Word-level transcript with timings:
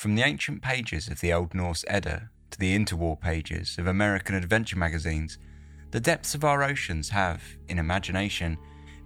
From 0.00 0.14
the 0.14 0.22
ancient 0.22 0.62
pages 0.62 1.08
of 1.08 1.20
the 1.20 1.30
Old 1.30 1.52
Norse 1.52 1.84
Edda 1.86 2.30
to 2.52 2.58
the 2.58 2.74
interwar 2.74 3.20
pages 3.20 3.76
of 3.76 3.86
American 3.86 4.34
adventure 4.34 4.78
magazines, 4.78 5.36
the 5.90 6.00
depths 6.00 6.34
of 6.34 6.42
our 6.42 6.62
oceans 6.62 7.10
have, 7.10 7.42
in 7.68 7.78
imagination, 7.78 8.56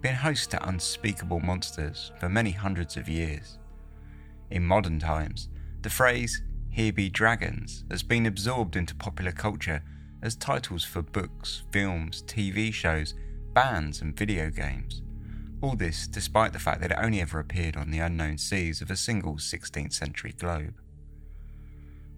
been 0.01 0.15
host 0.15 0.51
to 0.51 0.65
unspeakable 0.69 1.41
monsters 1.41 2.13
for 2.17 2.29
many 2.29 2.51
hundreds 2.51 2.95
of 2.95 3.09
years. 3.09 3.59
In 4.51 4.63
modern 4.63 4.97
times, 4.97 5.49
the 5.81 5.89
phrase, 5.89 6.41
here 6.69 6.93
be 6.93 7.09
dragons, 7.09 7.83
has 7.91 8.01
been 8.01 8.25
absorbed 8.25 8.77
into 8.77 8.95
popular 8.95 9.33
culture 9.33 9.83
as 10.21 10.37
titles 10.37 10.85
for 10.85 11.01
books, 11.01 11.63
films, 11.73 12.23
TV 12.25 12.73
shows, 12.73 13.15
bands, 13.51 13.99
and 13.99 14.15
video 14.15 14.49
games. 14.49 15.01
All 15.61 15.75
this 15.75 16.07
despite 16.07 16.53
the 16.53 16.59
fact 16.59 16.79
that 16.79 16.91
it 16.91 16.97
only 17.01 17.19
ever 17.19 17.41
appeared 17.41 17.75
on 17.75 17.91
the 17.91 17.99
unknown 17.99 18.37
seas 18.37 18.81
of 18.81 18.89
a 18.89 18.95
single 18.95 19.35
16th 19.35 19.91
century 19.91 20.33
globe. 20.37 20.79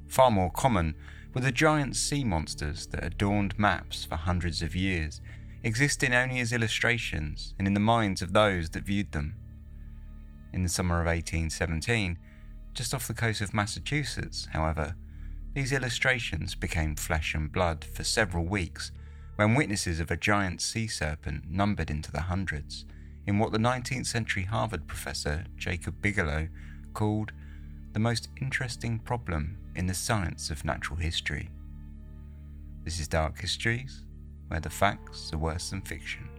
Far 0.08 0.32
more 0.32 0.52
common 0.52 0.96
were 1.34 1.42
the 1.42 1.52
giant 1.52 1.96
sea 1.96 2.24
monsters 2.24 2.88
that 2.88 3.04
adorned 3.04 3.58
maps 3.60 4.06
for 4.06 4.16
hundreds 4.16 4.62
of 4.62 4.76
years, 4.76 5.22
existing 5.64 6.14
only 6.14 6.40
as 6.40 6.54
illustrations 6.54 7.54
and 7.60 7.68
in 7.68 7.74
the 7.74 7.80
minds 7.80 8.22
of 8.22 8.34
those 8.34 8.70
that 8.72 8.84
viewed 8.84 9.12
them. 9.12 9.36
In 10.54 10.64
the 10.64 10.70
summer 10.70 11.02
of 11.02 11.08
1817, 11.08 12.18
just 12.74 12.94
off 12.94 13.08
the 13.08 13.14
coast 13.14 13.42
of 13.42 13.54
Massachusetts, 13.54 14.48
however, 14.54 14.96
these 15.54 15.72
illustrations 15.72 16.56
became 16.56 16.96
flesh 16.96 17.34
and 17.34 17.52
blood 17.52 17.84
for 17.84 18.04
several 18.04 18.46
weeks 18.46 18.92
when 19.36 19.56
witnesses 19.56 20.00
of 20.00 20.10
a 20.10 20.18
giant 20.18 20.62
sea 20.62 20.88
serpent 20.88 21.50
numbered 21.50 21.90
into 21.90 22.12
the 22.12 22.22
hundreds 22.22 22.86
in 23.28 23.38
what 23.38 23.52
the 23.52 23.58
19th 23.58 24.08
century 24.08 24.44
Harvard 24.44 24.88
professor 24.88 25.46
Jacob 25.58 26.02
Bigelow 26.02 26.48
called 26.94 27.34
the 27.98 28.02
most 28.02 28.30
interesting 28.40 29.00
problem 29.00 29.58
in 29.76 29.88
the 29.88 29.94
science 29.96 30.52
of 30.52 30.64
natural 30.64 31.00
history. 31.00 31.50
This 32.84 33.00
is 33.00 33.08
Dark 33.08 33.40
Histories, 33.42 34.06
where 34.50 34.60
the 34.60 34.70
facts 34.70 35.34
are 35.34 35.40
worse 35.40 35.72
than 35.72 35.82
fiction. 35.82 36.30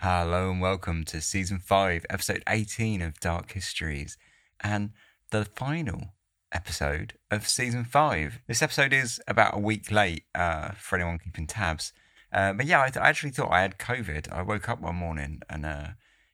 Hello 0.00 0.50
and 0.50 0.62
welcome 0.62 1.04
to 1.04 1.20
season 1.20 1.58
5, 1.58 2.06
episode 2.08 2.42
18 2.48 3.02
of 3.02 3.20
Dark 3.20 3.52
Histories, 3.52 4.16
and 4.58 4.92
the 5.30 5.44
final 5.44 6.14
episode 6.52 7.18
of 7.30 7.46
season 7.46 7.84
5. 7.84 8.40
This 8.46 8.62
episode 8.62 8.94
is 8.94 9.20
about 9.28 9.54
a 9.54 9.60
week 9.60 9.90
late 9.90 10.22
uh, 10.34 10.70
for 10.70 10.96
anyone 10.96 11.18
keeping 11.18 11.46
tabs. 11.46 11.92
Uh, 12.32 12.54
but 12.54 12.64
yeah, 12.64 12.80
I, 12.80 12.88
th- 12.88 13.04
I, 13.04 13.10
actually 13.10 13.32
thought 13.32 13.52
I 13.52 13.60
had 13.60 13.76
COVID. 13.76 14.32
I 14.32 14.40
woke 14.40 14.70
up 14.70 14.80
one 14.80 14.96
morning 14.96 15.42
and 15.50 15.66
uh, 15.66 15.88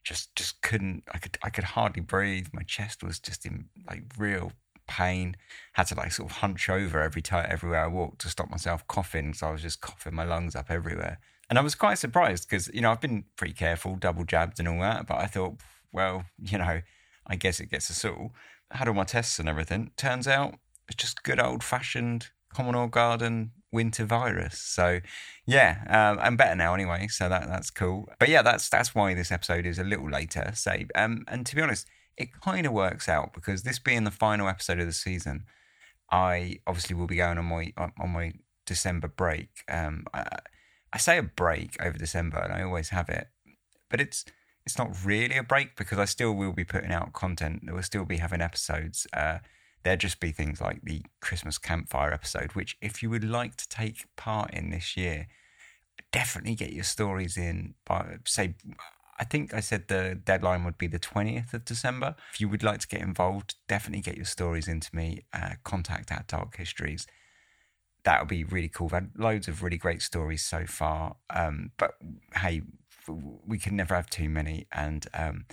just 0.05 0.35
just 0.37 0.63
couldn't 0.63 1.05
I 1.13 1.19
could 1.19 1.39
I 1.43 1.51
could 1.51 1.65
hardly 1.65 2.03
breathe. 2.03 2.49
My 2.53 2.63
chest 2.63 3.03
was 3.03 3.19
just 3.19 3.45
in 3.47 3.67
like 3.89 4.05
real 4.19 4.53
pain. 4.87 5.37
Had 5.73 5.89
to 5.89 5.95
like 5.97 6.13
sort 6.13 6.31
of 6.31 6.37
hunch 6.39 6.69
over 6.69 7.01
every 7.01 7.23
time 7.23 7.47
everywhere 7.49 7.85
I 7.85 7.89
walked 7.89 8.21
to 8.21 8.29
stop 8.29 8.51
myself 8.51 8.87
coughing. 8.87 9.35
So 9.35 9.49
I 9.49 9.53
was 9.53 9.63
just 9.63 9.81
coughing 9.81 10.15
my 10.15 10.25
lungs 10.25 10.55
up 10.55 10.71
everywhere. 10.71 11.19
And 11.51 11.59
I 11.59 11.63
was 11.63 11.75
quite 11.75 11.99
surprised 11.99 12.49
because 12.49 12.69
you 12.73 12.81
know 12.81 12.91
I've 12.91 13.01
been 13.01 13.25
pretty 13.37 13.55
careful, 13.55 13.97
double 13.97 14.25
jabbed 14.25 14.61
and 14.61 14.69
all 14.69 14.81
that. 14.81 15.07
But 15.07 15.19
I 15.19 15.27
thought, 15.27 15.55
well, 15.93 16.27
you 16.39 16.59
know, 16.59 16.83
I 17.27 17.37
guess 17.37 17.61
it 17.61 17.71
gets 17.71 17.91
us 17.91 18.05
all. 18.05 18.33
I 18.71 18.79
had 18.79 18.89
all 18.89 18.95
my 18.95 19.05
tests 19.05 19.39
and 19.39 19.49
everything. 19.49 19.91
Turns 19.97 20.29
out 20.29 20.57
it's 20.89 21.03
just 21.03 21.23
good 21.23 21.41
old 21.41 21.65
fashioned 21.65 22.29
Commodore 22.53 22.89
Garden 22.89 23.53
winter 23.75 24.05
virus. 24.05 24.59
So 24.59 25.01
yeah, 25.47 25.85
um, 25.89 26.19
I'm 26.23 26.37
better 26.37 26.55
now 26.55 26.73
anyway. 26.73 27.09
So 27.09 27.29
that 27.29 27.47
that's 27.47 27.71
cool. 27.71 28.09
But 28.19 28.29
yeah, 28.31 28.43
that's 28.43 28.69
that's 28.69 28.95
why 28.95 29.15
this 29.15 29.31
episode 29.31 29.67
is 29.67 29.79
a 29.79 29.85
little 29.85 30.09
later. 30.09 30.53
Say, 30.55 30.87
um, 30.95 31.25
and 31.29 31.45
to 31.45 31.55
be 31.55 31.63
honest, 31.63 31.87
it 32.17 32.41
kind 32.41 32.65
of 32.65 32.73
works 32.73 33.09
out 33.09 33.35
because 33.35 33.63
this 33.63 33.79
being 33.79 34.05
the 34.05 34.11
final 34.11 34.49
episode 34.49 34.79
of 34.79 34.87
the 34.87 34.93
season, 34.93 35.45
I 36.11 36.61
obviously 36.67 36.97
will 36.97 37.07
be 37.07 37.17
going 37.17 37.39
on 37.39 37.45
my 37.45 37.73
on 37.77 38.11
my 38.11 38.33
December 38.65 39.09
break. 39.09 39.49
Um, 39.69 40.07
I, 40.15 40.25
I 40.93 40.99
say 40.99 41.19
a 41.19 41.23
break 41.23 41.77
over 41.83 41.99
December, 41.99 42.39
and 42.39 42.53
I 42.53 42.63
always 42.63 42.91
have 42.91 43.09
it, 43.09 43.29
but 43.91 44.01
it's 44.01 44.25
it's 44.65 44.79
not 44.79 44.97
really 45.05 45.37
a 45.37 45.43
break 45.43 45.77
because 45.77 45.99
I 45.99 46.07
still 46.07 46.33
will 46.33 46.53
be 46.53 46.65
putting 46.65 46.93
out 46.93 47.13
content. 47.13 47.63
Will 47.71 47.83
still 47.83 48.05
be 48.05 48.19
having 48.19 48.41
episodes. 48.41 49.07
Uh, 49.13 49.39
there'd 49.85 50.01
just 50.01 50.19
be 50.19 50.33
things 50.33 50.61
like 50.61 50.81
the 50.83 51.03
Christmas 51.21 51.59
campfire 51.59 52.13
episode, 52.13 52.53
which, 52.53 52.77
if 52.81 53.03
you 53.03 53.11
would 53.11 53.25
like 53.25 53.57
to 53.57 53.69
take 53.69 54.07
part 54.17 54.53
in 54.53 54.71
this 54.71 54.97
year, 54.97 55.29
definitely 56.11 56.55
get 56.55 56.73
your 56.73 56.85
stories 56.85 57.37
in 57.37 57.75
by, 57.87 58.17
say, 58.27 58.55
I 59.19 59.25
think 59.25 59.55
I 59.55 59.61
said 59.61 59.87
the 59.87 60.19
deadline 60.23 60.65
would 60.65 60.79
be 60.79 60.87
the 60.87 60.99
20th 60.99 61.55
of 61.55 61.65
December. 61.65 62.17
If 62.33 62.41
you 62.41 62.49
would 62.49 62.63
like 62.63 62.81
to 62.81 62.89
get 62.89 63.01
involved, 63.01 63.55
definitely 63.69 64.01
get 64.01 64.17
your 64.17 64.25
stories 64.25 64.67
into 64.67 64.95
me. 64.97 65.25
Uh, 65.33 65.51
contact 65.63 66.11
at 66.11 66.27
Dark 66.27 66.57
Histories. 66.57 67.07
That 68.05 68.21
would 68.21 68.29
be 68.29 68.43
really 68.43 68.69
cool. 68.69 68.87
We've 68.87 68.95
had 68.95 69.11
loads 69.17 69.49
of 69.49 69.63
really 69.63 69.79
great 69.79 70.03
stories 70.03 70.45
so 70.45 70.67
far. 70.67 71.17
Um, 71.31 71.71
but 71.79 71.93
hey, 72.37 72.63
we 73.47 73.59
can 73.59 73.77
never 73.77 73.95
have 73.95 74.11
too 74.11 74.29
many. 74.29 74.67
And 74.73 75.07
um, 75.15 75.45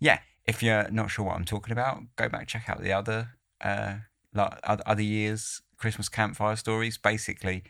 yeah, 0.00 0.20
if 0.46 0.62
you're 0.62 0.90
not 0.90 1.10
sure 1.10 1.26
what 1.26 1.36
I'm 1.36 1.44
talking 1.44 1.72
about, 1.72 2.00
go 2.16 2.28
back 2.28 2.48
check 2.48 2.68
out 2.68 2.82
the 2.82 2.92
other 2.92 3.32
uh, 3.62 3.94
like 4.34 4.58
other 4.64 5.02
years 5.02 5.62
Christmas 5.76 6.08
campfire 6.08 6.56
stories. 6.56 6.96
Basically, 6.98 7.64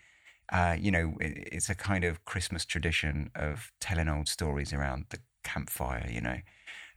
uh, 0.53 0.77
you 0.79 0.91
know, 0.91 1.15
it's 1.21 1.71
a 1.71 1.75
kind 1.75 2.05
of 2.05 2.25
Christmas 2.25 2.65
tradition 2.65 3.31
of 3.35 3.73
telling 3.81 4.09
old 4.09 4.29
stories 4.29 4.73
around 4.73 5.07
the 5.11 5.19
campfire. 5.45 6.07
You 6.11 6.21
know, 6.21 6.39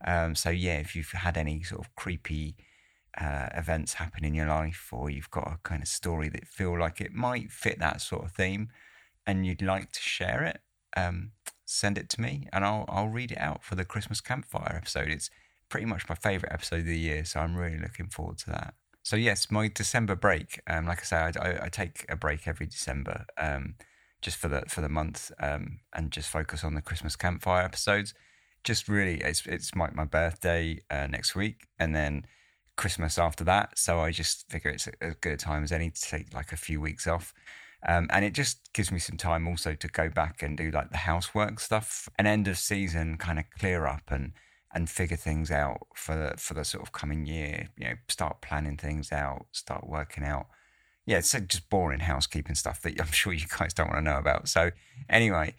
um, 0.06 0.36
so 0.36 0.50
yeah, 0.50 0.78
if 0.78 0.96
you've 0.96 1.12
had 1.12 1.38
any 1.38 1.64
sort 1.64 1.82
of 1.82 1.96
creepy 1.96 2.56
uh, 3.20 3.48
events 3.56 3.94
happen 3.94 4.26
in 4.26 4.34
your 4.34 4.48
life, 4.48 4.90
or 4.92 5.10
you've 5.10 5.32
got 5.32 5.48
a 5.48 5.58
kind 5.64 5.82
of 5.82 5.88
story 5.88 6.30
that 6.30 6.48
feel 6.48 6.78
like 6.78 7.00
it 7.00 7.14
might 7.14 7.52
fit 7.52 7.80
that 7.80 8.02
sort 8.02 8.26
of 8.26 8.32
theme, 8.32 8.70
and 9.26 9.46
you'd 9.46 9.62
like 9.62 9.92
to 9.94 10.02
share 10.02 10.44
it, 10.44 10.60
um, 10.98 11.32
send 11.66 11.98
it 11.98 12.10
to 12.10 12.22
me, 12.22 12.48
and 12.52 12.66
I'll 12.66 12.86
I'll 12.90 13.08
read 13.08 13.32
it 13.32 13.40
out 13.40 13.64
for 13.64 13.76
the 13.76 13.86
Christmas 13.86 14.22
campfire 14.22 14.76
episode. 14.76 15.10
It's 15.10 15.30
pretty 15.70 15.86
much 15.86 16.10
my 16.10 16.16
favorite 16.16 16.52
episode 16.52 16.80
of 16.82 16.86
the 16.86 17.00
year, 17.00 17.26
so 17.26 17.40
I'm 17.40 17.56
really 17.56 17.80
looking 17.80 18.08
forward 18.08 18.38
to 18.40 18.50
that. 18.52 18.74
So 19.06 19.16
yes, 19.18 19.52
my 19.52 19.68
December 19.68 20.16
break. 20.16 20.60
Um, 20.66 20.88
like 20.88 21.02
I 21.02 21.04
say, 21.04 21.18
I, 21.18 21.32
I, 21.40 21.66
I 21.66 21.70
take 21.70 22.08
a 22.10 22.16
break 22.16 22.48
every 22.48 22.66
December, 22.66 23.28
um, 23.38 23.76
just 24.20 24.36
for 24.36 24.48
the 24.48 24.64
for 24.68 24.82
the 24.82 24.90
month, 24.90 25.32
um, 25.40 25.78
and 25.94 26.10
just 26.10 26.28
focus 26.28 26.64
on 26.64 26.74
the 26.74 26.82
Christmas 26.82 27.16
campfire 27.16 27.64
episodes. 27.64 28.16
Just 28.64 28.90
really, 28.90 29.22
it's 29.22 29.46
it's 29.46 29.76
my 29.76 29.92
my 29.94 30.06
birthday 30.06 30.80
uh, 30.90 31.06
next 31.06 31.36
week, 31.36 31.68
and 31.78 31.96
then 31.96 32.26
Christmas 32.78 33.20
after 33.20 33.44
that. 33.44 33.78
So 33.78 34.00
I 34.00 34.10
just 34.10 34.50
figure 34.50 34.72
it's 34.72 34.88
a, 34.88 34.94
as 35.04 35.16
good 35.22 35.34
a 35.34 35.38
time 35.38 35.64
as 35.64 35.72
any 35.72 35.92
to 35.92 36.02
take 36.02 36.34
like 36.34 36.52
a 36.52 36.58
few 36.58 36.82
weeks 36.82 37.06
off. 37.06 37.32
Um, 37.88 38.08
and 38.10 38.26
it 38.26 38.34
just 38.34 38.74
gives 38.74 38.92
me 38.92 38.98
some 38.98 39.18
time 39.18 39.48
also 39.48 39.76
to 39.76 39.88
go 39.88 40.10
back 40.10 40.42
and 40.42 40.58
do 40.58 40.72
like 40.72 40.90
the 40.90 40.98
housework 40.98 41.60
stuff, 41.60 42.10
an 42.18 42.26
end 42.26 42.48
of 42.48 42.58
season 42.58 43.18
kind 43.20 43.38
of 43.38 43.46
clear 43.60 43.86
up 43.86 44.10
and 44.10 44.32
and 44.76 44.90
figure 44.90 45.18
things 45.18 45.50
out 45.50 45.88
for 45.96 46.16
the, 46.16 46.38
for 46.38 46.54
the 46.54 46.66
sort 46.66 46.84
of 46.84 46.92
coming 46.92 47.26
year. 47.26 47.70
You 47.78 47.86
know, 47.86 47.94
start 48.10 48.42
planning 48.42 48.76
things 48.76 49.12
out, 49.12 49.46
start 49.54 49.88
working 49.88 50.26
out. 50.26 50.48
Yeah, 51.06 51.20
it's 51.20 51.32
just 51.32 51.70
boring 51.70 52.02
housekeeping 52.02 52.56
stuff 52.56 52.82
that 52.82 53.00
I'm 53.02 53.08
sure 53.08 53.32
you 53.32 53.48
guys 53.58 53.74
don't 53.74 53.88
want 53.88 54.06
to 54.06 54.12
know 54.12 54.20
about. 54.20 54.50
So 54.50 54.72
anyway, 55.10 55.56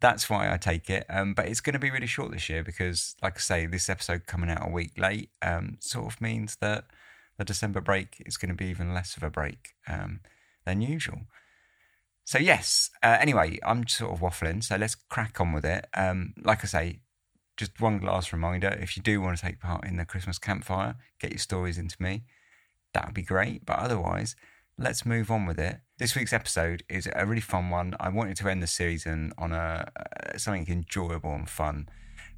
that's 0.00 0.30
why 0.30 0.52
I 0.52 0.56
take 0.56 0.88
it. 0.88 1.04
Um, 1.10 1.34
but 1.34 1.48
it's 1.48 1.60
going 1.60 1.74
to 1.74 1.80
be 1.80 1.90
really 1.90 2.06
short 2.06 2.30
this 2.30 2.48
year 2.48 2.62
because, 2.62 3.16
like 3.20 3.36
I 3.36 3.40
say, 3.40 3.66
this 3.66 3.90
episode 3.90 4.26
coming 4.26 4.48
out 4.48 4.66
a 4.66 4.70
week 4.70 4.92
late 4.96 5.30
um, 5.42 5.78
sort 5.80 6.12
of 6.12 6.20
means 6.20 6.56
that 6.56 6.84
the 7.38 7.44
December 7.44 7.80
break 7.80 8.22
is 8.24 8.36
going 8.36 8.50
to 8.50 8.54
be 8.54 8.66
even 8.66 8.94
less 8.94 9.16
of 9.16 9.24
a 9.24 9.30
break 9.30 9.70
um, 9.88 10.20
than 10.64 10.80
usual. 10.80 11.22
So 12.24 12.38
yes. 12.38 12.90
Uh, 13.02 13.16
anyway, 13.20 13.58
I'm 13.64 13.88
sort 13.88 14.12
of 14.12 14.20
waffling. 14.20 14.62
So 14.62 14.76
let's 14.76 14.94
crack 14.94 15.40
on 15.40 15.52
with 15.52 15.64
it. 15.64 15.86
Um, 15.94 16.34
like 16.44 16.62
I 16.62 16.66
say, 16.68 17.00
just 17.62 17.80
one 17.80 18.00
last 18.00 18.32
reminder 18.32 18.76
if 18.80 18.96
you 18.96 19.02
do 19.04 19.20
want 19.20 19.38
to 19.38 19.44
take 19.44 19.60
part 19.60 19.86
in 19.86 19.96
the 19.96 20.04
Christmas 20.04 20.36
campfire, 20.36 20.96
get 21.20 21.30
your 21.30 21.38
stories 21.38 21.78
into 21.78 21.94
me. 22.02 22.24
That 22.92 23.06
would 23.06 23.14
be 23.14 23.22
great. 23.22 23.64
But 23.64 23.78
otherwise, 23.78 24.34
let's 24.76 25.06
move 25.06 25.30
on 25.30 25.46
with 25.46 25.60
it. 25.60 25.78
This 25.96 26.16
week's 26.16 26.32
episode 26.32 26.82
is 26.88 27.08
a 27.14 27.24
really 27.24 27.40
fun 27.40 27.70
one. 27.70 27.94
I 28.00 28.08
wanted 28.08 28.36
to 28.38 28.48
end 28.48 28.64
the 28.64 28.66
season 28.66 29.32
on 29.38 29.52
a 29.52 29.86
uh, 29.94 30.38
something 30.38 30.66
enjoyable 30.68 31.32
and 31.32 31.48
fun. 31.48 31.88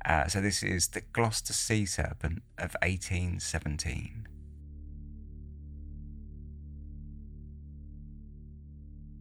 Uh, 0.05 0.27
so 0.27 0.43
this 0.43 0.63
is 0.63 0.89
the 0.89 1.01
Gloucester 1.01 1.55
Sea 1.55 1.87
Serpent 1.87 2.43
of 2.59 2.77
1817. 2.83 4.29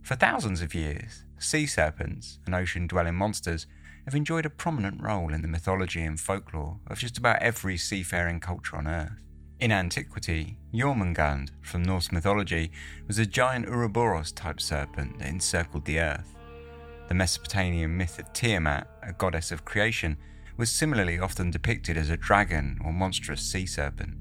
For 0.01 0.15
thousands 0.15 0.61
of 0.61 0.75
years, 0.75 1.23
sea 1.39 1.65
serpents 1.65 2.39
and 2.45 2.53
ocean 2.53 2.87
dwelling 2.87 3.15
monsters 3.15 3.67
have 4.05 4.15
enjoyed 4.15 4.45
a 4.45 4.49
prominent 4.49 5.01
role 5.01 5.33
in 5.33 5.41
the 5.41 5.47
mythology 5.47 6.01
and 6.01 6.19
folklore 6.19 6.79
of 6.87 6.99
just 6.99 7.17
about 7.17 7.41
every 7.41 7.77
seafaring 7.77 8.39
culture 8.39 8.75
on 8.75 8.87
Earth. 8.87 9.19
In 9.59 9.71
antiquity, 9.71 10.57
Jormungand 10.73 11.51
from 11.61 11.83
Norse 11.83 12.11
mythology 12.11 12.71
was 13.07 13.17
a 13.17 13.25
giant 13.25 13.67
Ouroboros 13.67 14.31
type 14.31 14.59
serpent 14.59 15.19
that 15.19 15.29
encircled 15.29 15.85
the 15.85 15.99
Earth. 15.99 16.35
The 17.07 17.13
Mesopotamian 17.13 17.95
myth 17.95 18.19
of 18.19 18.33
Tiamat, 18.33 18.87
a 19.01 19.13
goddess 19.13 19.51
of 19.51 19.63
creation, 19.63 20.17
was 20.57 20.69
similarly 20.69 21.17
often 21.17 21.49
depicted 21.49 21.97
as 21.97 22.09
a 22.09 22.17
dragon 22.17 22.79
or 22.83 22.91
monstrous 22.91 23.41
sea 23.41 23.65
serpent. 23.65 24.17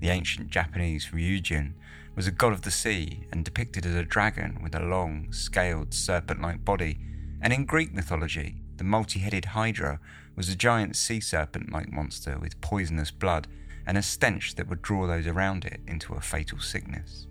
The 0.00 0.08
ancient 0.08 0.48
Japanese 0.48 1.08
Ryujin 1.12 1.74
was 2.16 2.26
a 2.26 2.32
god 2.32 2.52
of 2.52 2.62
the 2.62 2.70
sea 2.70 3.26
and 3.32 3.44
depicted 3.44 3.84
as 3.84 3.94
a 3.94 4.04
dragon 4.04 4.60
with 4.62 4.74
a 4.74 4.80
long, 4.80 5.32
scaled, 5.32 5.92
serpent 5.92 6.40
like 6.40 6.64
body, 6.64 6.98
and 7.42 7.52
in 7.52 7.64
Greek 7.64 7.92
mythology, 7.92 8.62
the 8.78 8.84
multi 8.84 9.20
headed 9.20 9.46
Hydra 9.46 10.00
was 10.36 10.48
a 10.48 10.56
giant 10.56 10.96
sea 10.96 11.20
serpent 11.20 11.72
like 11.72 11.92
monster 11.92 12.38
with 12.38 12.60
poisonous 12.60 13.10
blood 13.10 13.46
and 13.86 13.98
a 13.98 14.02
stench 14.02 14.54
that 14.56 14.68
would 14.68 14.82
draw 14.82 15.06
those 15.06 15.26
around 15.26 15.64
it 15.64 15.80
into 15.86 16.14
a 16.14 16.20
fatal 16.20 16.58
sickness. 16.58 17.26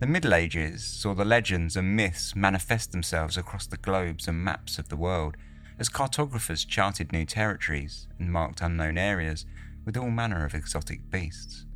The 0.00 0.06
Middle 0.06 0.34
Ages 0.34 0.84
saw 0.84 1.14
the 1.14 1.24
legends 1.24 1.76
and 1.76 1.94
myths 1.94 2.34
manifest 2.34 2.90
themselves 2.92 3.36
across 3.36 3.66
the 3.66 3.76
globes 3.76 4.26
and 4.26 4.42
maps 4.42 4.78
of 4.78 4.88
the 4.88 4.96
world 4.96 5.36
as 5.78 5.88
cartographers 5.88 6.64
charted 6.64 7.12
new 7.12 7.24
territories 7.24 8.08
and 8.18 8.32
marked 8.32 8.60
unknown 8.60 8.98
areas 8.98 9.46
with 9.84 9.96
all 9.96 10.10
manner 10.10 10.44
of 10.44 10.54
exotic 10.54 11.10
beasts. 11.10 11.66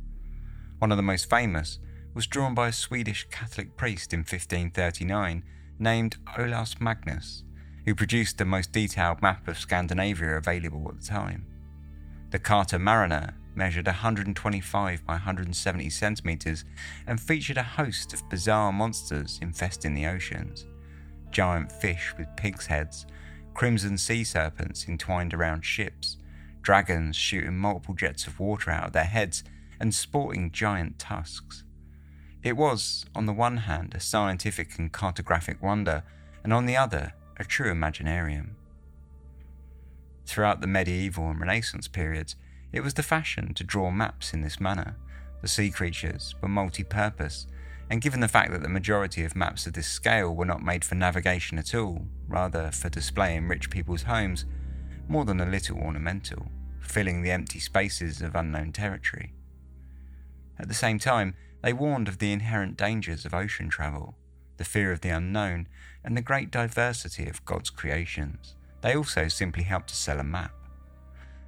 One 0.79 0.91
of 0.91 0.97
the 0.97 1.03
most 1.03 1.29
famous 1.29 1.79
was 2.13 2.27
drawn 2.27 2.53
by 2.53 2.69
a 2.69 2.73
Swedish 2.73 3.27
Catholic 3.29 3.77
priest 3.77 4.13
in 4.13 4.19
1539 4.19 5.43
named 5.79 6.17
Olaus 6.37 6.79
Magnus, 6.81 7.43
who 7.87 7.95
produced 7.95 8.37
the 8.37 8.43
most 8.43 8.73
detailed 8.73 9.21
map 9.21 9.47
of 9.47 9.57
Scandinavia 9.57 10.35
available 10.35 10.85
at 10.89 10.99
the 10.99 11.07
time. 11.07 11.45
The 12.31 12.37
Carta 12.37 12.77
Marina 12.77 13.33
measured 13.55 13.85
125 13.85 15.05
by 15.05 15.13
170 15.13 15.89
centimetres 15.89 16.65
and 17.07 17.17
featured 17.17 17.55
a 17.55 17.63
host 17.63 18.13
of 18.13 18.29
bizarre 18.29 18.73
monsters 18.73 19.39
infesting 19.41 19.95
the 19.95 20.05
oceans 20.05 20.67
giant 21.31 21.71
fish 21.71 22.13
with 22.17 22.35
pig's 22.35 22.65
heads, 22.65 23.05
crimson 23.53 23.97
sea 23.97 24.23
serpents 24.23 24.87
entwined 24.87 25.33
around 25.33 25.63
ships, 25.63 26.17
dragons 26.61 27.15
shooting 27.15 27.57
multiple 27.57 27.93
jets 27.93 28.27
of 28.27 28.39
water 28.39 28.71
out 28.71 28.87
of 28.87 28.93
their 28.93 29.03
heads 29.03 29.43
and 29.79 29.93
sporting 29.93 30.51
giant 30.51 30.97
tusks. 30.99 31.63
It 32.43 32.57
was, 32.57 33.05
on 33.13 33.25
the 33.25 33.33
one 33.33 33.57
hand, 33.57 33.93
a 33.93 33.99
scientific 33.99 34.77
and 34.77 34.91
cartographic 34.91 35.61
wonder, 35.61 36.03
and 36.43 36.53
on 36.53 36.65
the 36.65 36.77
other, 36.77 37.13
a 37.37 37.43
true 37.43 37.71
imaginarium. 37.71 38.49
Throughout 40.25 40.61
the 40.61 40.67
medieval 40.67 41.29
and 41.29 41.39
Renaissance 41.39 41.87
periods, 41.87 42.35
it 42.73 42.81
was 42.81 42.95
the 42.95 43.03
fashion 43.03 43.53
to 43.53 43.63
draw 43.63 43.91
maps 43.91 44.33
in 44.33 44.41
this 44.41 44.59
manner. 44.59 44.97
The 45.41 45.47
sea 45.47 45.71
creatures 45.71 46.35
were 46.41 46.49
multi 46.49 46.83
purpose, 46.83 47.47
and 47.89 48.01
given 48.01 48.19
the 48.19 48.27
fact 48.27 48.51
that 48.51 48.61
the 48.61 48.69
majority 48.69 49.23
of 49.23 49.35
maps 49.35 49.65
of 49.65 49.73
this 49.73 49.87
scale 49.87 50.35
were 50.35 50.45
not 50.45 50.61
made 50.61 50.83
for 50.83 50.95
navigation 50.95 51.57
at 51.57 51.73
all, 51.73 52.05
rather 52.27 52.71
for 52.71 52.89
display 52.89 53.35
in 53.35 53.47
rich 53.47 53.69
people's 53.69 54.03
homes, 54.03 54.45
more 55.07 55.23
than 55.23 55.39
a 55.39 55.45
little 55.45 55.77
ornamental, 55.77 56.51
filling 56.81 57.21
the 57.21 57.31
empty 57.31 57.59
spaces 57.59 58.21
of 58.21 58.35
unknown 58.35 58.73
territory. 58.73 59.33
At 60.59 60.67
the 60.67 60.73
same 60.73 60.99
time, 60.99 61.35
they 61.61 61.71
warned 61.71 62.07
of 62.07 62.17
the 62.17 62.33
inherent 62.33 62.77
dangers 62.77 63.25
of 63.25 63.33
ocean 63.33 63.69
travel, 63.69 64.17
the 64.57 64.65
fear 64.65 64.91
of 64.91 65.01
the 65.01 65.09
unknown, 65.09 65.67
and 66.03 66.15
the 66.15 66.21
great 66.21 66.51
diversity 66.51 67.27
of 67.27 67.43
God's 67.45 67.69
creations. 67.69 68.55
They 68.81 68.95
also 68.95 69.27
simply 69.27 69.63
helped 69.63 69.89
to 69.89 69.95
sell 69.95 70.19
a 70.19 70.23
map. 70.23 70.53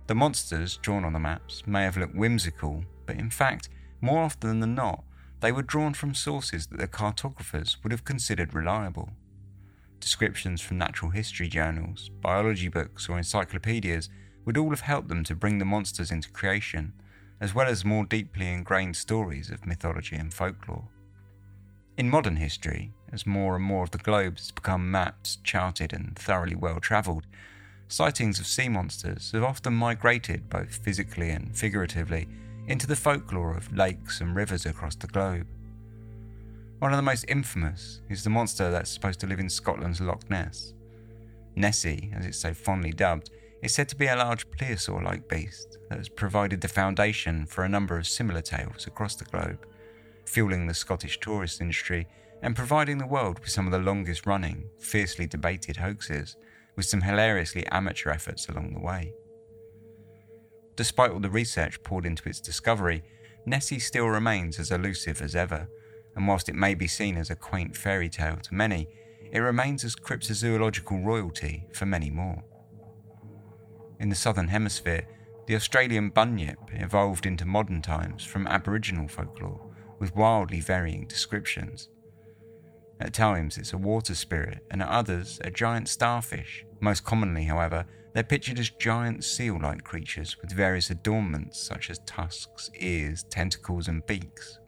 The 0.07 0.15
monsters 0.15 0.77
drawn 0.77 1.05
on 1.05 1.13
the 1.13 1.19
maps 1.19 1.63
may 1.67 1.83
have 1.83 1.97
looked 1.97 2.15
whimsical, 2.15 2.83
but 3.05 3.17
in 3.17 3.29
fact, 3.29 3.69
more 4.01 4.23
often 4.23 4.59
than 4.59 4.75
not, 4.75 5.03
they 5.39 5.51
were 5.51 5.61
drawn 5.61 5.93
from 5.93 6.13
sources 6.15 6.67
that 6.67 6.79
the 6.79 6.87
cartographers 6.87 7.77
would 7.83 7.91
have 7.91 8.03
considered 8.03 8.53
reliable. 8.53 9.09
Descriptions 9.99 10.61
from 10.61 10.77
natural 10.77 11.11
history 11.11 11.47
journals, 11.47 12.09
biology 12.21 12.69
books, 12.69 13.07
or 13.07 13.17
encyclopedias 13.17 14.09
would 14.45 14.57
all 14.57 14.69
have 14.71 14.81
helped 14.81 15.09
them 15.09 15.23
to 15.25 15.35
bring 15.35 15.59
the 15.59 15.65
monsters 15.65 16.11
into 16.11 16.29
creation 16.31 16.93
as 17.41 17.55
well 17.55 17.67
as 17.67 17.85
more 17.85 18.05
deeply 18.05 18.51
ingrained 18.51 18.95
stories 18.95 19.49
of 19.49 19.65
mythology 19.65 20.15
and 20.15 20.33
folklore. 20.33 20.87
In 21.99 22.09
modern 22.09 22.37
history, 22.37 22.93
as 23.11 23.27
more 23.27 23.57
and 23.57 23.65
more 23.65 23.83
of 23.83 23.91
the 23.91 23.97
globe 23.97 24.37
has 24.37 24.51
become 24.51 24.89
mapped, 24.89 25.43
charted, 25.43 25.91
and 25.91 26.17
thoroughly 26.17 26.55
well 26.55 26.79
travelled, 26.79 27.27
sightings 27.89 28.39
of 28.39 28.47
sea 28.47 28.69
monsters 28.69 29.33
have 29.33 29.43
often 29.43 29.73
migrated 29.73 30.49
both 30.49 30.77
physically 30.77 31.29
and 31.31 31.53
figuratively 31.53 32.29
into 32.67 32.87
the 32.87 32.95
folklore 32.95 33.53
of 33.53 33.75
lakes 33.75 34.21
and 34.21 34.33
rivers 34.33 34.65
across 34.65 34.95
the 34.95 35.07
globe. 35.07 35.45
One 36.79 36.93
of 36.93 36.97
the 36.97 37.03
most 37.03 37.25
infamous 37.27 37.99
is 38.07 38.23
the 38.23 38.29
monster 38.29 38.71
that's 38.71 38.89
supposed 38.89 39.19
to 39.19 39.27
live 39.27 39.41
in 39.41 39.49
Scotland's 39.49 39.99
Loch 39.99 40.29
Ness. 40.29 40.73
Nessie, 41.57 42.13
as 42.15 42.25
it's 42.25 42.39
so 42.39 42.53
fondly 42.53 42.93
dubbed, 42.93 43.29
is 43.61 43.73
said 43.73 43.89
to 43.89 43.97
be 43.97 44.07
a 44.07 44.15
large 44.15 44.49
plesiosaur 44.51 45.03
like 45.03 45.27
beast 45.27 45.77
that 45.89 45.97
has 45.97 46.07
provided 46.07 46.61
the 46.61 46.69
foundation 46.69 47.45
for 47.45 47.65
a 47.65 47.69
number 47.69 47.97
of 47.97 48.07
similar 48.07 48.41
tales 48.41 48.87
across 48.87 49.15
the 49.15 49.25
globe, 49.25 49.65
fueling 50.29 50.67
the 50.67 50.73
Scottish 50.73 51.19
tourist 51.19 51.59
industry 51.59 52.07
and 52.41 52.55
providing 52.55 52.99
the 52.99 53.07
world 53.07 53.39
with 53.39 53.49
some 53.49 53.65
of 53.65 53.71
the 53.71 53.79
longest 53.79 54.25
running, 54.25 54.69
fiercely 54.79 55.25
debated 55.25 55.77
hoaxes, 55.77 56.37
with 56.75 56.85
some 56.85 57.01
hilariously 57.01 57.65
amateur 57.67 58.11
efforts 58.11 58.47
along 58.47 58.73
the 58.73 58.79
way. 58.79 59.13
Despite 60.75 61.11
all 61.11 61.19
the 61.19 61.29
research 61.29 61.81
poured 61.83 62.05
into 62.05 62.29
its 62.29 62.39
discovery, 62.39 63.03
Nessie 63.45 63.79
still 63.79 64.07
remains 64.07 64.59
as 64.59 64.71
elusive 64.71 65.21
as 65.21 65.35
ever, 65.35 65.67
and 66.15 66.27
whilst 66.27 66.47
it 66.47 66.55
may 66.55 66.75
be 66.75 66.87
seen 66.87 67.17
as 67.17 67.29
a 67.29 67.35
quaint 67.35 67.75
fairy 67.75 68.07
tale 68.07 68.37
to 68.37 68.53
many, 68.53 68.87
it 69.31 69.39
remains 69.39 69.83
as 69.83 69.95
cryptozoological 69.95 71.03
royalty 71.03 71.65
for 71.73 71.85
many 71.85 72.09
more. 72.09 72.43
In 73.99 74.09
the 74.09 74.15
southern 74.15 74.47
hemisphere, 74.47 75.05
the 75.47 75.55
Australian 75.55 76.11
bunyip 76.11 76.59
evolved 76.73 77.25
into 77.25 77.45
modern 77.45 77.81
times 77.81 78.23
from 78.23 78.47
Aboriginal 78.47 79.07
folklore, 79.07 79.68
with 79.99 80.15
wildly 80.15 80.61
varying 80.61 81.05
descriptions. 81.05 81.89
At 82.99 83.13
times 83.13 83.57
it's 83.57 83.73
a 83.73 83.77
water 83.77 84.15
spirit, 84.15 84.65
and 84.71 84.81
at 84.81 84.89
others 84.89 85.39
a 85.43 85.51
giant 85.51 85.87
starfish. 85.87 86.65
Most 86.81 87.03
commonly, 87.03 87.43
however, 87.43 87.85
they're 88.13 88.23
pictured 88.23 88.59
as 88.59 88.69
giant 88.69 89.23
seal 89.23 89.59
like 89.61 89.83
creatures 89.83 90.35
with 90.41 90.51
various 90.51 90.89
adornments 90.89 91.61
such 91.61 91.89
as 91.89 91.99
tusks, 91.99 92.71
ears, 92.79 93.23
tentacles, 93.23 93.87
and 93.87 94.05
beaks. 94.05 94.59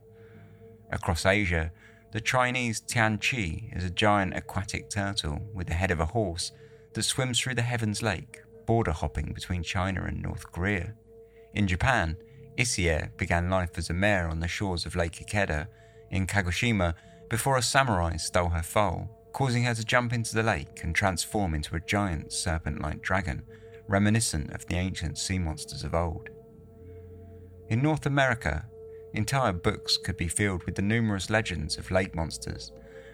Across 0.92 1.26
Asia, 1.26 1.72
the 2.12 2.22
Chinese 2.22 2.82
Tianchi 2.82 3.76
is 3.76 3.84
a 3.84 3.90
giant 3.90 4.36
aquatic 4.36 4.90
turtle 4.90 5.40
with 5.54 5.68
the 5.68 5.74
head 5.74 5.92
of 5.92 6.00
a 6.00 6.06
horse 6.06 6.52
that 6.94 7.04
swims 7.04 7.40
through 7.40 7.56
the 7.56 7.62
Heavens 7.62 8.02
Lake, 8.02 8.42
border 8.66 8.92
hopping 8.92 9.32
between 9.34 9.64
China 9.64 10.04
and 10.04 10.22
North 10.22 10.52
Korea. 10.52 10.94
In 11.54 11.68
Japan, 11.68 12.18
Issei 12.62 13.10
began 13.18 13.50
life 13.50 13.78
as 13.78 13.90
a 13.90 13.94
mare 13.94 14.28
on 14.28 14.40
the 14.40 14.48
shores 14.48 14.86
of 14.86 14.96
Lake 14.96 15.14
Ikeda 15.14 15.68
in 16.12 16.28
Kagoshima 16.28 16.94
before 17.28 17.58
a 17.58 17.62
samurai 17.62 18.18
stole 18.18 18.50
her 18.50 18.62
foal, 18.62 19.10
causing 19.34 19.64
her 19.64 19.74
to 19.74 19.84
jump 19.84 20.14
into 20.14 20.36
the 20.36 20.44
lake 20.44 20.84
and 20.84 20.94
transform 20.94 21.56
into 21.56 21.76
a 21.76 21.80
giant 21.80 22.32
serpent 22.32 22.80
like 22.80 23.02
dragon, 23.02 23.42
reminiscent 23.88 24.54
of 24.54 24.68
the 24.68 24.76
ancient 24.76 25.18
sea 25.18 25.40
monsters 25.40 25.84
of 25.84 25.96
old. 25.96 26.30
In 27.70 27.82
North 27.82 28.06
America, 28.06 28.68
entire 29.14 29.54
books 29.54 29.98
could 29.98 30.18
be 30.18 30.28
filled 30.28 30.64
with 30.66 30.76
the 30.76 30.84
numerous 30.84 31.32
legends 31.32 31.78
of 31.78 31.90
lake 31.90 32.14
monsters, 32.14 32.72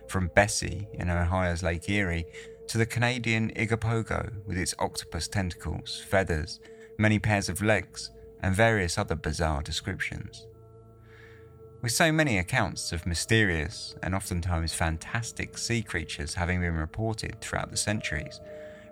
from 0.10 0.32
Bessie 0.36 0.90
in 0.94 1.10
Ohio's 1.10 1.64
Lake 1.64 1.88
Erie 1.90 2.26
to 2.68 2.78
the 2.78 2.86
Canadian 2.86 3.52
Igopogo 3.52 4.46
with 4.46 4.58
its 4.58 4.76
octopus 4.78 5.30
tentacles, 5.30 6.04
feathers, 6.10 6.60
many 6.98 7.18
pairs 7.18 7.48
of 7.48 7.62
legs, 7.62 8.12
and 8.42 8.56
various 8.56 8.98
other 8.98 9.16
bizarre 9.16 9.62
descriptions. 9.62 10.48
With 11.82 11.92
so 11.92 12.12
many 12.12 12.40
accounts 12.40 12.92
of 12.92 13.06
mysterious 13.06 13.96
and 14.02 14.16
oftentimes 14.16 14.74
fantastic 14.74 15.58
sea 15.58 15.84
creatures 15.84 16.34
having 16.34 16.62
been 16.62 16.74
reported 16.74 17.40
throughout 17.40 17.70
the 17.70 17.78
centuries, 17.78 18.42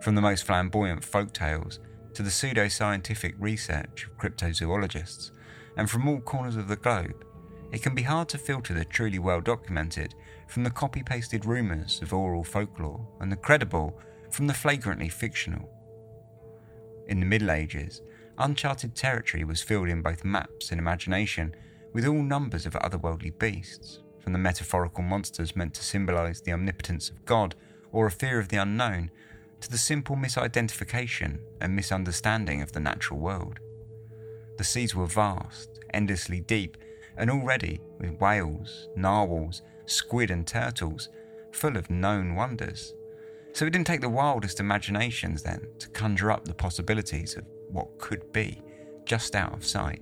from 0.01 0.15
the 0.15 0.21
most 0.21 0.43
flamboyant 0.43 1.03
folk 1.03 1.33
tales 1.33 1.79
to 2.13 2.21
the 2.21 2.31
pseudo-scientific 2.31 3.35
research 3.39 4.05
of 4.05 4.17
cryptozoologists, 4.17 5.31
and 5.77 5.89
from 5.89 6.07
all 6.07 6.19
corners 6.21 6.55
of 6.55 6.67
the 6.67 6.75
globe, 6.75 7.25
it 7.71 7.81
can 7.81 7.95
be 7.95 8.03
hard 8.03 8.29
to 8.29 8.37
filter 8.37 8.73
the 8.73 8.85
truly 8.85 9.19
well 9.19 9.41
documented 9.41 10.13
from 10.47 10.63
the 10.63 10.69
copy 10.69 11.03
pasted 11.03 11.45
rumours 11.45 12.01
of 12.01 12.13
oral 12.13 12.43
folklore 12.43 13.05
and 13.19 13.31
the 13.31 13.35
credible 13.35 13.99
from 14.29 14.47
the 14.47 14.53
flagrantly 14.53 15.09
fictional. 15.09 15.69
In 17.07 17.19
the 17.19 17.25
Middle 17.25 17.51
Ages, 17.51 18.01
uncharted 18.37 18.95
territory 18.95 19.43
was 19.43 19.61
filled 19.61 19.89
in 19.89 20.01
both 20.01 20.25
maps 20.25 20.71
and 20.71 20.79
imagination 20.79 21.55
with 21.93 22.05
all 22.05 22.21
numbers 22.21 22.65
of 22.65 22.73
otherworldly 22.73 23.37
beasts, 23.39 24.01
from 24.19 24.33
the 24.33 24.39
metaphorical 24.39 25.03
monsters 25.03 25.55
meant 25.55 25.73
to 25.73 25.83
symbolise 25.83 26.41
the 26.41 26.51
omnipotence 26.51 27.09
of 27.09 27.23
God 27.25 27.55
or 27.91 28.07
a 28.07 28.11
fear 28.11 28.39
of 28.39 28.49
the 28.49 28.57
unknown, 28.57 29.09
to 29.61 29.71
the 29.71 29.77
simple 29.77 30.15
misidentification 30.15 31.39
and 31.61 31.75
misunderstanding 31.75 32.61
of 32.61 32.73
the 32.73 32.79
natural 32.79 33.19
world. 33.19 33.59
The 34.57 34.63
seas 34.63 34.93
were 34.93 35.05
vast, 35.05 35.79
endlessly 35.93 36.41
deep, 36.41 36.77
and 37.17 37.29
already 37.29 37.79
with 37.97 38.19
whales, 38.19 38.89
narwhals, 38.95 39.61
squid, 39.85 40.31
and 40.31 40.45
turtles, 40.45 41.09
full 41.51 41.77
of 41.77 41.89
known 41.89 42.35
wonders. 42.35 42.93
So 43.53 43.65
it 43.65 43.69
didn't 43.69 43.87
take 43.87 44.01
the 44.01 44.09
wildest 44.09 44.59
imaginations 44.59 45.41
then 45.41 45.65
to 45.79 45.87
conjure 45.89 46.31
up 46.31 46.43
the 46.43 46.53
possibilities 46.53 47.37
of 47.37 47.45
what 47.75 47.99
could 47.99 48.31
be 48.31 48.61
just 49.05 49.35
out 49.35 49.53
of 49.53 49.65
sight. 49.65 50.01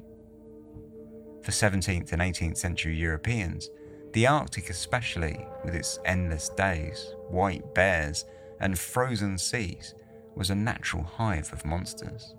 For 1.41 1.51
17th 1.51 2.13
and 2.13 2.21
18th 2.21 2.57
century 2.57 2.95
Europeans, 2.95 3.69
the 4.13 4.27
Arctic, 4.27 4.69
especially 4.69 5.45
with 5.65 5.75
its 5.75 5.99
endless 6.05 6.49
days, 6.49 7.15
white 7.29 7.73
bears, 7.73 8.25
and 8.61 8.79
frozen 8.79 9.37
seas, 9.37 9.95
was 10.35 10.51
a 10.51 10.55
natural 10.55 11.03
hive 11.03 11.51
of 11.51 11.65
monsters. 11.65 12.35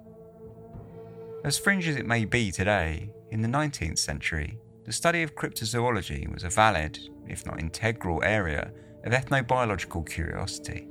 As 1.44 1.58
fringe 1.58 1.86
as 1.88 1.96
it 1.96 2.06
may 2.06 2.24
be 2.24 2.50
today, 2.50 3.10
in 3.30 3.42
the 3.42 3.48
19th 3.48 3.98
century, 3.98 4.58
the 4.84 4.92
study 4.92 5.22
of 5.22 5.34
cryptozoology 5.34 6.32
was 6.32 6.44
a 6.44 6.48
valid, 6.48 6.98
if 7.28 7.44
not 7.44 7.60
integral, 7.60 8.22
area 8.22 8.70
of 9.04 9.12
ethnobiological 9.12 10.08
curiosity. 10.08 10.88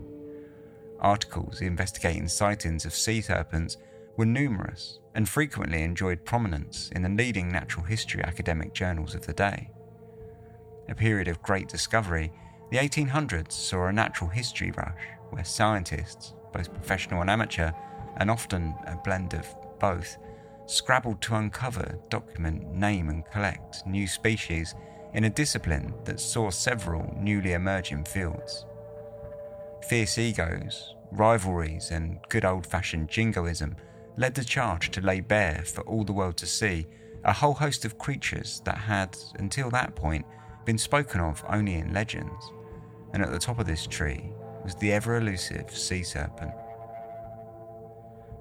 Articles 0.99 1.61
investigating 1.61 2.27
sightings 2.27 2.85
of 2.85 2.93
sea 2.93 3.21
serpents 3.21 3.77
were 4.17 4.25
numerous 4.25 4.99
and 5.15 5.27
frequently 5.27 5.83
enjoyed 5.83 6.25
prominence 6.25 6.89
in 6.95 7.01
the 7.01 7.09
leading 7.09 7.51
natural 7.51 7.85
history 7.85 8.23
academic 8.23 8.73
journals 8.73 9.15
of 9.15 9.25
the 9.25 9.33
day. 9.33 9.69
A 10.89 10.95
period 10.95 11.27
of 11.27 11.41
great 11.41 11.67
discovery, 11.67 12.31
the 12.71 12.77
1800s 12.77 13.51
saw 13.51 13.87
a 13.87 13.93
natural 13.93 14.29
history 14.29 14.71
rush 14.71 15.03
where 15.29 15.43
scientists, 15.43 16.33
both 16.51 16.73
professional 16.73 17.21
and 17.21 17.29
amateur, 17.29 17.71
and 18.17 18.29
often 18.29 18.75
a 18.87 18.95
blend 19.03 19.33
of 19.33 19.47
both, 19.79 20.17
scrabbled 20.65 21.21
to 21.21 21.35
uncover, 21.35 21.97
document, 22.09 22.73
name, 22.73 23.09
and 23.09 23.25
collect 23.31 23.85
new 23.85 24.07
species 24.07 24.75
in 25.13 25.25
a 25.25 25.29
discipline 25.29 25.93
that 26.05 26.19
saw 26.19 26.49
several 26.49 27.15
newly 27.19 27.53
emerging 27.53 28.03
fields. 28.03 28.65
Fierce 29.87 30.17
egos, 30.17 30.95
rivalries, 31.11 31.91
and 31.91 32.19
good 32.29 32.45
old 32.45 32.65
fashioned 32.65 33.09
jingoism 33.09 33.75
led 34.17 34.35
the 34.35 34.43
charge 34.43 34.91
to 34.91 35.01
lay 35.01 35.19
bare 35.19 35.63
for 35.65 35.81
all 35.81 36.03
the 36.03 36.13
world 36.13 36.37
to 36.37 36.45
see 36.45 36.85
a 37.23 37.33
whole 37.33 37.53
host 37.53 37.85
of 37.85 37.97
creatures 37.97 38.61
that 38.65 38.77
had, 38.77 39.17
until 39.39 39.69
that 39.69 39.95
point, 39.95 40.25
been 40.65 40.77
spoken 40.77 41.21
of 41.21 41.43
only 41.49 41.75
in 41.75 41.93
legends. 41.93 42.51
And 43.13 43.23
at 43.23 43.31
the 43.31 43.39
top 43.39 43.59
of 43.59 43.65
this 43.65 43.87
tree 43.87 44.31
was 44.63 44.75
the 44.75 44.91
ever 44.91 45.17
elusive 45.17 45.71
sea 45.71 46.03
serpent. 46.03 46.51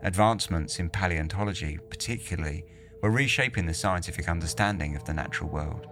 Advancements 0.02 0.78
in 0.80 0.90
paleontology, 0.90 1.78
particularly, 1.88 2.64
were 3.02 3.10
reshaping 3.10 3.66
the 3.66 3.74
scientific 3.74 4.28
understanding 4.28 4.96
of 4.96 5.04
the 5.04 5.14
natural 5.14 5.48
world 5.48 5.86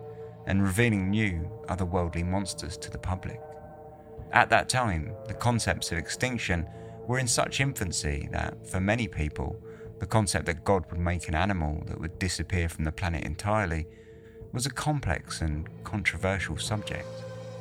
and 0.47 0.63
revealing 0.63 1.11
new, 1.11 1.49
otherworldly 1.69 2.27
monsters 2.27 2.77
to 2.79 2.91
the 2.91 2.99
public. 2.99 3.41
At 4.33 4.51
that 4.51 4.69
time, 4.69 5.13
the 5.27 5.35
concepts 5.35 5.93
of 5.93 5.99
extinction 5.99 6.67
were 7.07 7.19
in 7.19 7.27
such 7.27 7.61
infancy 7.61 8.29
that, 8.33 8.67
for 8.69 8.81
many 8.81 9.09
people, 9.09 9.61
the 10.01 10.07
concept 10.07 10.47
that 10.47 10.65
God 10.65 10.91
would 10.91 10.99
make 10.99 11.29
an 11.29 11.35
animal 11.35 11.83
that 11.87 12.01
would 12.01 12.19
disappear 12.19 12.69
from 12.69 12.85
the 12.85 12.93
planet 12.93 13.25
entirely 13.25 13.87
was 14.53 14.67
a 14.67 14.71
complex 14.71 15.43
and 15.43 15.69
controversial 15.85 16.57
subject. 16.57 17.07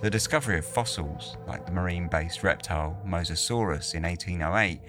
The 0.01 0.10
discovery 0.10 0.58
of 0.58 0.65
fossils, 0.65 1.36
like 1.46 1.65
the 1.65 1.74
marine 1.74 2.08
based 2.08 2.41
reptile 2.41 2.98
Mosasaurus 3.05 3.93
in 3.93 4.03
1808, 4.03 4.79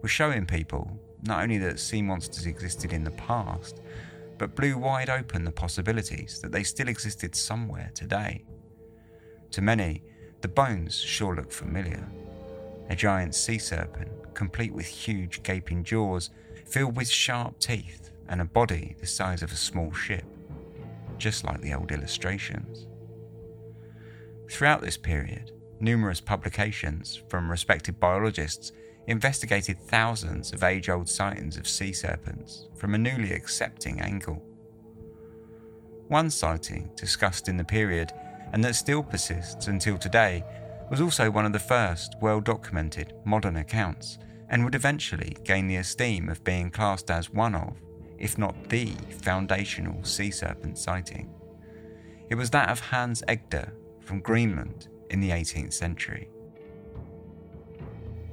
was 0.00 0.10
showing 0.12 0.46
people 0.46 0.88
not 1.22 1.42
only 1.42 1.58
that 1.58 1.80
sea 1.80 2.00
monsters 2.00 2.46
existed 2.46 2.92
in 2.92 3.02
the 3.02 3.10
past, 3.10 3.80
but 4.38 4.54
blew 4.54 4.78
wide 4.78 5.10
open 5.10 5.44
the 5.44 5.50
possibilities 5.50 6.40
that 6.40 6.52
they 6.52 6.62
still 6.62 6.88
existed 6.88 7.34
somewhere 7.34 7.90
today. 7.92 8.44
To 9.50 9.60
many, 9.60 10.02
the 10.40 10.48
bones 10.48 10.98
sure 10.98 11.34
looked 11.34 11.52
familiar. 11.52 12.08
A 12.88 12.96
giant 12.96 13.34
sea 13.34 13.58
serpent, 13.58 14.10
complete 14.32 14.72
with 14.72 14.86
huge 14.86 15.42
gaping 15.42 15.84
jaws, 15.84 16.30
filled 16.70 16.96
with 16.96 17.08
sharp 17.08 17.58
teeth, 17.58 18.10
and 18.28 18.40
a 18.40 18.44
body 18.44 18.96
the 19.00 19.06
size 19.06 19.42
of 19.42 19.52
a 19.52 19.56
small 19.56 19.92
ship, 19.92 20.24
just 21.18 21.44
like 21.44 21.60
the 21.60 21.74
old 21.74 21.90
illustrations. 21.90 22.86
Throughout 24.48 24.80
this 24.80 24.96
period, 24.96 25.52
numerous 25.80 26.20
publications 26.20 27.22
from 27.28 27.50
respected 27.50 27.98
biologists 27.98 28.72
investigated 29.06 29.80
thousands 29.80 30.52
of 30.52 30.62
age 30.62 30.88
old 30.88 31.08
sightings 31.08 31.56
of 31.56 31.66
sea 31.66 31.92
serpents 31.92 32.68
from 32.76 32.94
a 32.94 32.98
newly 32.98 33.32
accepting 33.32 34.00
angle. 34.00 34.42
One 36.08 36.30
sighting 36.30 36.90
discussed 36.96 37.48
in 37.48 37.56
the 37.56 37.64
period 37.64 38.12
and 38.52 38.62
that 38.64 38.74
still 38.74 39.02
persists 39.02 39.68
until 39.68 39.98
today 39.98 40.44
was 40.90 41.00
also 41.00 41.30
one 41.30 41.46
of 41.46 41.52
the 41.52 41.58
first 41.58 42.16
well 42.20 42.40
documented 42.40 43.14
modern 43.24 43.56
accounts 43.56 44.18
and 44.50 44.64
would 44.64 44.74
eventually 44.74 45.36
gain 45.44 45.68
the 45.68 45.76
esteem 45.76 46.28
of 46.28 46.44
being 46.44 46.70
classed 46.70 47.10
as 47.10 47.30
one 47.30 47.54
of, 47.54 47.76
if 48.18 48.36
not 48.36 48.68
the, 48.68 48.92
foundational 49.22 50.02
sea 50.04 50.30
serpent 50.30 50.76
sighting. 50.76 51.32
It 52.28 52.34
was 52.34 52.50
that 52.50 52.68
of 52.68 52.80
Hans 52.80 53.22
Egede 53.28 53.70
from 54.00 54.20
Greenland 54.20 54.88
in 55.08 55.20
the 55.20 55.30
18th 55.30 55.72
century. 55.72 56.28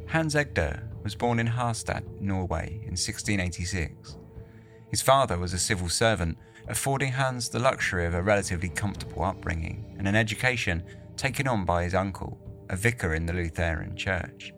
Hans 0.07 0.35
Egede 0.35 0.83
was 1.03 1.15
born 1.15 1.39
in 1.39 1.47
Harstad, 1.47 2.03
Norway 2.19 2.79
in 2.83 2.95
1686. 2.97 4.17
His 4.89 5.01
father 5.01 5.37
was 5.37 5.53
a 5.53 5.59
civil 5.59 5.89
servant, 5.89 6.37
affording 6.67 7.11
Hans 7.11 7.49
the 7.49 7.59
luxury 7.59 8.05
of 8.05 8.13
a 8.13 8.21
relatively 8.21 8.69
comfortable 8.69 9.23
upbringing 9.23 9.95
and 9.97 10.07
an 10.07 10.15
education 10.15 10.83
taken 11.15 11.47
on 11.47 11.65
by 11.65 11.83
his 11.83 11.93
uncle, 11.93 12.39
a 12.69 12.75
vicar 12.75 13.13
in 13.13 13.25
the 13.25 13.33
Lutheran 13.33 13.95
church. 13.95 14.53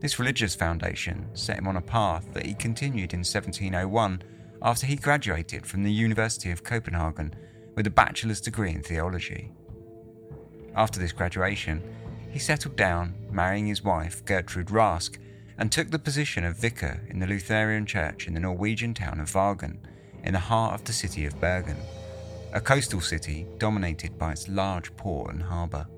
This 0.00 0.20
religious 0.20 0.54
foundation 0.54 1.26
set 1.34 1.58
him 1.58 1.66
on 1.66 1.76
a 1.76 1.82
path 1.82 2.32
that 2.32 2.46
he 2.46 2.54
continued 2.54 3.12
in 3.12 3.20
1701 3.20 4.22
after 4.62 4.86
he 4.86 4.94
graduated 4.94 5.66
from 5.66 5.82
the 5.82 5.92
University 5.92 6.52
of 6.52 6.62
Copenhagen 6.62 7.34
with 7.74 7.86
a 7.86 7.90
bachelor's 7.90 8.40
degree 8.40 8.70
in 8.70 8.82
theology. 8.82 9.50
After 10.76 11.00
this 11.00 11.12
graduation, 11.12 11.82
he 12.30 12.38
settled 12.38 12.76
down, 12.76 13.14
marrying 13.30 13.66
his 13.66 13.82
wife, 13.82 14.24
Gertrude 14.24 14.68
Rask, 14.68 15.18
and 15.58 15.72
took 15.72 15.90
the 15.90 15.98
position 15.98 16.44
of 16.44 16.56
vicar 16.56 17.00
in 17.08 17.18
the 17.18 17.26
Lutheran 17.26 17.84
church 17.84 18.28
in 18.28 18.34
the 18.34 18.40
Norwegian 18.40 18.94
town 18.94 19.18
of 19.18 19.30
Vagen, 19.30 19.78
in 20.22 20.32
the 20.32 20.38
heart 20.38 20.74
of 20.74 20.84
the 20.84 20.92
city 20.92 21.26
of 21.26 21.40
Bergen, 21.40 21.76
a 22.52 22.60
coastal 22.60 23.00
city 23.00 23.46
dominated 23.58 24.16
by 24.16 24.32
its 24.32 24.48
large 24.48 24.94
port 24.96 25.32
and 25.32 25.42
harbour. 25.42 25.88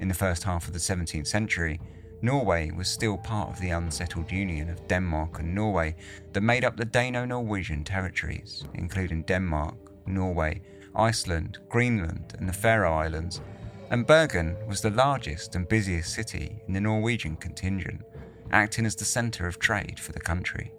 In 0.00 0.08
the 0.08 0.14
first 0.14 0.42
half 0.42 0.66
of 0.66 0.72
the 0.72 0.80
17th 0.80 1.28
century, 1.28 1.80
Norway 2.20 2.72
was 2.72 2.88
still 2.88 3.16
part 3.16 3.50
of 3.50 3.60
the 3.60 3.70
unsettled 3.70 4.32
union 4.32 4.68
of 4.70 4.86
Denmark 4.88 5.38
and 5.38 5.54
Norway 5.54 5.94
that 6.32 6.40
made 6.40 6.64
up 6.64 6.76
the 6.76 6.84
Dano 6.84 7.24
Norwegian 7.24 7.84
territories, 7.84 8.64
including 8.74 9.22
Denmark, 9.22 9.76
Norway, 10.06 10.60
Iceland, 10.96 11.58
Greenland, 11.68 12.34
and 12.38 12.48
the 12.48 12.52
Faroe 12.52 12.92
Islands. 12.92 13.40
And 13.90 14.06
Bergen 14.06 14.56
was 14.66 14.80
the 14.80 14.90
largest 14.90 15.54
and 15.54 15.68
busiest 15.68 16.12
city 16.12 16.60
in 16.66 16.74
the 16.74 16.80
Norwegian 16.80 17.36
contingent, 17.36 18.02
acting 18.50 18.84
as 18.84 18.96
the 18.96 19.04
centre 19.04 19.46
of 19.46 19.60
trade 19.60 20.00
for 20.00 20.10
the 20.10 20.20
country. 20.20 20.72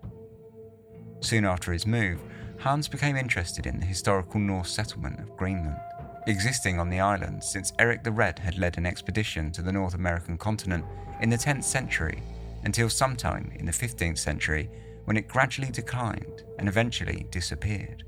Soon 1.22 1.46
after 1.46 1.72
his 1.72 1.88
move, 1.88 2.20
Hans 2.60 2.90
became 2.90 3.16
interested 3.16 3.66
in 3.66 3.80
the 3.80 3.86
historical 3.86 4.42
Norse 4.42 4.72
settlement 4.72 5.20
of 5.22 5.38
Greenland, 5.38 5.80
existing 6.28 6.80
on 6.80 6.90
the 6.90 7.00
island 7.00 7.44
since 7.44 7.72
Eric 7.80 8.04
the 8.04 8.12
Red 8.12 8.40
had 8.40 8.58
led 8.58 8.78
an 8.78 8.86
expedition 8.86 9.52
to 9.54 9.62
the 9.62 9.72
North 9.72 9.94
American 9.94 10.38
continent 10.38 10.84
in 11.22 11.30
the 11.30 11.38
10th 11.38 11.64
century 11.64 12.22
until 12.64 12.90
sometime 12.90 13.52
in 13.56 13.66
the 13.66 13.72
15th 13.72 14.18
century 14.18 14.70
when 15.06 15.18
it 15.18 15.28
gradually 15.28 15.72
declined 15.72 16.44
and 16.58 16.68
eventually 16.68 17.26
disappeared. 17.32 18.04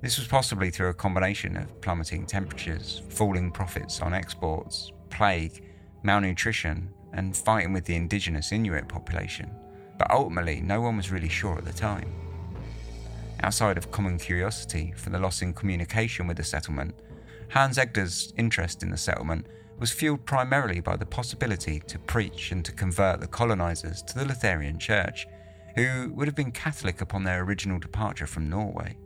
This 0.00 0.18
was 0.18 0.28
possibly 0.28 0.70
through 0.70 0.90
a 0.90 0.94
combination 0.94 1.56
of 1.56 1.80
plummeting 1.80 2.26
temperatures, 2.26 3.02
falling 3.08 3.50
profits 3.50 4.00
on 4.00 4.12
exports, 4.12 4.92
plague, 5.08 5.64
malnutrition, 6.02 6.92
and 7.14 7.36
fighting 7.36 7.72
with 7.72 7.84
the 7.84 7.96
indigenous 7.96 8.52
Inuit 8.52 8.86
population, 8.86 9.50
but 9.98 10.10
ultimately 10.10 10.60
no 10.60 10.80
one 10.80 10.96
was 10.96 11.10
really 11.10 11.28
sure 11.28 11.56
at 11.56 11.64
the 11.64 11.72
time. 11.72 12.12
Outside 13.42 13.78
of 13.78 13.90
common 13.90 14.18
curiosity 14.18 14.92
for 14.96 15.10
the 15.10 15.18
loss 15.18 15.42
in 15.42 15.54
communication 15.54 16.26
with 16.26 16.36
the 16.36 16.44
settlement, 16.44 16.94
Hans 17.48 17.78
Egede's 17.78 18.32
interest 18.36 18.82
in 18.82 18.90
the 18.90 18.96
settlement 18.96 19.46
was 19.78 19.90
fueled 19.90 20.24
primarily 20.24 20.80
by 20.80 20.96
the 20.96 21.06
possibility 21.06 21.80
to 21.80 21.98
preach 21.98 22.52
and 22.52 22.64
to 22.64 22.72
convert 22.72 23.20
the 23.20 23.26
colonisers 23.26 24.02
to 24.02 24.18
the 24.18 24.24
Lutheran 24.24 24.78
Church, 24.78 25.26
who 25.74 26.12
would 26.14 26.28
have 26.28 26.36
been 26.36 26.52
Catholic 26.52 27.00
upon 27.00 27.24
their 27.24 27.42
original 27.42 27.78
departure 27.78 28.26
from 28.26 28.48
Norway. 28.48 28.96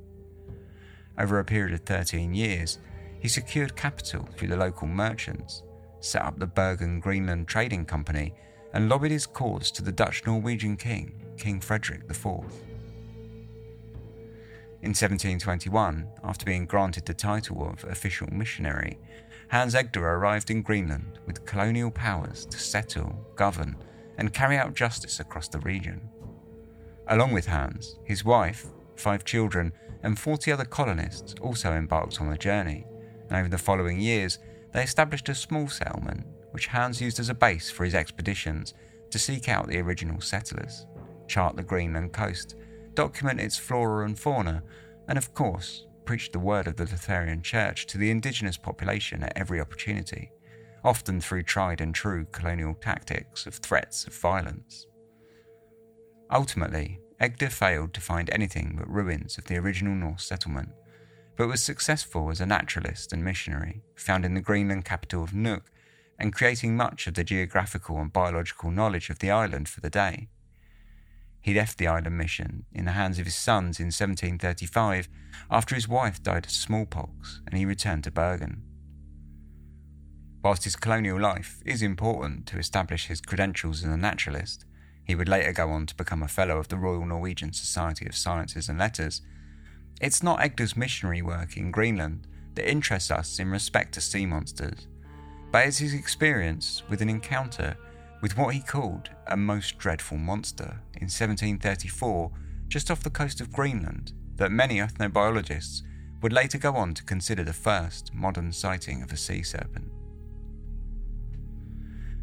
Over 1.18 1.38
a 1.38 1.44
period 1.44 1.74
of 1.74 1.80
13 1.80 2.34
years, 2.34 2.78
he 3.20 3.28
secured 3.28 3.74
capital 3.74 4.28
through 4.36 4.48
the 4.48 4.56
local 4.56 4.86
merchants, 4.86 5.62
set 6.00 6.22
up 6.22 6.38
the 6.38 6.46
Bergen 6.46 7.00
Greenland 7.00 7.48
Trading 7.48 7.84
Company, 7.84 8.34
and 8.72 8.88
lobbied 8.88 9.10
his 9.10 9.26
cause 9.26 9.70
to 9.72 9.82
the 9.82 9.90
Dutch 9.90 10.24
Norwegian 10.26 10.76
king, 10.76 11.24
King 11.36 11.60
Frederick 11.60 12.02
IV. 12.10 12.44
In 14.80 14.90
1721, 14.90 16.06
after 16.22 16.44
being 16.44 16.66
granted 16.66 17.04
the 17.04 17.14
title 17.14 17.68
of 17.68 17.82
official 17.84 18.28
missionary, 18.30 18.98
Hans 19.48 19.74
Egede 19.74 20.02
arrived 20.02 20.50
in 20.50 20.62
Greenland 20.62 21.18
with 21.26 21.46
colonial 21.46 21.90
powers 21.90 22.44
to 22.46 22.58
settle, 22.58 23.26
govern, 23.34 23.76
and 24.18 24.34
carry 24.34 24.58
out 24.58 24.74
justice 24.74 25.20
across 25.20 25.48
the 25.48 25.60
region. 25.60 26.08
Along 27.06 27.32
with 27.32 27.46
Hans, 27.46 27.98
his 28.04 28.24
wife, 28.24 28.66
five 28.96 29.24
children, 29.24 29.72
and 30.02 30.18
40 30.18 30.52
other 30.52 30.66
colonists 30.66 31.34
also 31.40 31.72
embarked 31.72 32.20
on 32.20 32.28
the 32.28 32.36
journey, 32.36 32.86
and 33.28 33.38
over 33.38 33.48
the 33.48 33.56
following 33.56 34.00
years, 34.00 34.38
they 34.72 34.82
established 34.82 35.30
a 35.30 35.34
small 35.34 35.68
settlement 35.68 36.26
which 36.50 36.66
Hans 36.66 37.00
used 37.00 37.18
as 37.18 37.30
a 37.30 37.34
base 37.34 37.70
for 37.70 37.84
his 37.84 37.94
expeditions 37.94 38.74
to 39.10 39.18
seek 39.18 39.48
out 39.48 39.66
the 39.68 39.80
original 39.80 40.20
settlers, 40.20 40.86
chart 41.26 41.56
the 41.56 41.62
Greenland 41.62 42.12
coast, 42.12 42.56
document 42.94 43.40
its 43.40 43.56
flora 43.56 44.04
and 44.04 44.18
fauna, 44.18 44.62
and 45.08 45.16
of 45.16 45.32
course, 45.32 45.86
preach 46.08 46.32
the 46.32 46.38
word 46.38 46.66
of 46.66 46.76
the 46.76 46.86
Lutheran 46.86 47.42
Church 47.42 47.84
to 47.84 47.98
the 47.98 48.10
indigenous 48.10 48.56
population 48.56 49.22
at 49.22 49.36
every 49.36 49.60
opportunity, 49.60 50.30
often 50.82 51.20
through 51.20 51.42
tried 51.42 51.82
and 51.82 51.94
true 51.94 52.24
colonial 52.32 52.72
tactics 52.72 53.46
of 53.46 53.56
threats 53.56 54.06
of 54.06 54.14
violence. 54.14 54.86
Ultimately, 56.30 56.98
Egede 57.20 57.52
failed 57.52 57.92
to 57.92 58.00
find 58.00 58.30
anything 58.32 58.76
but 58.78 58.88
ruins 58.88 59.36
of 59.36 59.44
the 59.44 59.58
original 59.58 59.94
Norse 59.94 60.24
settlement, 60.24 60.70
but 61.36 61.46
was 61.46 61.62
successful 61.62 62.30
as 62.30 62.40
a 62.40 62.46
naturalist 62.46 63.12
and 63.12 63.22
missionary, 63.22 63.82
found 63.94 64.24
in 64.24 64.32
the 64.32 64.40
Greenland 64.40 64.86
capital 64.86 65.22
of 65.22 65.32
Nuuk, 65.32 65.64
and 66.18 66.32
creating 66.32 66.74
much 66.74 67.06
of 67.06 67.12
the 67.12 67.22
geographical 67.22 67.98
and 67.98 68.10
biological 68.10 68.70
knowledge 68.70 69.10
of 69.10 69.18
the 69.18 69.30
island 69.30 69.68
for 69.68 69.82
the 69.82 69.90
day. 69.90 70.30
He 71.48 71.54
left 71.54 71.78
the 71.78 71.86
island 71.86 72.18
mission 72.18 72.66
in 72.74 72.84
the 72.84 72.92
hands 72.92 73.18
of 73.18 73.24
his 73.24 73.34
sons 73.34 73.80
in 73.80 73.86
1735 73.86 75.08
after 75.50 75.74
his 75.74 75.88
wife 75.88 76.22
died 76.22 76.44
of 76.44 76.50
smallpox 76.50 77.40
and 77.46 77.56
he 77.56 77.64
returned 77.64 78.04
to 78.04 78.10
Bergen. 78.10 78.60
Whilst 80.44 80.64
his 80.64 80.76
colonial 80.76 81.18
life 81.18 81.62
is 81.64 81.80
important 81.80 82.44
to 82.48 82.58
establish 82.58 83.06
his 83.06 83.22
credentials 83.22 83.82
as 83.82 83.90
a 83.90 83.96
naturalist, 83.96 84.66
he 85.02 85.14
would 85.14 85.26
later 85.26 85.54
go 85.54 85.70
on 85.70 85.86
to 85.86 85.96
become 85.96 86.22
a 86.22 86.28
Fellow 86.28 86.58
of 86.58 86.68
the 86.68 86.76
Royal 86.76 87.06
Norwegian 87.06 87.54
Society 87.54 88.04
of 88.04 88.14
Sciences 88.14 88.68
and 88.68 88.78
Letters. 88.78 89.22
It's 90.02 90.22
not 90.22 90.40
Egede's 90.40 90.76
missionary 90.76 91.22
work 91.22 91.56
in 91.56 91.70
Greenland 91.70 92.26
that 92.56 92.70
interests 92.70 93.10
us 93.10 93.38
in 93.38 93.50
respect 93.50 93.94
to 93.94 94.02
sea 94.02 94.26
monsters, 94.26 94.86
but 95.50 95.66
it's 95.66 95.78
his 95.78 95.94
experience 95.94 96.82
with 96.90 97.00
an 97.00 97.08
encounter 97.08 97.78
with 98.20 98.36
what 98.36 98.54
he 98.54 98.60
called 98.60 99.10
a 99.26 99.36
most 99.36 99.78
dreadful 99.78 100.16
monster 100.16 100.80
in 100.94 101.04
1734 101.04 102.30
just 102.68 102.90
off 102.90 103.02
the 103.02 103.10
coast 103.10 103.40
of 103.40 103.52
Greenland 103.52 104.12
that 104.36 104.50
many 104.50 104.78
ethnobiologists 104.78 105.82
would 106.20 106.32
later 106.32 106.58
go 106.58 106.74
on 106.74 106.94
to 106.94 107.04
consider 107.04 107.44
the 107.44 107.52
first 107.52 108.12
modern 108.12 108.52
sighting 108.52 109.02
of 109.02 109.12
a 109.12 109.16
sea 109.16 109.42
serpent. 109.42 109.90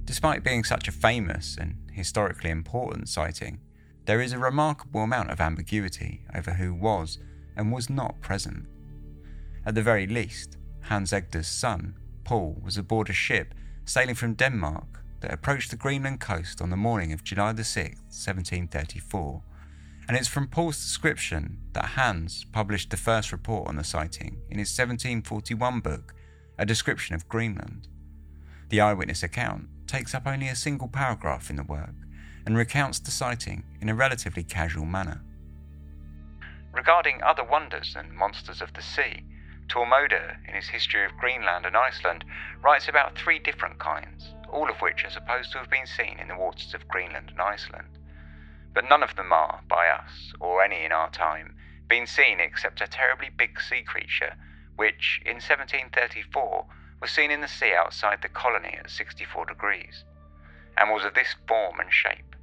Despite 0.04 0.44
being 0.44 0.64
such 0.64 0.88
a 0.88 0.92
famous 0.92 1.58
and 1.60 1.78
historically 1.92 2.50
important 2.50 3.10
sighting, 3.10 3.60
there 4.06 4.22
is 4.22 4.34
a 4.34 4.38
remarkable 4.38 5.02
amount 5.02 5.32
of 5.32 5.42
ambiguity 5.42 6.22
over 6.36 6.52
who 6.52 6.74
was 6.74 7.18
and 7.56 7.72
was 7.72 7.90
not 7.90 8.22
present. 8.22 8.68
At 9.66 9.74
the 9.74 9.82
very 9.82 10.06
least, 10.06 10.58
Hans 10.82 11.12
Egede's 11.12 11.48
son, 11.48 11.96
Paul, 12.24 12.62
was 12.64 12.78
aboard 12.78 13.10
a 13.10 13.14
ship 13.14 13.56
sailing 13.86 14.16
from 14.16 14.36
Denmark 14.36 15.02
that 15.26 15.34
approached 15.34 15.72
the 15.72 15.76
Greenland 15.76 16.20
coast 16.20 16.62
on 16.62 16.70
the 16.70 16.76
morning 16.76 17.12
of 17.12 17.24
July 17.24 17.52
the 17.52 17.64
6th, 17.64 18.14
1734, 18.14 19.42
and 20.08 20.16
it's 20.16 20.28
from 20.28 20.48
Paul's 20.48 20.78
description 20.78 21.62
that 21.74 21.96
Hans 21.96 22.46
published 22.52 22.92
the 22.92 22.98
first 22.98 23.32
report 23.32 23.68
on 23.68 23.76
the 23.76 23.84
sighting 23.84 24.38
in 24.52 24.60
his 24.60 24.70
1741 24.78 25.80
book, 25.80 26.14
A 26.60 26.66
Description 26.66 27.16
of 27.16 27.28
Greenland. 27.28 27.88
The 28.70 28.82
eyewitness 28.82 29.24
account 29.24 29.68
takes 29.88 30.14
up 30.14 30.28
only 30.28 30.48
a 30.48 30.56
single 30.56 30.88
paragraph 30.88 31.50
in 31.50 31.56
the 31.56 31.64
work 31.64 31.96
and 32.46 32.56
recounts 32.56 33.00
the 33.00 33.10
sighting 33.10 33.64
in 33.82 33.90
a 33.90 33.96
relatively 33.96 34.44
casual 34.44 34.86
manner. 34.86 35.24
Regarding 36.72 37.24
other 37.24 37.44
wonders 37.44 37.96
and 37.98 38.14
monsters 38.14 38.62
of 38.62 38.72
the 38.76 38.84
sea, 38.84 39.24
Tormodr, 39.70 40.38
in 40.48 40.54
his 40.54 40.68
History 40.68 41.04
of 41.04 41.18
Greenland 41.18 41.66
and 41.66 41.76
Iceland, 41.76 42.24
writes 42.62 42.88
about 42.88 43.18
three 43.18 43.40
different 43.40 43.80
kinds, 43.80 44.35
all 44.56 44.70
of 44.70 44.82
which 44.82 45.04
are 45.04 45.10
supposed 45.10 45.52
to 45.52 45.58
have 45.58 45.70
been 45.70 45.86
seen 45.86 46.18
in 46.18 46.30
the 46.30 46.38
waters 46.38 46.74
of 46.74 46.88
Greenland 46.88 47.30
and 47.30 47.42
Iceland. 47.42 48.00
But 48.74 48.88
none 48.90 49.04
of 49.04 49.18
them 49.18 49.34
are, 49.34 49.60
by 49.68 49.90
us, 49.90 50.32
or 50.40 50.64
any 50.64 50.86
in 50.86 50.94
our 50.94 51.10
time, 51.10 51.58
been 51.90 52.08
seen 52.08 52.40
except 52.40 52.80
a 52.80 52.88
terribly 52.88 53.30
big 53.30 53.60
sea 53.60 53.84
creature, 53.84 54.36
which, 54.78 55.22
in 55.26 55.36
1734, 55.36 56.66
was 57.02 57.12
seen 57.12 57.32
in 57.32 57.42
the 57.42 57.50
sea 57.50 57.74
outside 57.74 58.22
the 58.22 58.30
colony 58.30 58.78
at 58.80 58.90
64 58.90 59.46
degrees, 59.46 60.06
and 60.78 60.90
was 60.90 61.04
of 61.04 61.16
this 61.16 61.36
form 61.50 61.82
and 61.82 61.92
shape. 61.92 62.38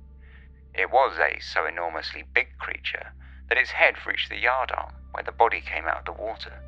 It 0.75 0.91
was 0.91 1.19
a 1.19 1.41
so 1.41 1.65
enormously 1.65 2.25
big 2.35 2.59
creature 2.59 3.13
that 3.49 3.57
its 3.57 3.71
head 3.71 3.95
reached 4.07 4.29
the 4.29 4.37
yardarm 4.37 4.93
where 5.13 5.25
the 5.25 5.33
body 5.33 5.63
came 5.63 5.87
out 5.87 6.01
of 6.01 6.05
the 6.05 6.23
water, 6.23 6.63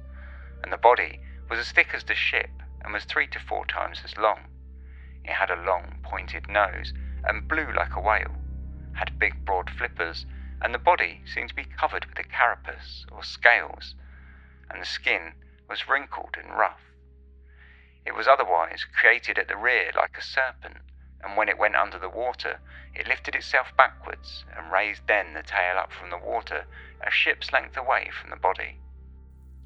and 0.62 0.72
the 0.72 0.78
body 0.78 1.20
was 1.50 1.59
as 1.59 1.70
thick 1.70 1.88
as 1.92 2.04
the 2.04 2.14
ship 2.14 2.50
and 2.83 2.94
was 2.94 3.04
three 3.04 3.26
to 3.26 3.38
four 3.38 3.66
times 3.66 4.00
as 4.04 4.16
long. 4.16 4.40
It 5.24 5.32
had 5.32 5.50
a 5.50 5.56
long, 5.56 6.00
pointed 6.02 6.48
nose 6.48 6.92
and 7.24 7.48
blew 7.48 7.72
like 7.72 7.96
a 7.96 8.00
whale, 8.00 8.37
had 8.92 9.18
big, 9.18 9.44
broad 9.44 9.70
flippers, 9.70 10.26
and 10.60 10.74
the 10.74 10.78
body 10.78 11.22
seemed 11.26 11.48
to 11.48 11.54
be 11.54 11.64
covered 11.64 12.04
with 12.06 12.18
a 12.18 12.24
carapace 12.24 13.06
or 13.10 13.22
scales, 13.22 13.94
and 14.70 14.80
the 14.80 14.87
skin 14.87 15.32
was 15.68 15.88
wrinkled 15.88 16.37
and 16.40 16.56
rough. 16.56 16.80
It 18.04 18.14
was 18.14 18.28
otherwise 18.28 18.84
created 18.84 19.38
at 19.38 19.48
the 19.48 19.56
rear 19.56 19.90
like 19.96 20.16
a 20.18 20.22
serpent, 20.22 20.78
and 21.22 21.37
when 21.37 21.48
it 21.48 21.58
went 21.58 21.74
under 21.74 21.98
the 21.98 22.08
water, 22.08 22.60
it 22.94 23.08
lifted 23.08 23.34
itself 23.34 23.74
backwards 23.76 24.44
and 24.54 24.70
raised 24.70 25.06
then 25.06 25.32
the 25.32 25.42
tail 25.42 25.78
up 25.78 25.90
from 25.92 26.10
the 26.10 26.18
water 26.18 26.66
a 27.00 27.10
ship's 27.10 27.52
length 27.52 27.76
away 27.76 28.10
from 28.10 28.30
the 28.30 28.37
body. 28.37 28.78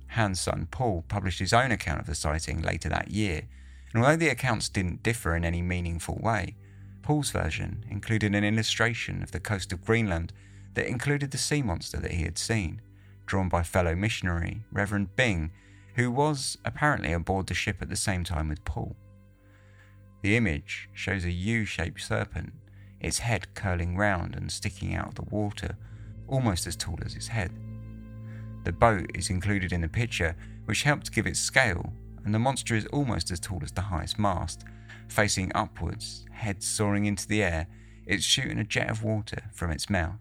Hans' 0.09 0.41
son 0.41 0.69
Paul 0.71 1.05
published 1.09 1.41
his 1.41 1.53
own 1.53 1.73
account 1.73 2.01
of 2.01 2.07
the 2.07 2.15
sighting 2.15 2.63
later 2.63 2.89
that 2.89 3.11
year, 3.11 3.43
and 3.93 4.03
although 4.03 4.17
the 4.17 4.29
accounts 4.29 4.69
didn't 4.69 5.03
differ 5.03 5.35
in 5.35 5.45
any 5.45 5.63
meaningful 5.63 6.19
way, 6.23 6.57
Paul's 7.03 7.31
version 7.31 7.85
included 7.91 8.35
an 8.35 8.45
illustration 8.45 9.23
of 9.23 9.31
the 9.31 9.41
coast 9.41 9.73
of 9.73 9.85
Greenland 9.85 10.33
that 10.75 10.87
included 10.87 11.31
the 11.31 11.39
sea 11.39 11.63
monster 11.63 11.99
that 11.99 12.13
he 12.13 12.25
had 12.25 12.37
seen, 12.37 12.83
drawn 13.27 13.49
by 13.49 13.63
fellow 13.63 13.95
missionary 13.95 14.65
Reverend 14.71 15.17
Byng, 15.17 15.51
who 15.95 16.11
was 16.11 16.59
apparently 16.65 17.13
aboard 17.13 17.47
the 17.47 17.55
ship 17.55 17.79
at 17.81 17.89
the 17.89 17.97
same 17.97 18.25
time 18.25 18.49
with 18.49 18.65
Paul. 18.65 18.95
The 20.23 20.37
image 20.37 20.89
shows 20.93 21.25
a 21.25 21.31
U 21.31 21.65
shaped 21.65 22.01
serpent, 22.01 22.53
its 23.01 23.21
head 23.21 23.55
curling 23.55 23.97
round 23.97 24.35
and 24.35 24.51
sticking 24.51 24.95
out 24.95 25.09
of 25.09 25.15
the 25.15 25.35
water, 25.35 25.77
almost 26.27 26.67
as 26.67 26.77
tall 26.77 26.99
as 27.05 27.15
its 27.15 27.29
head. 27.29 27.53
The 28.65 28.73
boat 28.73 29.11
is 29.15 29.31
included 29.31 29.73
in 29.73 29.81
the 29.81 29.89
picture, 29.89 30.37
which 30.67 30.83
helped 30.83 31.13
give 31.13 31.27
it 31.27 31.37
scale, 31.37 31.93
and 32.29 32.35
the 32.35 32.39
monster 32.39 32.75
is 32.75 32.85
almost 32.89 33.31
as 33.31 33.41
tall 33.41 33.61
as 33.63 33.73
the 33.73 33.81
highest 33.81 34.19
mast, 34.19 34.67
facing 35.09 35.51
upwards, 35.55 36.27
head 36.31 36.63
soaring 36.63 37.07
into 37.07 37.27
the 37.27 37.43
air, 37.43 37.67
it's 38.07 38.23
shooting 38.23 38.59
a 38.59 38.65
jet 38.65 38.91
of 38.91 39.03
water 39.03 39.45
from 39.55 39.71
its 39.71 39.89
mouth. 39.89 40.21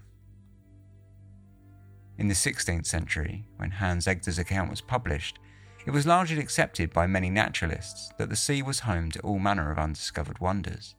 In 2.18 2.30
the 2.30 2.34
16th 2.34 2.86
century, 2.86 3.50
when 3.58 3.72
Hans 3.72 4.06
Egede's 4.06 4.40
account 4.40 4.70
was 4.70 4.80
published, 4.80 5.40
it 5.86 5.92
was 5.92 6.08
largely 6.08 6.40
accepted 6.40 6.94
by 6.94 7.08
many 7.08 7.30
naturalists 7.30 8.14
that 8.18 8.30
the 8.30 8.38
sea 8.38 8.62
was 8.62 8.80
home 8.80 9.12
to 9.12 9.20
all 9.20 9.38
manner 9.38 9.70
of 9.70 9.78
undiscovered 9.78 10.40
wonders. 10.40 10.96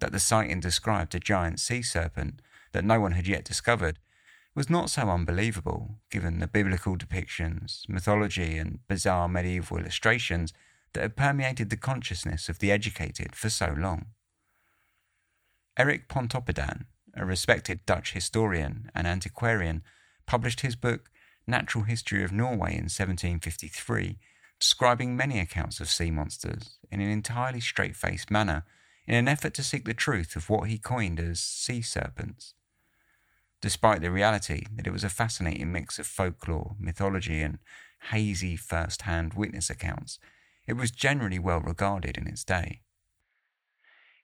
That 0.00 0.10
the 0.10 0.18
sighting 0.18 0.58
described 0.58 1.14
a 1.14 1.20
giant 1.20 1.60
sea 1.60 1.82
serpent 1.82 2.42
that 2.72 2.84
no 2.84 2.98
one 2.98 3.12
had 3.12 3.28
yet 3.28 3.44
discovered 3.44 4.00
was 4.54 4.70
not 4.70 4.88
so 4.88 5.08
unbelievable, 5.08 5.98
given 6.10 6.38
the 6.38 6.46
biblical 6.46 6.96
depictions, 6.96 7.88
mythology, 7.88 8.56
and 8.56 8.86
bizarre 8.86 9.28
medieval 9.28 9.78
illustrations 9.78 10.52
that 10.92 11.02
had 11.02 11.16
permeated 11.16 11.70
the 11.70 11.76
consciousness 11.76 12.48
of 12.48 12.60
the 12.60 12.70
educated 12.70 13.34
for 13.34 13.50
so 13.50 13.74
long. 13.76 14.06
Eric 15.76 16.08
Pontoppidan, 16.08 16.84
a 17.16 17.24
respected 17.26 17.84
Dutch 17.84 18.12
historian 18.12 18.90
and 18.94 19.08
antiquarian, 19.08 19.82
published 20.24 20.60
his 20.60 20.76
book 20.76 21.10
Natural 21.46 21.84
History 21.84 22.22
of 22.22 22.32
Norway 22.32 22.70
in 22.70 22.84
1753, 22.84 24.18
describing 24.60 25.16
many 25.16 25.40
accounts 25.40 25.80
of 25.80 25.90
sea 25.90 26.12
monsters 26.12 26.78
in 26.92 27.00
an 27.00 27.10
entirely 27.10 27.60
straight 27.60 27.96
faced 27.96 28.30
manner 28.30 28.64
in 29.06 29.14
an 29.16 29.28
effort 29.28 29.52
to 29.54 29.64
seek 29.64 29.84
the 29.84 29.94
truth 29.94 30.36
of 30.36 30.48
what 30.48 30.68
he 30.68 30.78
coined 30.78 31.18
as 31.18 31.40
sea 31.40 31.82
serpents. 31.82 32.54
Despite 33.64 34.02
the 34.02 34.10
reality 34.10 34.66
that 34.76 34.86
it 34.86 34.92
was 34.92 35.04
a 35.04 35.08
fascinating 35.08 35.72
mix 35.72 35.98
of 35.98 36.06
folklore, 36.06 36.76
mythology, 36.78 37.40
and 37.40 37.60
hazy 38.12 38.56
first 38.56 39.08
hand 39.08 39.32
witness 39.32 39.70
accounts, 39.70 40.18
it 40.66 40.74
was 40.74 40.90
generally 40.90 41.38
well 41.38 41.60
regarded 41.60 42.18
in 42.18 42.26
its 42.26 42.44
day. 42.44 42.82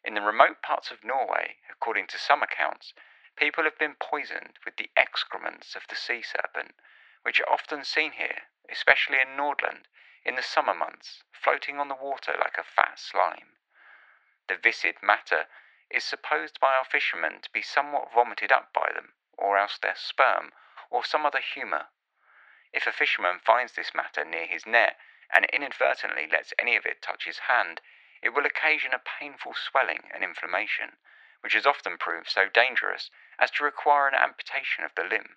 In 0.05 0.12
the 0.12 0.20
remote 0.20 0.61
parts 0.61 0.90
of 0.90 1.03
Norway, 1.03 1.57
according 1.72 2.09
to 2.09 2.18
some 2.18 2.42
accounts, 2.42 2.92
people 3.35 3.64
have 3.64 3.79
been 3.79 3.94
poisoned 3.98 4.59
with 4.66 4.76
the 4.76 4.90
excrements 4.94 5.74
of 5.74 5.85
the 5.88 5.96
sea 5.96 6.20
serpent 6.20 6.74
which 7.22 7.40
are 7.40 7.50
often 7.50 7.83
seen 7.83 8.12
here, 8.12 8.42
especially 8.70 9.16
in 9.24 9.38
Nordland, 9.38 9.88
in 10.22 10.37
the 10.37 10.42
summer 10.42 10.74
months, 10.74 11.22
floating 11.33 11.79
on 11.79 11.88
the 11.88 11.94
water 11.94 12.37
like 12.38 12.59
a 12.59 12.62
fat 12.62 12.98
slime. 12.98 13.57
The 14.50 14.59
viscid 14.62 14.96
matter 15.03 15.46
is 15.90 16.05
supposed 16.05 16.61
by 16.61 16.74
our 16.74 16.85
fishermen 16.85 17.40
to 17.40 17.50
be 17.55 17.62
somewhat 17.62 18.12
vomited 18.12 18.53
up 18.53 18.74
by 18.74 18.92
them, 18.92 19.14
or 19.40 19.57
else 19.57 19.79
their 19.79 19.96
sperm, 19.96 20.53
or 20.90 21.05
some 21.05 21.24
other 21.24 21.40
humour. 21.40 21.87
If 22.72 22.87
a 22.87 22.92
fisherman 22.92 23.40
finds 23.40 23.72
this 23.72 23.94
matter 23.94 24.24
near 24.24 24.46
his 24.46 24.66
net, 24.66 24.96
and 25.33 25.46
inadvertently 25.46 26.29
lets 26.31 26.53
any 26.59 26.76
of 26.76 26.85
it 26.85 27.03
touch 27.03 27.24
his 27.24 27.48
hand, 27.48 27.81
it 28.22 28.31
will 28.31 28.46
occasion 28.46 28.92
a 28.92 28.98
painful 28.98 29.55
swelling 29.55 30.11
and 30.12 30.22
inflammation, 30.22 30.98
which 31.40 31.55
has 31.55 31.66
often 31.66 31.96
proved 31.96 32.29
so 32.29 32.48
dangerous 32.48 33.11
as 33.38 33.50
to 33.53 33.64
require 33.64 34.07
an 34.07 34.14
amputation 34.14 34.85
of 34.85 34.94
the 34.94 35.05
limb. 35.05 35.37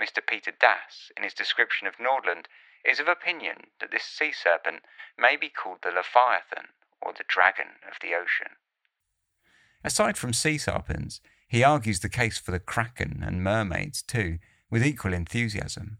Mr. 0.00 0.24
Peter 0.24 0.52
Dass, 0.52 1.10
in 1.16 1.22
his 1.22 1.34
description 1.34 1.86
of 1.86 1.98
Nordland, 1.98 2.46
is 2.84 3.00
of 3.00 3.08
opinion 3.08 3.70
that 3.80 3.90
this 3.90 4.04
sea 4.04 4.32
serpent 4.32 4.84
may 5.18 5.36
be 5.36 5.48
called 5.48 5.78
the 5.82 5.90
Leviathan 5.90 6.68
or 7.00 7.12
the 7.12 7.24
dragon 7.26 7.78
of 7.88 7.98
the 8.00 8.14
ocean. 8.14 8.56
Aside 9.82 10.16
from 10.16 10.32
sea 10.32 10.58
serpents, 10.58 11.20
he 11.54 11.62
argues 11.62 12.00
the 12.00 12.08
case 12.08 12.36
for 12.36 12.50
the 12.50 12.58
kraken 12.58 13.22
and 13.24 13.44
mermaids 13.44 14.02
too, 14.02 14.40
with 14.70 14.84
equal 14.84 15.14
enthusiasm. 15.14 15.98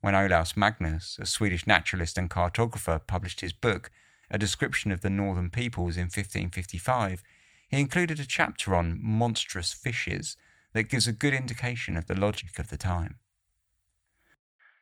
When 0.00 0.14
Olaus 0.14 0.56
Magnus, 0.56 1.18
a 1.20 1.26
Swedish 1.26 1.66
naturalist 1.66 2.16
and 2.16 2.30
cartographer, 2.30 3.04
published 3.04 3.40
his 3.40 3.52
book, 3.52 3.90
A 4.30 4.38
Description 4.38 4.92
of 4.92 5.00
the 5.00 5.10
Northern 5.10 5.50
Peoples 5.50 5.96
in 5.96 6.04
1555, 6.04 7.24
he 7.68 7.80
included 7.80 8.20
a 8.20 8.24
chapter 8.24 8.76
on 8.76 9.00
monstrous 9.02 9.72
fishes 9.72 10.36
that 10.72 10.84
gives 10.84 11.08
a 11.08 11.12
good 11.12 11.34
indication 11.34 11.96
of 11.96 12.06
the 12.06 12.14
logic 12.14 12.60
of 12.60 12.68
the 12.68 12.78
time. 12.78 13.16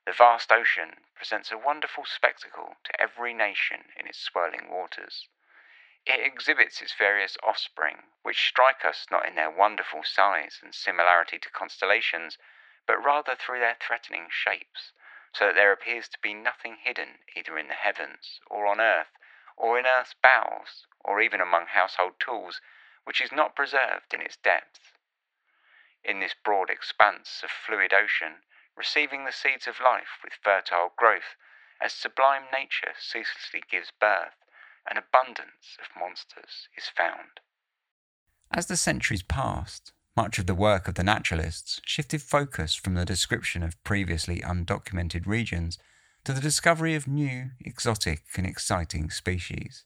The 0.05 0.13
vast 0.13 0.53
ocean 0.53 0.97
presents 1.15 1.51
a 1.51 1.57
wonderful 1.57 2.05
spectacle 2.05 2.75
to 2.85 3.01
every 3.01 3.33
nation 3.33 3.85
in 3.99 4.07
its 4.07 4.19
swirling 4.19 4.69
waters. 4.71 5.29
It 6.07 6.21
exhibits 6.21 6.81
its 6.81 6.93
various 6.93 7.37
offspring, 7.43 8.05
which 8.23 8.47
strike 8.47 8.85
us 8.85 9.11
not 9.11 9.27
in 9.27 9.35
their 9.35 9.51
wonderful 9.51 10.05
size 10.05 10.61
and 10.63 10.73
similarity 10.73 11.37
to 11.41 11.51
constellations, 11.51 12.39
but 12.87 13.03
rather 13.03 13.35
through 13.35 13.59
their 13.59 13.75
threatening 13.75 14.31
shapes, 14.31 14.93
so 15.33 15.47
that 15.47 15.57
there 15.57 15.73
appears 15.73 16.09
to 16.11 16.21
be 16.21 16.33
nothing 16.33 16.77
hidden 16.77 17.25
either 17.35 17.59
in 17.59 17.67
the 17.67 17.75
heavens, 17.75 18.41
or 18.47 18.67
on 18.67 18.81
earth, 18.81 19.19
or 19.57 19.81
in 19.81 19.85
earth's 19.85 20.15
bowels, 20.15 20.87
or 21.01 21.21
even 21.21 21.41
among 21.41 21.67
household 21.67 22.21
tools, 22.21 22.61
which 23.03 23.21
is 23.21 23.33
not 23.33 23.57
preserved 23.57 24.15
in 24.15 24.21
its 24.21 24.37
depth. 24.37 24.93
In 26.05 26.21
this 26.21 26.35
broad 26.35 26.71
expanse 26.71 27.43
of 27.43 27.51
fluid 27.51 27.93
ocean, 27.93 28.45
receiving 28.77 29.25
the 29.25 29.33
seeds 29.33 29.67
of 29.67 29.81
life 29.81 30.23
with 30.23 30.35
fertile 30.35 30.91
growth, 30.97 31.35
as 31.81 31.93
sublime 31.93 32.47
nature 32.53 32.95
ceaselessly 32.97 33.65
gives 33.69 33.91
birth, 33.91 34.37
an 34.91 34.97
abundance 34.97 35.77
of 35.81 36.01
monsters 36.01 36.69
is 36.77 36.85
found. 36.97 37.41
As 38.51 38.67
the 38.67 38.77
centuries 38.77 39.23
passed, 39.23 39.93
much 40.17 40.39
of 40.39 40.47
the 40.47 40.55
work 40.55 40.89
of 40.89 40.95
the 40.95 41.05
naturalists 41.05 41.81
shifted 41.85 42.23
focus 42.23 42.75
from 42.75 42.95
the 42.95 43.05
description 43.05 43.63
of 43.63 43.83
previously 43.85 44.41
undocumented 44.41 45.27
regions 45.27 45.79
to 46.25 46.33
the 46.33 46.41
discovery 46.41 46.95
of 46.95 47.07
new, 47.07 47.51
exotic, 47.61 48.23
and 48.37 48.47
exciting 48.47 49.11
species. 49.11 49.85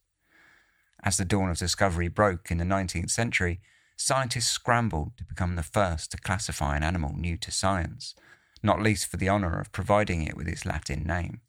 As 1.03 1.17
the 1.17 1.25
dawn 1.25 1.51
of 1.51 1.59
discovery 1.59 2.09
broke 2.09 2.51
in 2.51 2.59
the 2.59 2.65
19th 2.65 3.11
century, 3.11 3.61
scientists 3.97 4.49
scrambled 4.49 5.17
to 5.17 5.25
become 5.25 5.57
the 5.57 5.63
first 5.63 6.11
to 6.13 6.19
classify 6.19 6.77
an 6.77 6.83
animal 6.83 7.15
new 7.17 7.37
to 7.39 7.51
science, 7.51 8.15
not 8.63 8.83
least 8.83 9.07
for 9.07 9.17
the 9.17 9.29
honour 9.29 9.59
of 9.59 9.73
providing 9.73 10.23
it 10.23 10.37
with 10.37 10.47
its 10.47 10.65
Latin 10.65 11.05
name. 11.05 11.41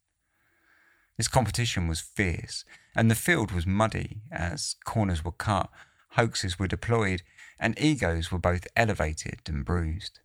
This 1.21 1.27
competition 1.27 1.87
was 1.87 1.99
fierce, 1.99 2.65
and 2.95 3.11
the 3.11 3.13
field 3.13 3.51
was 3.51 3.67
muddy 3.67 4.23
as 4.31 4.75
corners 4.85 5.23
were 5.23 5.31
cut, 5.31 5.69
hoaxes 6.13 6.57
were 6.57 6.65
deployed, 6.65 7.21
and 7.59 7.79
egos 7.79 8.31
were 8.31 8.39
both 8.39 8.65
elevated 8.75 9.41
and 9.45 9.63
bruised. 9.63 10.19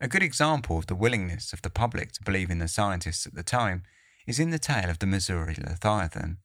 A 0.00 0.08
good 0.08 0.22
example 0.22 0.78
of 0.78 0.86
the 0.86 0.94
willingness 0.94 1.52
of 1.52 1.60
the 1.60 1.68
public 1.68 2.12
to 2.12 2.22
believe 2.22 2.50
in 2.50 2.58
the 2.58 2.68
scientists 2.68 3.26
at 3.26 3.34
the 3.34 3.42
time 3.42 3.82
is 4.26 4.40
in 4.40 4.48
the 4.48 4.58
tale 4.58 4.88
of 4.88 4.98
the 4.98 5.04
Missouri 5.04 5.58
Leviathan 5.62 6.38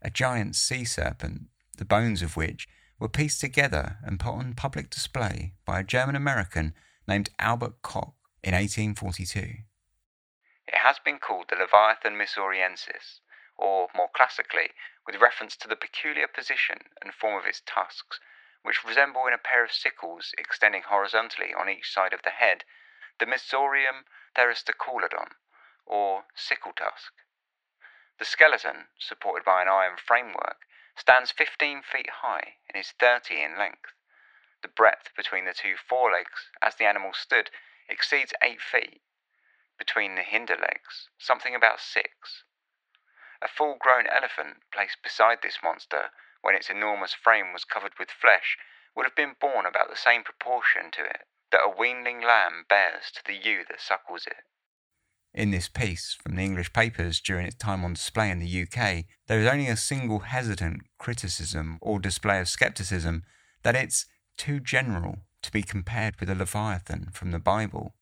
a 0.00 0.08
giant 0.08 0.54
sea 0.54 0.84
serpent, 0.84 1.48
the 1.76 1.84
bones 1.84 2.22
of 2.22 2.36
which 2.36 2.68
were 3.00 3.08
pieced 3.08 3.40
together 3.40 3.98
and 4.04 4.20
put 4.20 4.34
on 4.34 4.54
public 4.54 4.90
display 4.90 5.54
by 5.64 5.80
a 5.80 5.84
German 5.84 6.14
American 6.14 6.72
named 7.08 7.30
Albert 7.40 7.82
Koch 7.82 8.14
in 8.44 8.54
1842. 8.54 9.64
Has 10.84 10.98
been 10.98 11.18
called 11.18 11.48
the 11.48 11.56
Leviathan 11.56 12.16
missouriensis, 12.16 13.20
or 13.58 13.90
more 13.94 14.08
classically, 14.08 14.72
with 15.06 15.20
reference 15.20 15.54
to 15.56 15.68
the 15.68 15.76
peculiar 15.76 16.26
position 16.26 16.88
and 17.02 17.12
form 17.12 17.38
of 17.38 17.46
its 17.46 17.60
tusks, 17.66 18.18
which 18.62 18.82
resemble 18.82 19.26
in 19.26 19.34
a 19.34 19.38
pair 19.38 19.62
of 19.62 19.74
sickles 19.74 20.34
extending 20.38 20.84
horizontally 20.84 21.52
on 21.52 21.68
each 21.68 21.92
side 21.92 22.14
of 22.14 22.22
the 22.22 22.30
head, 22.30 22.64
the 23.18 23.26
Missourium 23.26 24.06
theristocaulodon, 24.34 25.34
or 25.84 26.24
sickle 26.34 26.72
tusk. 26.72 27.12
The 28.18 28.24
skeleton, 28.24 28.88
supported 28.98 29.44
by 29.44 29.60
an 29.60 29.68
iron 29.68 29.98
framework, 29.98 30.66
stands 30.96 31.30
15 31.30 31.82
feet 31.82 32.08
high 32.22 32.56
and 32.72 32.80
is 32.80 32.92
30 32.92 33.42
in 33.42 33.58
length. 33.58 33.92
The 34.62 34.68
breadth 34.68 35.14
between 35.14 35.44
the 35.44 35.52
two 35.52 35.76
forelegs, 35.76 36.48
as 36.62 36.76
the 36.76 36.86
animal 36.86 37.12
stood, 37.12 37.50
exceeds 37.86 38.32
8 38.42 38.62
feet. 38.62 39.02
Between 39.80 40.14
the 40.14 40.22
hinder 40.22 40.56
legs, 40.60 41.08
something 41.16 41.54
about 41.54 41.80
6. 41.80 42.44
A 43.40 43.48
full 43.48 43.76
grown 43.80 44.06
elephant 44.06 44.58
placed 44.70 45.02
beside 45.02 45.38
this 45.42 45.58
monster, 45.64 46.12
when 46.42 46.54
its 46.54 46.68
enormous 46.68 47.14
frame 47.14 47.54
was 47.54 47.64
covered 47.64 47.98
with 47.98 48.10
flesh, 48.10 48.58
would 48.94 49.06
have 49.06 49.16
been 49.16 49.36
borne 49.40 49.64
about 49.64 49.88
the 49.88 49.96
same 49.96 50.22
proportion 50.22 50.90
to 50.92 51.04
it 51.04 51.26
that 51.50 51.64
a 51.64 51.74
weanling 51.74 52.22
lamb 52.22 52.66
bears 52.68 53.10
to 53.14 53.22
the 53.24 53.34
ewe 53.34 53.64
that 53.70 53.80
suckles 53.80 54.26
it. 54.26 54.44
In 55.32 55.50
this 55.50 55.70
piece 55.70 56.12
from 56.22 56.36
the 56.36 56.42
English 56.42 56.74
papers 56.74 57.18
during 57.18 57.46
its 57.46 57.56
time 57.56 57.82
on 57.82 57.94
display 57.94 58.30
in 58.30 58.38
the 58.38 58.62
UK, 58.62 59.06
there 59.28 59.40
is 59.40 59.46
only 59.46 59.68
a 59.68 59.76
single 59.76 60.20
hesitant 60.20 60.82
criticism 60.98 61.78
or 61.80 61.98
display 61.98 62.38
of 62.38 62.48
scepticism 62.48 63.24
that 63.62 63.76
it's 63.76 64.04
too 64.36 64.60
general 64.60 65.20
to 65.40 65.50
be 65.50 65.62
compared 65.62 66.20
with 66.20 66.28
a 66.28 66.34
Leviathan 66.34 67.08
from 67.12 67.30
the 67.30 67.38
Bible. 67.38 67.94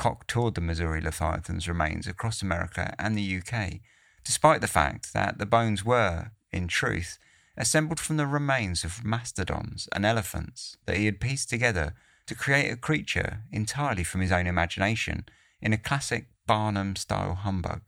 Koch 0.00 0.26
toured 0.26 0.54
the 0.54 0.62
Missouri 0.62 1.02
Leviathan's 1.02 1.68
remains 1.68 2.06
across 2.06 2.40
America 2.40 2.94
and 2.98 3.18
the 3.18 3.36
UK, 3.36 3.80
despite 4.24 4.62
the 4.62 4.66
fact 4.66 5.12
that 5.12 5.36
the 5.36 5.44
bones 5.44 5.84
were, 5.84 6.30
in 6.50 6.68
truth, 6.68 7.18
assembled 7.54 8.00
from 8.00 8.16
the 8.16 8.26
remains 8.26 8.82
of 8.82 9.04
mastodons 9.04 9.90
and 9.92 10.06
elephants 10.06 10.78
that 10.86 10.96
he 10.96 11.04
had 11.04 11.20
pieced 11.20 11.50
together 11.50 11.92
to 12.24 12.34
create 12.34 12.70
a 12.70 12.76
creature 12.76 13.42
entirely 13.52 14.02
from 14.02 14.22
his 14.22 14.32
own 14.32 14.46
imagination 14.46 15.26
in 15.60 15.74
a 15.74 15.76
classic 15.76 16.28
Barnum 16.46 16.96
style 16.96 17.34
humbug. 17.34 17.82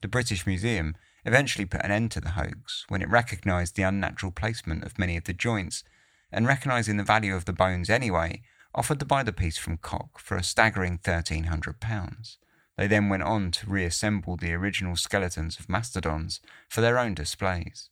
The 0.00 0.06
British 0.06 0.46
Museum 0.46 0.94
eventually 1.24 1.64
put 1.64 1.84
an 1.84 1.90
end 1.90 2.12
to 2.12 2.20
the 2.20 2.36
hoax 2.38 2.84
when 2.86 3.02
it 3.02 3.10
recognised 3.10 3.74
the 3.74 3.82
unnatural 3.82 4.30
placement 4.30 4.84
of 4.84 4.96
many 4.96 5.16
of 5.16 5.24
the 5.24 5.32
joints 5.32 5.82
and 6.30 6.46
recognising 6.46 6.98
the 6.98 7.02
value 7.02 7.34
of 7.34 7.46
the 7.46 7.52
bones 7.52 7.90
anyway, 7.90 8.42
offered 8.74 8.98
to 8.98 9.06
buy 9.06 9.22
the 9.22 9.32
piece 9.32 9.56
from 9.56 9.78
Koch 9.78 10.18
for 10.18 10.36
a 10.36 10.42
staggering 10.42 10.98
£1,300. 10.98 12.36
They 12.76 12.86
then 12.86 13.08
went 13.08 13.22
on 13.22 13.52
to 13.52 13.70
reassemble 13.70 14.36
the 14.36 14.52
original 14.52 14.96
skeletons 14.96 15.58
of 15.60 15.68
mastodons 15.68 16.40
for 16.68 16.80
their 16.80 16.98
own 16.98 17.14
displays. 17.14 17.88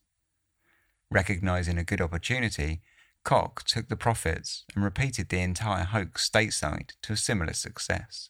Recognising 1.09 1.77
a 1.77 1.83
good 1.83 2.01
opportunity, 2.01 2.81
Koch 3.23 3.63
took 3.63 3.87
the 3.87 3.95
profits 3.95 4.65
and 4.75 4.83
repeated 4.83 5.29
the 5.29 5.39
entire 5.39 5.85
hoax 5.85 6.29
stateside 6.29 6.91
to 7.03 7.13
a 7.13 7.17
similar 7.17 7.53
success. 7.53 8.29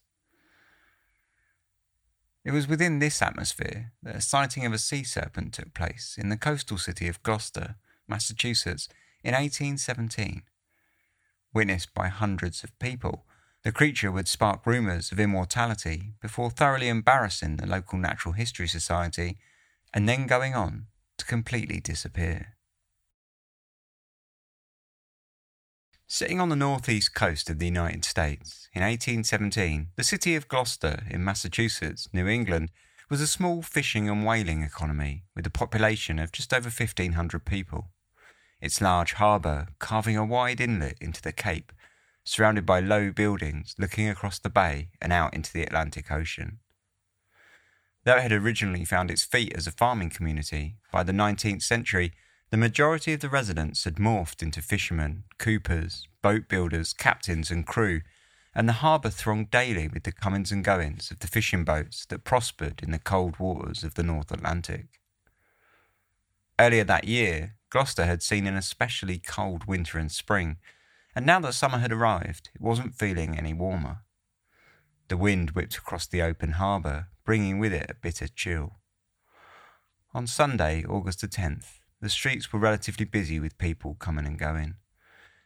It 2.45 2.51
was 2.51 2.67
within 2.67 2.99
this 2.99 3.21
atmosphere 3.21 3.93
that 4.03 4.17
a 4.17 4.21
sighting 4.21 4.65
of 4.65 4.73
a 4.73 4.77
sea 4.77 5.03
serpent 5.03 5.53
took 5.53 5.73
place 5.73 6.17
in 6.19 6.29
the 6.29 6.37
coastal 6.37 6.77
city 6.77 7.07
of 7.07 7.23
Gloucester, 7.23 7.75
Massachusetts, 8.07 8.89
in 9.23 9.33
1817. 9.33 10.43
Witnessed 11.53 11.93
by 11.93 12.07
hundreds 12.07 12.63
of 12.63 12.77
people, 12.79 13.25
the 13.63 13.71
creature 13.71 14.11
would 14.11 14.27
spark 14.27 14.65
rumours 14.65 15.11
of 15.11 15.19
immortality 15.19 16.13
before 16.21 16.49
thoroughly 16.49 16.89
embarrassing 16.89 17.57
the 17.57 17.67
local 17.67 17.97
Natural 17.97 18.33
History 18.33 18.67
Society 18.67 19.37
and 19.93 20.09
then 20.09 20.27
going 20.27 20.55
on 20.55 20.87
to 21.17 21.25
completely 21.25 21.79
disappear. 21.79 22.57
Sitting 26.07 26.41
on 26.41 26.49
the 26.49 26.55
northeast 26.55 27.15
coast 27.15 27.49
of 27.49 27.59
the 27.59 27.65
United 27.65 28.03
States, 28.03 28.67
in 28.73 28.81
1817, 28.81 29.89
the 29.95 30.03
city 30.03 30.35
of 30.35 30.47
Gloucester 30.47 31.03
in 31.09 31.23
Massachusetts, 31.23 32.09
New 32.11 32.27
England, 32.27 32.69
was 33.09 33.21
a 33.21 33.27
small 33.27 33.61
fishing 33.61 34.09
and 34.09 34.25
whaling 34.25 34.61
economy 34.61 35.23
with 35.35 35.47
a 35.47 35.51
population 35.51 36.19
of 36.19 36.31
just 36.31 36.53
over 36.53 36.69
1,500 36.69 37.45
people. 37.45 37.92
Its 38.63 38.79
large 38.79 39.11
harbour 39.13 39.67
carving 39.77 40.15
a 40.15 40.23
wide 40.23 40.61
inlet 40.61 40.95
into 41.01 41.21
the 41.21 41.33
Cape, 41.33 41.73
surrounded 42.23 42.65
by 42.65 42.79
low 42.79 43.11
buildings 43.11 43.75
looking 43.77 44.07
across 44.07 44.39
the 44.39 44.49
bay 44.49 44.87
and 45.01 45.11
out 45.11 45.33
into 45.33 45.51
the 45.51 45.63
Atlantic 45.63 46.09
Ocean. 46.09 46.59
Though 48.05 48.15
it 48.15 48.21
had 48.21 48.31
originally 48.31 48.85
found 48.85 49.11
its 49.11 49.25
feet 49.25 49.51
as 49.53 49.67
a 49.67 49.71
farming 49.71 50.11
community, 50.11 50.77
by 50.93 51.03
the 51.03 51.11
19th 51.11 51.61
century, 51.61 52.13
the 52.51 52.57
majority 52.57 53.11
of 53.11 53.19
the 53.19 53.27
residents 53.27 53.83
had 53.83 53.95
morphed 53.95 54.41
into 54.41 54.61
fishermen, 54.61 55.25
coopers, 55.37 56.07
boat 56.21 56.47
builders, 56.47 56.93
captains, 56.93 57.51
and 57.51 57.67
crew, 57.67 57.99
and 58.55 58.69
the 58.69 58.79
harbour 58.79 59.09
thronged 59.09 59.51
daily 59.51 59.89
with 59.89 60.03
the 60.03 60.13
comings 60.13 60.53
and 60.53 60.63
goings 60.63 61.11
of 61.11 61.19
the 61.19 61.27
fishing 61.27 61.65
boats 61.65 62.05
that 62.05 62.23
prospered 62.23 62.81
in 62.81 62.91
the 62.91 62.99
cold 62.99 63.39
waters 63.39 63.83
of 63.83 63.95
the 63.95 64.03
North 64.03 64.31
Atlantic. 64.31 65.01
Earlier 66.57 66.85
that 66.85 67.03
year, 67.03 67.55
Gloucester 67.73 68.05
had 68.05 68.21
seen 68.21 68.45
an 68.45 68.55
especially 68.55 69.17
cold 69.17 69.65
winter 69.65 69.97
and 69.97 70.11
spring, 70.11 70.57
and 71.15 71.25
now 71.25 71.39
that 71.39 71.55
summer 71.55 71.79
had 71.79 71.91
arrived, 71.91 72.51
it 72.53 72.61
wasn't 72.61 72.93
feeling 72.93 73.35
any 73.35 73.51
warmer. 73.51 74.03
The 75.07 75.17
wind 75.17 75.51
whipped 75.51 75.75
across 75.75 76.05
the 76.05 76.21
open 76.21 76.51
harbour, 76.51 77.07
bringing 77.25 77.57
with 77.57 77.73
it 77.73 77.89
a 77.89 77.95
bitter 77.95 78.27
chill. 78.27 78.75
On 80.13 80.27
Sunday, 80.27 80.85
August 80.87 81.21
the 81.21 81.27
10th, 81.27 81.79
the 81.99 82.11
streets 82.11 82.53
were 82.53 82.59
relatively 82.59 83.05
busy 83.05 83.39
with 83.39 83.57
people 83.57 83.95
coming 83.95 84.27
and 84.27 84.37
going. 84.37 84.75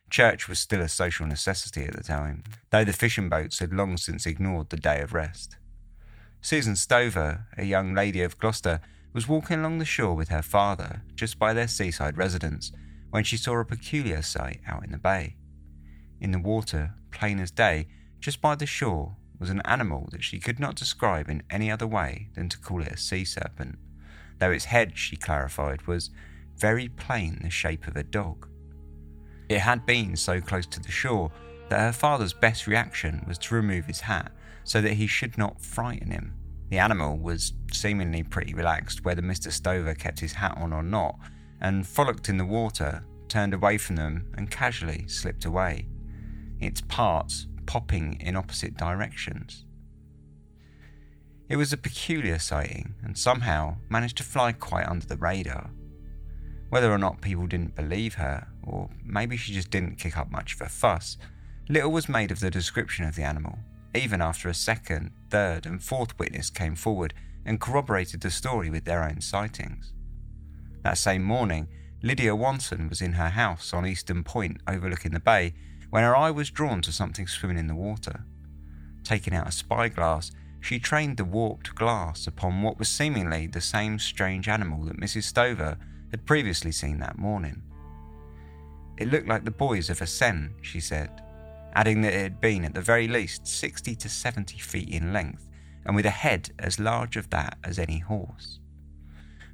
Church 0.10 0.50
was 0.50 0.60
still 0.60 0.82
a 0.82 0.90
social 0.90 1.26
necessity 1.26 1.86
at 1.86 1.96
the 1.96 2.04
time, 2.04 2.44
though 2.72 2.84
the 2.84 2.92
fishing 2.92 3.30
boats 3.30 3.60
had 3.60 3.72
long 3.72 3.96
since 3.96 4.26
ignored 4.26 4.70
the 4.70 4.76
day 4.76 5.00
of 5.00 5.14
rest. 5.14 5.56
Susan 6.42 6.76
Stover, 6.76 7.46
a 7.58 7.64
young 7.64 7.94
lady 7.94 8.22
of 8.22 8.38
Gloucester, 8.38 8.82
was 9.18 9.28
walking 9.28 9.58
along 9.58 9.80
the 9.80 9.84
shore 9.84 10.14
with 10.14 10.30
her 10.30 10.44
father, 10.44 11.02
just 11.16 11.40
by 11.40 11.52
their 11.52 11.68
seaside 11.68 12.16
residence, 12.20 12.72
when 13.10 13.24
she 13.24 13.36
saw 13.36 13.58
a 13.58 13.66
peculiar 13.66 14.22
sight 14.22 14.62
out 14.68 14.84
in 14.84 14.92
the 14.92 14.98
bay. 15.00 15.36
In 16.22 16.30
the 16.30 16.38
water, 16.38 16.94
plain 17.10 17.40
as 17.40 17.50
day, 17.50 17.88
just 18.20 18.42
by 18.42 18.54
the 18.54 18.68
shore, 18.68 19.16
was 19.40 19.50
an 19.50 19.64
animal 19.66 20.08
that 20.12 20.24
she 20.24 20.38
could 20.38 20.60
not 20.60 20.76
describe 20.76 21.30
in 21.30 21.42
any 21.50 21.72
other 21.72 21.88
way 21.88 22.30
than 22.36 22.48
to 22.48 22.60
call 22.60 22.84
it 22.84 22.92
a 22.92 22.98
sea 22.98 23.26
serpent, 23.26 23.80
though 24.38 24.52
its 24.52 24.66
head, 24.66 24.96
she 24.96 25.16
clarified, 25.16 25.88
was 25.88 26.12
very 26.56 26.88
plain 26.88 27.40
the 27.42 27.50
shape 27.50 27.88
of 27.88 27.96
a 27.96 28.04
dog. 28.04 28.48
It 29.50 29.62
had 29.62 29.84
been 29.84 30.16
so 30.16 30.40
close 30.40 30.68
to 30.68 30.80
the 30.80 30.92
shore 30.92 31.32
that 31.70 31.80
her 31.80 31.92
father's 31.92 32.34
best 32.34 32.68
reaction 32.68 33.26
was 33.28 33.40
to 33.40 33.56
remove 33.56 33.86
his 33.86 34.02
hat 34.02 34.32
so 34.64 34.80
that 34.80 34.94
he 34.94 35.08
should 35.08 35.40
not 35.40 35.60
frighten 35.60 36.12
him. 36.12 36.36
The 36.70 36.80
animal 36.80 37.18
was 37.18 37.54
seemingly 37.72 38.24
pretty 38.24 38.54
relaxed 38.54 39.06
whether 39.06 39.22
Mr. 39.22 39.52
Stover 39.52 39.96
kept 39.96 40.20
his 40.20 40.34
hat 40.34 40.58
on 40.58 40.74
or 40.74 40.84
not, 40.84 41.18
and 41.62 41.88
frolicked 41.88 42.30
in 42.30 42.38
the 42.38 42.46
water, 42.46 43.06
turned 43.30 43.54
away 43.54 43.78
from 43.78 43.96
them, 43.96 44.32
and 44.38 44.52
casually 44.52 45.08
slipped 45.08 45.46
away, 45.46 45.88
its 46.60 46.82
parts 46.82 47.48
popping 47.66 48.20
in 48.20 48.36
opposite 48.36 48.76
directions. 48.78 49.66
It 51.50 51.56
was 51.56 51.72
a 51.72 51.78
peculiar 51.78 52.40
sighting 52.40 52.96
and 53.02 53.18
somehow 53.18 53.78
managed 53.90 54.18
to 54.18 54.24
fly 54.24 54.52
quite 54.52 54.88
under 54.88 55.06
the 55.06 55.16
radar. 55.16 55.70
Whether 56.70 56.92
or 56.92 56.98
not 56.98 57.22
people 57.22 57.48
didn't 57.48 57.76
believe 57.76 58.16
her, 58.16 58.48
or 58.64 58.90
maybe 59.04 59.38
she 59.38 59.54
just 59.54 59.72
didn't 59.72 59.98
kick 59.98 60.18
up 60.18 60.30
much 60.30 60.56
of 60.56 60.62
a 60.62 60.68
fuss, 60.68 61.18
little 61.70 61.92
was 61.92 62.10
made 62.10 62.32
of 62.32 62.42
the 62.42 62.52
description 62.52 63.06
of 63.06 63.16
the 63.16 63.24
animal, 63.24 63.58
even 63.98 64.22
after 64.22 64.48
a 64.48 64.54
second, 64.54 65.12
third, 65.30 65.66
and 65.66 65.84
fourth 65.84 66.18
witness 66.20 66.50
came 66.50 66.76
forward 66.76 67.14
and 67.46 67.60
corroborated 67.60 68.22
the 68.22 68.32
story 68.32 68.70
with 68.70 68.86
their 68.86 69.04
own 69.04 69.22
sightings. 69.22 69.94
That 70.84 70.98
same 70.98 71.24
morning, 71.24 71.68
Lydia 72.04 72.36
Wanson 72.36 72.90
was 72.90 73.02
in 73.02 73.14
her 73.14 73.30
house 73.30 73.74
on 73.74 73.86
Eastern 73.86 74.24
Point 74.24 74.62
overlooking 74.68 75.12
the 75.12 75.20
bay 75.20 75.54
when 75.90 76.04
her 76.04 76.16
eye 76.16 76.32
was 76.32 76.52
drawn 76.52 76.82
to 76.84 76.92
something 76.92 77.28
swimming 77.28 77.58
in 77.58 77.68
the 77.68 77.76
water. 77.76 78.24
Taking 79.04 79.34
out 79.34 79.48
a 79.48 79.52
spyglass, 79.52 80.32
she 80.60 80.80
trained 80.80 81.18
the 81.18 81.26
warped 81.26 81.74
glass 81.76 82.28
upon 82.28 82.62
what 82.62 82.78
was 82.78 82.90
seemingly 82.90 83.48
the 83.48 83.62
same 83.62 84.00
strange 84.00 84.48
animal 84.48 84.84
that 84.86 85.00
Mrs. 85.00 85.24
Stover 85.24 85.78
had 86.12 86.26
previously 86.26 86.72
seen 86.72 87.00
that 87.00 87.18
morning. 87.18 87.64
It 88.98 89.10
looked 89.10 89.28
like 89.28 89.46
the 89.46 89.52
buoys 89.52 89.90
of 89.90 90.02
a 90.02 90.08
seine, 90.08 90.50
she 90.62 90.80
said, 90.80 91.22
adding 91.74 92.02
that 92.02 92.14
it 92.14 92.22
had 92.22 92.42
been 92.42 92.66
at 92.66 92.74
the 92.74 92.82
very 92.82 93.08
least 93.08 93.48
60 93.48 93.96
to 93.96 94.10
70 94.10 94.58
feet 94.60 94.90
in 94.90 95.14
length 95.14 95.48
and 95.86 95.96
with 95.96 96.06
a 96.06 96.12
head 96.12 96.52
as 96.60 96.80
large 96.80 97.16
of 97.16 97.30
that 97.30 97.58
as 97.64 97.80
any 97.80 98.00
horse. 98.00 98.60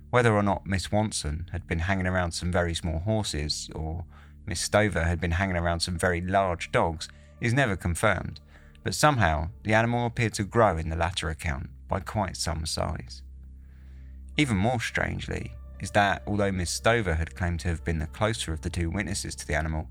Whether 0.10 0.34
or 0.34 0.44
not 0.44 0.66
Miss 0.66 0.92
Wanson 0.92 1.48
had 1.52 1.68
been 1.68 1.80
hanging 1.80 2.08
around 2.08 2.32
some 2.32 2.52
very 2.52 2.74
small 2.74 3.00
horses, 3.00 3.70
or 3.74 4.06
Miss 4.46 4.60
Stover 4.60 5.04
had 5.04 5.20
been 5.20 5.32
hanging 5.32 5.56
around 5.58 5.80
some 5.80 5.98
very 5.98 6.22
large 6.22 6.72
dogs, 6.72 7.08
is 7.40 7.54
never 7.54 7.76
confirmed, 7.76 8.40
but 8.84 8.96
somehow 8.96 9.50
the 9.64 9.74
animal 9.74 10.06
appeared 10.06 10.34
to 10.36 10.44
grow 10.44 10.78
in 10.78 10.90
the 10.90 10.96
latter 10.96 11.30
account 11.30 11.70
by 11.88 12.00
quite 12.00 12.36
some 12.36 12.66
size. 12.66 13.22
Even 14.38 14.58
more 14.58 14.80
strangely, 14.80 15.54
is 15.80 15.92
that 15.92 16.24
although 16.26 16.52
Miss 16.52 16.72
Stover 16.72 17.16
had 17.16 17.36
claimed 17.36 17.60
to 17.62 17.68
have 17.68 17.84
been 17.84 18.00
the 18.00 18.08
closer 18.08 18.54
of 18.54 18.62
the 18.62 18.70
two 18.70 18.90
witnesses 18.90 19.36
to 19.36 19.48
the 19.48 19.56
animal, 19.56 19.88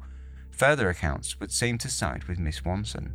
further 0.52 0.88
accounts 0.88 1.40
would 1.40 1.50
seem 1.50 1.78
to 1.78 1.88
side 1.88 2.24
with 2.24 2.38
Miss 2.38 2.64
Wanson. 2.64 3.12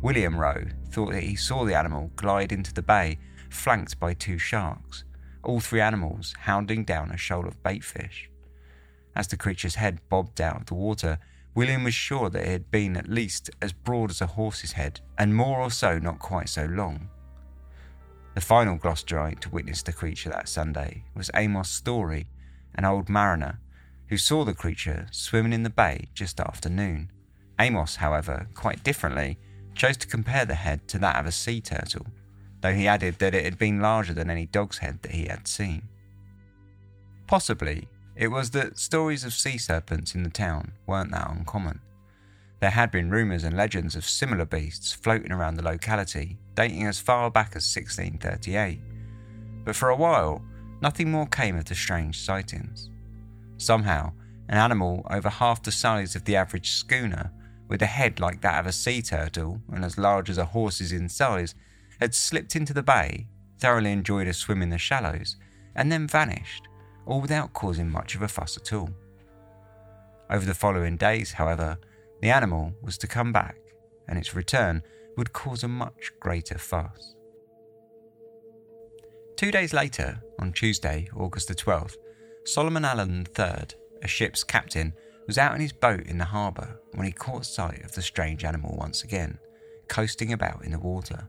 William 0.00 0.38
Rowe 0.38 0.64
thought 0.90 1.12
that 1.12 1.22
he 1.22 1.36
saw 1.36 1.64
the 1.64 1.76
animal 1.76 2.10
glide 2.16 2.52
into 2.52 2.72
the 2.72 2.82
bay, 2.82 3.18
flanked 3.50 4.00
by 4.00 4.14
two 4.14 4.38
sharks, 4.38 5.04
all 5.44 5.60
three 5.60 5.80
animals 5.80 6.34
hounding 6.40 6.84
down 6.84 7.10
a 7.10 7.16
shoal 7.16 7.46
of 7.46 7.62
baitfish. 7.62 8.28
As 9.14 9.26
the 9.28 9.36
creature's 9.36 9.74
head 9.74 10.00
bobbed 10.08 10.40
out 10.40 10.60
of 10.60 10.66
the 10.66 10.74
water, 10.74 11.18
William 11.54 11.84
was 11.84 11.94
sure 11.94 12.30
that 12.30 12.42
it 12.42 12.48
had 12.48 12.70
been 12.70 12.96
at 12.96 13.08
least 13.08 13.50
as 13.60 13.72
broad 13.72 14.10
as 14.10 14.20
a 14.20 14.26
horse's 14.26 14.72
head, 14.72 15.00
and 15.18 15.34
more 15.34 15.60
or 15.60 15.70
so 15.70 15.98
not 15.98 16.18
quite 16.18 16.48
so 16.48 16.64
long. 16.64 17.08
The 18.34 18.40
final 18.40 18.78
Gloucesterite 18.78 19.40
to 19.40 19.50
witness 19.50 19.82
the 19.82 19.92
creature 19.92 20.30
that 20.30 20.48
Sunday 20.48 21.04
was 21.14 21.30
Amos 21.34 21.68
Story, 21.68 22.28
an 22.76 22.84
old 22.84 23.08
mariner, 23.08 23.58
who 24.10 24.18
saw 24.18 24.44
the 24.44 24.52
creature 24.52 25.06
swimming 25.12 25.52
in 25.52 25.62
the 25.62 25.70
bay 25.70 26.08
just 26.14 26.40
after 26.40 26.68
noon. 26.68 27.08
Amos, 27.60 27.96
however, 27.96 28.48
quite 28.54 28.82
differently, 28.82 29.38
chose 29.74 29.96
to 29.96 30.08
compare 30.08 30.44
the 30.44 30.54
head 30.54 30.86
to 30.88 30.98
that 30.98 31.16
of 31.16 31.26
a 31.26 31.32
sea 31.32 31.60
turtle, 31.60 32.04
though 32.60 32.74
he 32.74 32.88
added 32.88 33.18
that 33.20 33.34
it 33.34 33.44
had 33.44 33.56
been 33.56 33.80
larger 33.80 34.12
than 34.12 34.28
any 34.28 34.46
dog's 34.46 34.78
head 34.78 34.98
that 35.02 35.12
he 35.12 35.26
had 35.26 35.46
seen. 35.46 35.88
Possibly, 37.28 37.88
it 38.16 38.28
was 38.28 38.50
that 38.50 38.78
stories 38.78 39.24
of 39.24 39.32
sea 39.32 39.56
serpents 39.56 40.16
in 40.16 40.24
the 40.24 40.30
town 40.30 40.72
weren't 40.86 41.12
that 41.12 41.30
uncommon. 41.30 41.80
There 42.58 42.70
had 42.70 42.90
been 42.90 43.10
rumours 43.10 43.44
and 43.44 43.56
legends 43.56 43.94
of 43.94 44.04
similar 44.04 44.44
beasts 44.44 44.92
floating 44.92 45.30
around 45.30 45.54
the 45.54 45.62
locality, 45.62 46.36
dating 46.56 46.84
as 46.86 46.98
far 46.98 47.30
back 47.30 47.50
as 47.54 47.74
1638. 47.74 48.80
But 49.64 49.76
for 49.76 49.90
a 49.90 49.96
while, 49.96 50.42
nothing 50.82 51.12
more 51.12 51.26
came 51.26 51.56
of 51.56 51.66
the 51.66 51.76
strange 51.76 52.18
sightings. 52.18 52.90
Somehow, 53.60 54.14
an 54.48 54.56
animal 54.56 55.06
over 55.10 55.28
half 55.28 55.62
the 55.62 55.70
size 55.70 56.16
of 56.16 56.24
the 56.24 56.34
average 56.34 56.70
schooner, 56.70 57.30
with 57.68 57.82
a 57.82 57.86
head 57.86 58.18
like 58.18 58.40
that 58.40 58.58
of 58.58 58.66
a 58.66 58.72
sea 58.72 59.02
turtle 59.02 59.60
and 59.70 59.84
as 59.84 59.98
large 59.98 60.30
as 60.30 60.38
a 60.38 60.46
horse's 60.46 60.92
in 60.92 61.10
size, 61.10 61.54
had 62.00 62.14
slipped 62.14 62.56
into 62.56 62.72
the 62.72 62.82
bay, 62.82 63.28
thoroughly 63.58 63.92
enjoyed 63.92 64.26
a 64.26 64.32
swim 64.32 64.62
in 64.62 64.70
the 64.70 64.78
shallows, 64.78 65.36
and 65.76 65.92
then 65.92 66.08
vanished, 66.08 66.68
all 67.04 67.20
without 67.20 67.52
causing 67.52 67.90
much 67.90 68.14
of 68.14 68.22
a 68.22 68.28
fuss 68.28 68.56
at 68.56 68.72
all. 68.72 68.88
Over 70.30 70.46
the 70.46 70.54
following 70.54 70.96
days, 70.96 71.32
however, 71.32 71.76
the 72.22 72.30
animal 72.30 72.72
was 72.80 72.96
to 72.98 73.06
come 73.06 73.30
back, 73.30 73.58
and 74.08 74.18
its 74.18 74.34
return 74.34 74.82
would 75.18 75.34
cause 75.34 75.62
a 75.62 75.68
much 75.68 76.12
greater 76.18 76.56
fuss. 76.56 77.14
Two 79.36 79.50
days 79.50 79.74
later, 79.74 80.18
on 80.38 80.54
Tuesday, 80.54 81.10
August 81.14 81.48
the 81.48 81.54
12th, 81.54 81.96
Solomon 82.44 82.84
Allen 82.84 83.26
III, 83.38 83.68
a 84.02 84.08
ship's 84.08 84.42
captain, 84.42 84.94
was 85.26 85.38
out 85.38 85.54
in 85.54 85.60
his 85.60 85.72
boat 85.72 86.06
in 86.06 86.18
the 86.18 86.24
harbour 86.24 86.80
when 86.94 87.06
he 87.06 87.12
caught 87.12 87.46
sight 87.46 87.84
of 87.84 87.92
the 87.92 88.02
strange 88.02 88.44
animal 88.44 88.76
once 88.76 89.04
again, 89.04 89.38
coasting 89.88 90.32
about 90.32 90.64
in 90.64 90.72
the 90.72 90.78
water. 90.78 91.28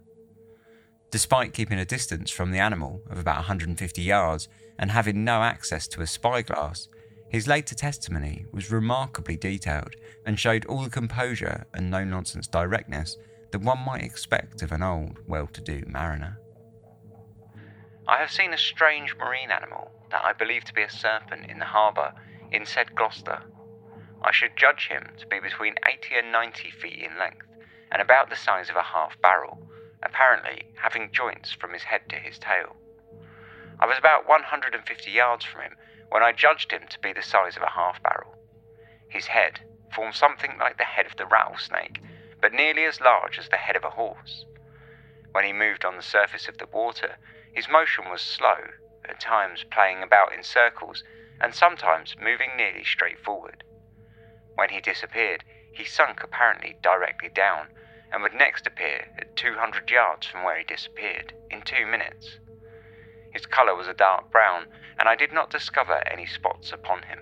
Despite 1.11 1.53
keeping 1.53 1.77
a 1.77 1.85
distance 1.85 2.31
from 2.31 2.51
the 2.51 2.59
animal 2.59 3.01
of 3.09 3.19
about 3.19 3.35
150 3.35 4.01
yards 4.01 4.47
and 4.79 4.89
having 4.89 5.25
no 5.25 5.43
access 5.43 5.87
to 5.89 6.01
a 6.01 6.07
spyglass, 6.07 6.87
his 7.29 7.47
later 7.47 7.75
testimony 7.75 8.45
was 8.51 8.71
remarkably 8.71 9.35
detailed 9.35 9.95
and 10.25 10.39
showed 10.39 10.65
all 10.65 10.83
the 10.83 10.89
composure 10.89 11.65
and 11.73 11.91
no 11.91 12.03
nonsense 12.03 12.47
directness 12.47 13.17
that 13.51 13.61
one 13.61 13.79
might 13.79 14.03
expect 14.03 14.61
of 14.61 14.71
an 14.71 14.81
old, 14.81 15.19
well 15.27 15.47
to 15.47 15.61
do 15.61 15.83
mariner. 15.87 16.39
I 18.07 18.17
have 18.17 18.31
seen 18.31 18.53
a 18.53 18.57
strange 18.57 19.15
marine 19.17 19.51
animal 19.51 19.91
that 20.11 20.23
I 20.23 20.33
believe 20.33 20.63
to 20.65 20.73
be 20.73 20.83
a 20.83 20.89
serpent 20.89 21.49
in 21.49 21.59
the 21.59 21.65
harbour 21.65 22.13
in 22.51 22.65
said 22.65 22.95
Gloucester. 22.95 23.43
I 24.21 24.31
should 24.31 24.57
judge 24.57 24.87
him 24.87 25.09
to 25.17 25.25
be 25.25 25.39
between 25.39 25.75
80 25.87 26.15
and 26.15 26.31
90 26.31 26.69
feet 26.71 26.99
in 26.99 27.17
length 27.17 27.47
and 27.91 28.01
about 28.01 28.29
the 28.29 28.35
size 28.35 28.69
of 28.69 28.75
a 28.75 28.83
half 28.83 29.19
barrel, 29.21 29.67
apparently 30.03 30.67
having 30.75 31.11
joints 31.11 31.51
from 31.51 31.73
his 31.73 31.83
head 31.83 32.01
to 32.09 32.15
his 32.15 32.37
tail. 32.37 32.75
I 33.79 33.85
was 33.85 33.97
about 33.97 34.27
150 34.27 35.11
yards 35.11 35.43
from 35.43 35.61
him 35.61 35.75
when 36.09 36.23
I 36.23 36.31
judged 36.31 36.71
him 36.71 36.83
to 36.89 36.99
be 36.99 37.13
the 37.13 37.21
size 37.21 37.57
of 37.57 37.63
a 37.63 37.71
half 37.71 38.01
barrel. 38.03 38.35
His 39.09 39.27
head 39.27 39.61
formed 39.93 40.15
something 40.15 40.57
like 40.59 40.77
the 40.77 40.83
head 40.83 41.05
of 41.05 41.17
the 41.17 41.25
rattlesnake, 41.25 41.99
but 42.39 42.53
nearly 42.53 42.85
as 42.85 43.01
large 43.01 43.39
as 43.39 43.49
the 43.49 43.57
head 43.57 43.75
of 43.75 43.83
a 43.83 43.89
horse. 43.89 44.45
When 45.31 45.45
he 45.45 45.53
moved 45.53 45.83
on 45.83 45.95
the 45.95 46.03
surface 46.03 46.47
of 46.47 46.57
the 46.57 46.67
water, 46.67 47.17
His 47.53 47.67
motion 47.67 48.09
was 48.09 48.21
slow, 48.21 48.57
at 49.11 49.19
times 49.19 49.65
playing 49.69 50.01
about 50.01 50.33
in 50.33 50.43
circles, 50.43 51.03
and 51.39 51.53
sometimes 51.53 52.15
moving 52.19 52.55
nearly 52.57 52.83
straight 52.83 53.19
forward. 53.19 53.63
When 54.55 54.69
he 54.69 54.81
disappeared, 54.81 55.43
he 55.71 55.85
sunk 55.85 56.23
apparently 56.23 56.77
directly 56.81 57.29
down, 57.29 57.67
and 58.11 58.23
would 58.23 58.33
next 58.33 58.67
appear 58.67 59.07
at 59.17 59.35
200 59.35 59.89
yards 59.89 60.27
from 60.27 60.43
where 60.43 60.57
he 60.57 60.63
disappeared 60.63 61.33
in 61.49 61.61
two 61.61 61.85
minutes. 61.85 62.39
His 63.31 63.45
colour 63.45 63.75
was 63.75 63.87
a 63.87 63.93
dark 63.93 64.31
brown, 64.31 64.65
and 64.99 65.07
I 65.07 65.15
did 65.15 65.31
not 65.31 65.49
discover 65.49 66.01
any 66.11 66.25
spots 66.25 66.71
upon 66.71 67.03
him. 67.03 67.19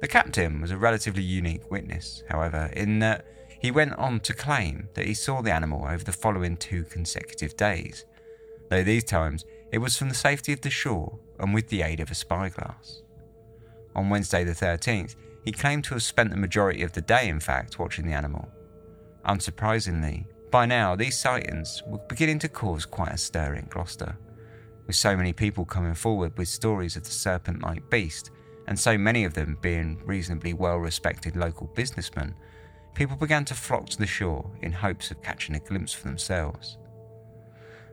The 0.00 0.08
captain 0.08 0.60
was 0.60 0.70
a 0.70 0.76
relatively 0.76 1.22
unique 1.22 1.70
witness, 1.70 2.22
however, 2.28 2.70
in 2.74 2.98
that 2.98 3.24
he 3.60 3.70
went 3.70 3.94
on 3.94 4.20
to 4.20 4.34
claim 4.34 4.88
that 4.94 5.06
he 5.06 5.14
saw 5.14 5.40
the 5.40 5.52
animal 5.52 5.86
over 5.86 6.02
the 6.04 6.12
following 6.12 6.56
two 6.56 6.84
consecutive 6.84 7.56
days, 7.56 8.04
though 8.68 8.82
these 8.82 9.04
times 9.04 9.44
it 9.72 9.78
was 9.78 9.96
from 9.96 10.10
the 10.10 10.14
safety 10.14 10.52
of 10.52 10.60
the 10.60 10.70
shore 10.70 11.18
and 11.40 11.52
with 11.52 11.68
the 11.68 11.82
aid 11.82 11.98
of 11.98 12.10
a 12.10 12.14
spyglass. 12.14 13.02
On 13.96 14.10
Wednesday 14.10 14.44
the 14.44 14.52
13th, 14.52 15.16
he 15.44 15.50
claimed 15.50 15.84
to 15.84 15.94
have 15.94 16.02
spent 16.02 16.30
the 16.30 16.36
majority 16.36 16.82
of 16.82 16.92
the 16.92 17.00
day, 17.00 17.28
in 17.28 17.40
fact, 17.40 17.78
watching 17.78 18.06
the 18.06 18.12
animal. 18.12 18.48
Unsurprisingly, 19.26 20.26
by 20.50 20.66
now 20.66 20.94
these 20.94 21.18
sightings 21.18 21.82
were 21.86 21.98
beginning 22.08 22.38
to 22.40 22.48
cause 22.48 22.84
quite 22.84 23.12
a 23.12 23.18
stir 23.18 23.54
in 23.54 23.66
Gloucester, 23.70 24.16
with 24.86 24.96
so 24.96 25.16
many 25.16 25.32
people 25.32 25.64
coming 25.64 25.94
forward 25.94 26.36
with 26.36 26.48
stories 26.48 26.96
of 26.96 27.04
the 27.04 27.10
serpent 27.10 27.62
like 27.62 27.88
beast, 27.90 28.30
and 28.66 28.78
so 28.78 28.98
many 28.98 29.24
of 29.24 29.34
them 29.34 29.58
being 29.62 30.00
reasonably 30.04 30.52
well 30.52 30.76
respected 30.76 31.34
local 31.34 31.66
businessmen, 31.68 32.34
people 32.94 33.16
began 33.16 33.44
to 33.46 33.54
flock 33.54 33.88
to 33.88 33.98
the 33.98 34.06
shore 34.06 34.50
in 34.60 34.70
hopes 34.70 35.10
of 35.10 35.22
catching 35.22 35.56
a 35.56 35.60
glimpse 35.60 35.92
for 35.92 36.06
themselves. 36.06 36.76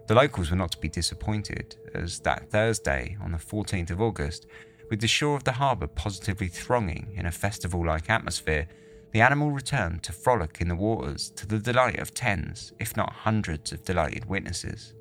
The 0.09 0.15
locals 0.15 0.49
were 0.49 0.57
not 0.57 0.71
to 0.71 0.79
be 0.79 0.89
disappointed, 0.89 1.75
as 1.93 2.19
that 2.21 2.49
Thursday, 2.49 3.15
on 3.21 3.31
the 3.31 3.37
14th 3.37 3.91
of 3.91 4.01
August, 4.01 4.47
with 4.89 5.01
the 5.01 5.07
shore 5.07 5.37
of 5.37 5.43
the 5.43 5.51
harbour 5.51 5.85
positively 5.85 6.47
thronging 6.47 7.13
in 7.15 7.27
a 7.27 7.31
festival 7.31 7.85
like 7.85 8.09
atmosphere, 8.09 8.67
the 9.11 9.21
animal 9.21 9.51
returned 9.51 10.01
to 10.01 10.11
frolic 10.11 10.61
in 10.61 10.67
the 10.67 10.75
waters 10.75 11.29
to 11.35 11.45
the 11.45 11.59
delight 11.59 11.99
of 11.99 12.15
tens, 12.15 12.73
if 12.79 12.97
not 12.97 13.13
hundreds, 13.13 13.71
of 13.71 13.83
delighted 13.83 14.25
witnesses. 14.25 14.95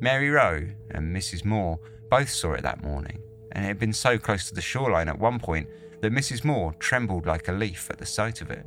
Mary 0.00 0.28
Rowe 0.28 0.68
and 0.90 1.16
Mrs. 1.16 1.46
Moore 1.46 1.80
both 2.10 2.28
saw 2.28 2.52
it 2.52 2.62
that 2.64 2.82
morning, 2.82 3.22
and 3.52 3.64
it 3.64 3.68
had 3.68 3.78
been 3.78 3.94
so 3.94 4.18
close 4.18 4.50
to 4.50 4.54
the 4.54 4.60
shoreline 4.60 5.08
at 5.08 5.18
one 5.18 5.38
point 5.38 5.66
that 6.02 6.12
Mrs. 6.12 6.44
Moore 6.44 6.74
trembled 6.74 7.24
like 7.24 7.48
a 7.48 7.52
leaf 7.52 7.88
at 7.88 7.96
the 7.96 8.04
sight 8.04 8.42
of 8.42 8.50
it. 8.50 8.66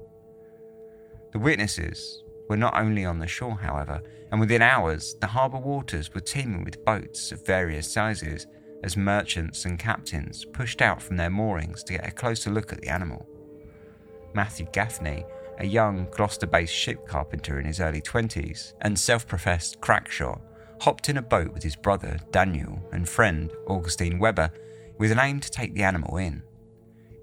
The 1.31 1.38
witnesses 1.38 2.23
were 2.51 2.57
not 2.57 2.77
only 2.77 3.05
on 3.05 3.17
the 3.17 3.27
shore, 3.27 3.55
however, 3.55 4.01
and 4.29 4.37
within 4.37 4.61
hours 4.61 5.15
the 5.21 5.27
harbour 5.27 5.57
waters 5.57 6.13
were 6.13 6.19
teeming 6.19 6.65
with 6.65 6.83
boats 6.83 7.31
of 7.31 7.45
various 7.45 7.89
sizes 7.89 8.45
as 8.83 8.97
merchants 8.97 9.63
and 9.63 9.79
captains 9.79 10.43
pushed 10.43 10.81
out 10.81 11.01
from 11.01 11.15
their 11.15 11.29
moorings 11.29 11.81
to 11.81 11.93
get 11.93 12.05
a 12.05 12.11
closer 12.11 12.49
look 12.49 12.73
at 12.73 12.81
the 12.81 12.89
animal. 12.89 13.25
Matthew 14.33 14.67
Gaffney, 14.73 15.23
a 15.59 15.65
young 15.65 16.09
Gloucester 16.11 16.45
based 16.45 16.73
ship 16.73 17.07
carpenter 17.07 17.57
in 17.57 17.65
his 17.65 17.79
early 17.79 18.01
20s 18.01 18.73
and 18.81 18.99
self 18.99 19.25
professed 19.25 19.79
crack 19.79 20.11
shot, 20.11 20.41
hopped 20.81 21.07
in 21.07 21.15
a 21.15 21.21
boat 21.21 21.53
with 21.53 21.63
his 21.63 21.77
brother 21.77 22.19
Daniel 22.31 22.81
and 22.91 23.07
friend 23.07 23.49
Augustine 23.67 24.19
Webber 24.19 24.51
with 24.97 25.13
an 25.13 25.19
aim 25.19 25.39
to 25.39 25.49
take 25.49 25.73
the 25.73 25.83
animal 25.83 26.17
in. 26.17 26.43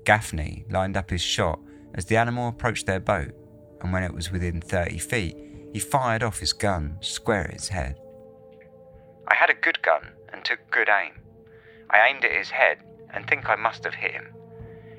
Gaffney 0.07 0.65
lined 0.71 0.97
up 0.97 1.11
his 1.11 1.21
shot 1.21 1.61
as 1.93 2.07
the 2.07 2.17
animal 2.17 2.49
approached 2.49 2.87
their 2.87 3.01
boat, 3.01 3.35
and 3.81 3.93
when 3.93 4.03
it 4.03 4.15
was 4.15 4.31
within 4.31 4.61
30 4.61 4.99
feet, 4.99 5.37
he 5.73 5.79
fired 5.79 6.23
off 6.23 6.39
his 6.39 6.53
gun 6.53 6.99
square 7.01 7.45
at 7.45 7.55
its 7.55 7.69
head. 7.69 7.97
I 9.27 9.35
had 9.35 9.51
a 9.51 9.55
good 9.55 9.83
gun 9.83 10.13
and 10.33 10.45
took 10.45 10.71
good 10.71 10.89
aim. 10.89 11.13
I 11.91 12.09
aimed 12.09 12.25
at 12.25 12.33
his 12.33 12.51
head 12.51 12.79
and 13.13 13.27
think 13.27 13.49
I 13.49 13.57
must 13.57 13.85
have 13.85 13.95
hit 13.95 14.13
him. 14.13 14.35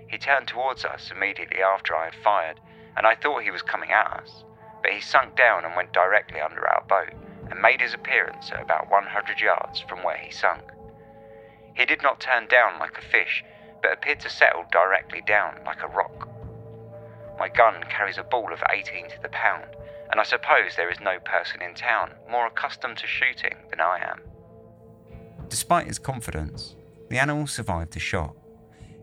He 0.07 0.17
turned 0.17 0.47
towards 0.47 0.85
us 0.85 1.11
immediately 1.11 1.61
after 1.61 1.95
I 1.95 2.05
had 2.05 2.15
fired, 2.15 2.59
and 2.97 3.05
I 3.05 3.15
thought 3.15 3.43
he 3.43 3.51
was 3.51 3.61
coming 3.61 3.91
at 3.91 4.21
us, 4.21 4.43
but 4.81 4.91
he 4.91 5.01
sunk 5.01 5.35
down 5.35 5.65
and 5.65 5.75
went 5.75 5.93
directly 5.93 6.39
under 6.41 6.67
our 6.67 6.83
boat 6.87 7.13
and 7.49 7.61
made 7.61 7.81
his 7.81 7.93
appearance 7.93 8.51
at 8.51 8.61
about 8.61 8.89
100 8.89 9.39
yards 9.39 9.79
from 9.81 10.03
where 10.03 10.17
he 10.17 10.31
sunk. 10.31 10.63
He 11.75 11.85
did 11.85 12.01
not 12.01 12.19
turn 12.19 12.47
down 12.47 12.79
like 12.79 12.97
a 12.97 13.01
fish, 13.01 13.43
but 13.81 13.93
appeared 13.93 14.19
to 14.21 14.29
settle 14.29 14.65
directly 14.71 15.21
down 15.25 15.59
like 15.65 15.81
a 15.83 15.87
rock. 15.87 16.27
My 17.39 17.47
gun 17.47 17.81
carries 17.89 18.17
a 18.17 18.23
ball 18.23 18.51
of 18.51 18.61
18 18.69 19.09
to 19.11 19.21
the 19.21 19.29
pound, 19.29 19.77
and 20.11 20.19
I 20.19 20.23
suppose 20.23 20.75
there 20.75 20.91
is 20.91 20.99
no 20.99 21.19
person 21.23 21.61
in 21.61 21.73
town 21.73 22.11
more 22.29 22.47
accustomed 22.47 22.97
to 22.97 23.07
shooting 23.07 23.55
than 23.69 23.79
I 23.79 23.99
am. 24.11 24.19
Despite 25.47 25.87
his 25.87 25.99
confidence, 25.99 26.75
the 27.09 27.17
animal 27.17 27.47
survived 27.47 27.93
the 27.93 27.99
shot. 27.99 28.35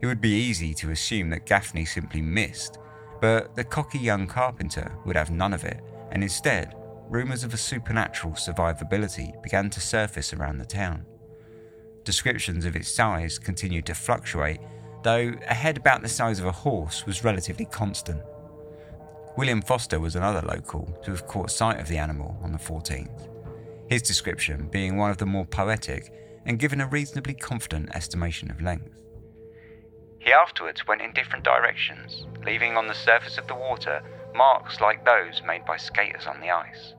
It 0.02 0.06
would 0.06 0.20
be 0.20 0.30
easy 0.30 0.74
to 0.74 0.90
assume 0.90 1.30
that 1.30 1.46
Gaffney 1.46 1.86
simply 1.86 2.20
missed, 2.20 2.78
but 3.22 3.56
the 3.56 3.64
cocky 3.64 3.98
young 3.98 4.26
carpenter 4.26 4.92
would 5.06 5.16
have 5.16 5.30
none 5.30 5.54
of 5.54 5.64
it, 5.64 5.80
and 6.12 6.22
instead, 6.22 6.74
rumours 7.08 7.42
of 7.42 7.54
a 7.54 7.56
supernatural 7.56 8.34
survivability 8.34 9.42
began 9.42 9.70
to 9.70 9.80
surface 9.80 10.34
around 10.34 10.58
the 10.58 10.66
town. 10.66 11.06
Descriptions 12.04 12.66
of 12.66 12.76
its 12.76 12.92
size 12.92 13.38
continued 13.38 13.86
to 13.86 13.94
fluctuate, 13.94 14.60
though 15.06 15.32
a 15.48 15.54
head 15.54 15.76
about 15.76 16.02
the 16.02 16.08
size 16.08 16.40
of 16.40 16.46
a 16.46 16.50
horse 16.50 17.06
was 17.06 17.22
relatively 17.22 17.64
constant. 17.64 18.20
William 19.36 19.62
Foster 19.62 20.00
was 20.00 20.16
another 20.16 20.44
local 20.48 20.98
to 21.04 21.12
have 21.12 21.28
caught 21.28 21.52
sight 21.52 21.78
of 21.78 21.86
the 21.86 21.96
animal 21.96 22.36
on 22.42 22.50
the 22.50 22.58
14th, 22.58 23.28
his 23.88 24.02
description 24.02 24.66
being 24.66 24.96
one 24.96 25.12
of 25.12 25.18
the 25.18 25.24
more 25.24 25.44
poetic 25.46 26.12
and 26.44 26.58
given 26.58 26.80
a 26.80 26.88
reasonably 26.88 27.34
confident 27.34 27.88
estimation 27.94 28.50
of 28.50 28.60
length. 28.60 29.00
He 30.18 30.32
afterwards 30.32 30.88
went 30.88 31.02
in 31.02 31.12
different 31.12 31.44
directions, 31.44 32.26
leaving 32.44 32.76
on 32.76 32.88
the 32.88 32.94
surface 32.94 33.38
of 33.38 33.46
the 33.46 33.54
water 33.54 34.02
marks 34.34 34.80
like 34.80 35.04
those 35.04 35.40
made 35.46 35.64
by 35.64 35.76
skaters 35.76 36.26
on 36.26 36.40
the 36.40 36.50
ice. 36.50 36.94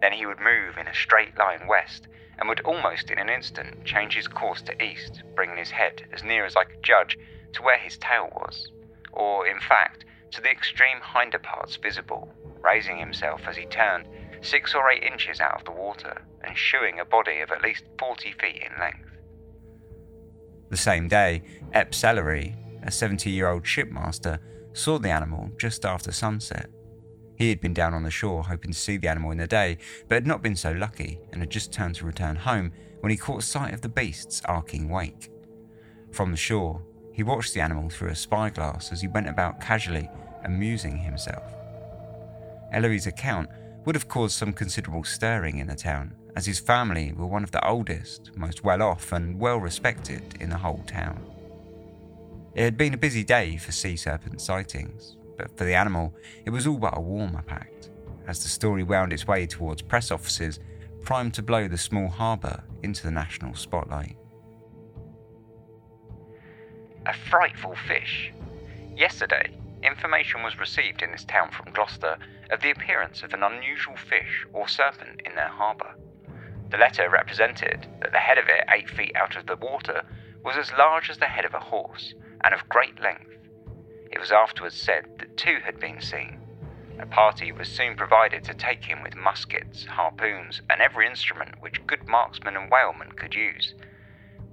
Then 0.00 0.12
he 0.12 0.26
would 0.26 0.38
move 0.38 0.78
in 0.78 0.86
a 0.86 0.94
straight 0.94 1.36
line 1.36 1.66
west 1.66 2.06
and 2.38 2.48
would 2.48 2.60
almost 2.60 3.10
in 3.10 3.18
an 3.18 3.28
instant 3.28 3.84
change 3.84 4.14
his 4.14 4.28
course 4.28 4.62
to 4.62 4.80
east, 4.80 5.24
bringing 5.34 5.56
his 5.56 5.70
head 5.70 6.04
as 6.12 6.22
near 6.22 6.46
as 6.46 6.54
I 6.54 6.64
could 6.64 6.84
judge 6.84 7.18
to 7.52 7.62
where 7.62 7.78
his 7.78 7.96
tail 7.98 8.28
was, 8.34 8.70
or 9.12 9.46
in 9.46 9.60
fact 9.60 10.04
to 10.32 10.40
the 10.40 10.50
extreme 10.50 10.98
hinder 11.14 11.38
parts 11.38 11.76
visible, 11.76 12.32
raising 12.62 12.98
himself 12.98 13.42
as 13.46 13.56
he 13.56 13.66
turned 13.66 14.06
six 14.40 14.74
or 14.74 14.90
eight 14.90 15.02
inches 15.02 15.40
out 15.40 15.54
of 15.54 15.64
the 15.64 15.70
water 15.70 16.22
and 16.42 16.56
shooing 16.56 16.98
a 16.98 17.04
body 17.04 17.40
of 17.40 17.50
at 17.50 17.62
least 17.62 17.84
40 17.98 18.32
feet 18.32 18.62
in 18.62 18.80
length. 18.80 19.08
The 20.70 20.76
same 20.76 21.06
day, 21.06 21.42
Epes 21.74 22.02
Ellery, 22.02 22.56
a 22.82 22.90
70 22.90 23.30
year 23.30 23.48
old 23.48 23.64
shipmaster, 23.64 24.40
saw 24.72 24.98
the 24.98 25.10
animal 25.10 25.50
just 25.58 25.84
after 25.84 26.10
sunset. 26.12 26.70
He 27.36 27.50
had 27.50 27.60
been 27.60 27.74
down 27.74 27.94
on 27.94 28.02
the 28.02 28.10
shore 28.10 28.44
hoping 28.44 28.72
to 28.72 28.78
see 28.78 28.96
the 28.96 29.08
animal 29.08 29.30
in 29.32 29.38
the 29.38 29.46
day, 29.46 29.78
but 30.08 30.16
had 30.16 30.26
not 30.26 30.42
been 30.42 30.56
so 30.56 30.72
lucky 30.72 31.20
and 31.32 31.42
had 31.42 31.50
just 31.50 31.72
turned 31.72 31.94
to 31.96 32.06
return 32.06 32.36
home 32.36 32.72
when 33.00 33.10
he 33.10 33.16
caught 33.16 33.42
sight 33.42 33.74
of 33.74 33.80
the 33.80 33.88
beast's 33.88 34.40
arcing 34.44 34.88
wake. 34.88 35.30
From 36.10 36.30
the 36.30 36.36
shore, 36.36 36.82
he 37.12 37.22
watched 37.22 37.54
the 37.54 37.60
animal 37.60 37.88
through 37.90 38.08
a 38.08 38.14
spyglass 38.14 38.92
as 38.92 39.00
he 39.00 39.08
went 39.08 39.28
about 39.28 39.60
casually 39.60 40.08
amusing 40.44 40.96
himself. 40.96 41.44
Ellery's 42.72 43.06
account 43.06 43.48
would 43.84 43.94
have 43.94 44.08
caused 44.08 44.36
some 44.36 44.52
considerable 44.52 45.04
stirring 45.04 45.58
in 45.58 45.66
the 45.66 45.74
town, 45.74 46.14
as 46.36 46.46
his 46.46 46.58
family 46.58 47.12
were 47.12 47.26
one 47.26 47.44
of 47.44 47.50
the 47.50 47.66
oldest, 47.66 48.30
most 48.36 48.64
well 48.64 48.80
off, 48.80 49.12
and 49.12 49.38
well 49.38 49.58
respected 49.58 50.22
in 50.40 50.48
the 50.48 50.56
whole 50.56 50.82
town. 50.86 51.20
It 52.54 52.62
had 52.62 52.76
been 52.76 52.94
a 52.94 52.98
busy 52.98 53.24
day 53.24 53.56
for 53.56 53.72
sea 53.72 53.96
serpent 53.96 54.40
sightings, 54.40 55.16
but 55.36 55.56
for 55.56 55.64
the 55.64 55.74
animal, 55.74 56.14
it 56.44 56.50
was 56.50 56.66
all 56.66 56.78
but 56.78 56.96
a 56.96 57.00
warm 57.00 57.36
up 57.36 57.50
act, 57.52 57.90
as 58.26 58.42
the 58.42 58.48
story 58.48 58.82
wound 58.82 59.12
its 59.12 59.26
way 59.26 59.46
towards 59.46 59.82
press 59.82 60.10
offices 60.10 60.60
primed 61.02 61.34
to 61.34 61.42
blow 61.42 61.66
the 61.68 61.78
small 61.78 62.08
harbour 62.08 62.62
into 62.82 63.02
the 63.02 63.10
national 63.10 63.54
spotlight. 63.54 64.16
A 67.04 67.12
frightful 67.12 67.74
fish. 67.74 68.32
Yesterday, 68.94 69.50
information 69.82 70.44
was 70.44 70.58
received 70.58 71.02
in 71.02 71.10
this 71.10 71.24
town 71.24 71.50
from 71.50 71.72
Gloucester 71.72 72.16
of 72.48 72.60
the 72.60 72.70
appearance 72.70 73.24
of 73.24 73.34
an 73.34 73.42
unusual 73.42 73.96
fish 73.96 74.46
or 74.52 74.68
serpent 74.68 75.20
in 75.24 75.34
their 75.34 75.48
harbour. 75.48 75.96
The 76.70 76.76
letter 76.76 77.10
represented 77.10 77.88
that 78.00 78.12
the 78.12 78.18
head 78.18 78.38
of 78.38 78.48
it, 78.48 78.64
eight 78.70 78.88
feet 78.88 79.16
out 79.16 79.34
of 79.34 79.46
the 79.46 79.56
water, 79.56 80.04
was 80.44 80.56
as 80.56 80.72
large 80.72 81.10
as 81.10 81.18
the 81.18 81.26
head 81.26 81.44
of 81.44 81.54
a 81.54 81.60
horse 81.60 82.14
and 82.44 82.54
of 82.54 82.68
great 82.68 83.00
length. 83.00 83.36
It 84.12 84.20
was 84.20 84.30
afterwards 84.30 84.80
said 84.80 85.18
that 85.18 85.36
two 85.36 85.58
had 85.64 85.80
been 85.80 86.00
seen. 86.00 86.38
A 87.00 87.06
party 87.06 87.50
was 87.50 87.68
soon 87.68 87.96
provided 87.96 88.44
to 88.44 88.54
take 88.54 88.84
him 88.84 89.02
with 89.02 89.16
muskets, 89.16 89.86
harpoons, 89.86 90.62
and 90.70 90.80
every 90.80 91.08
instrument 91.08 91.60
which 91.60 91.84
good 91.84 92.06
marksmen 92.06 92.56
and 92.56 92.70
whalemen 92.70 93.12
could 93.12 93.34
use. 93.34 93.74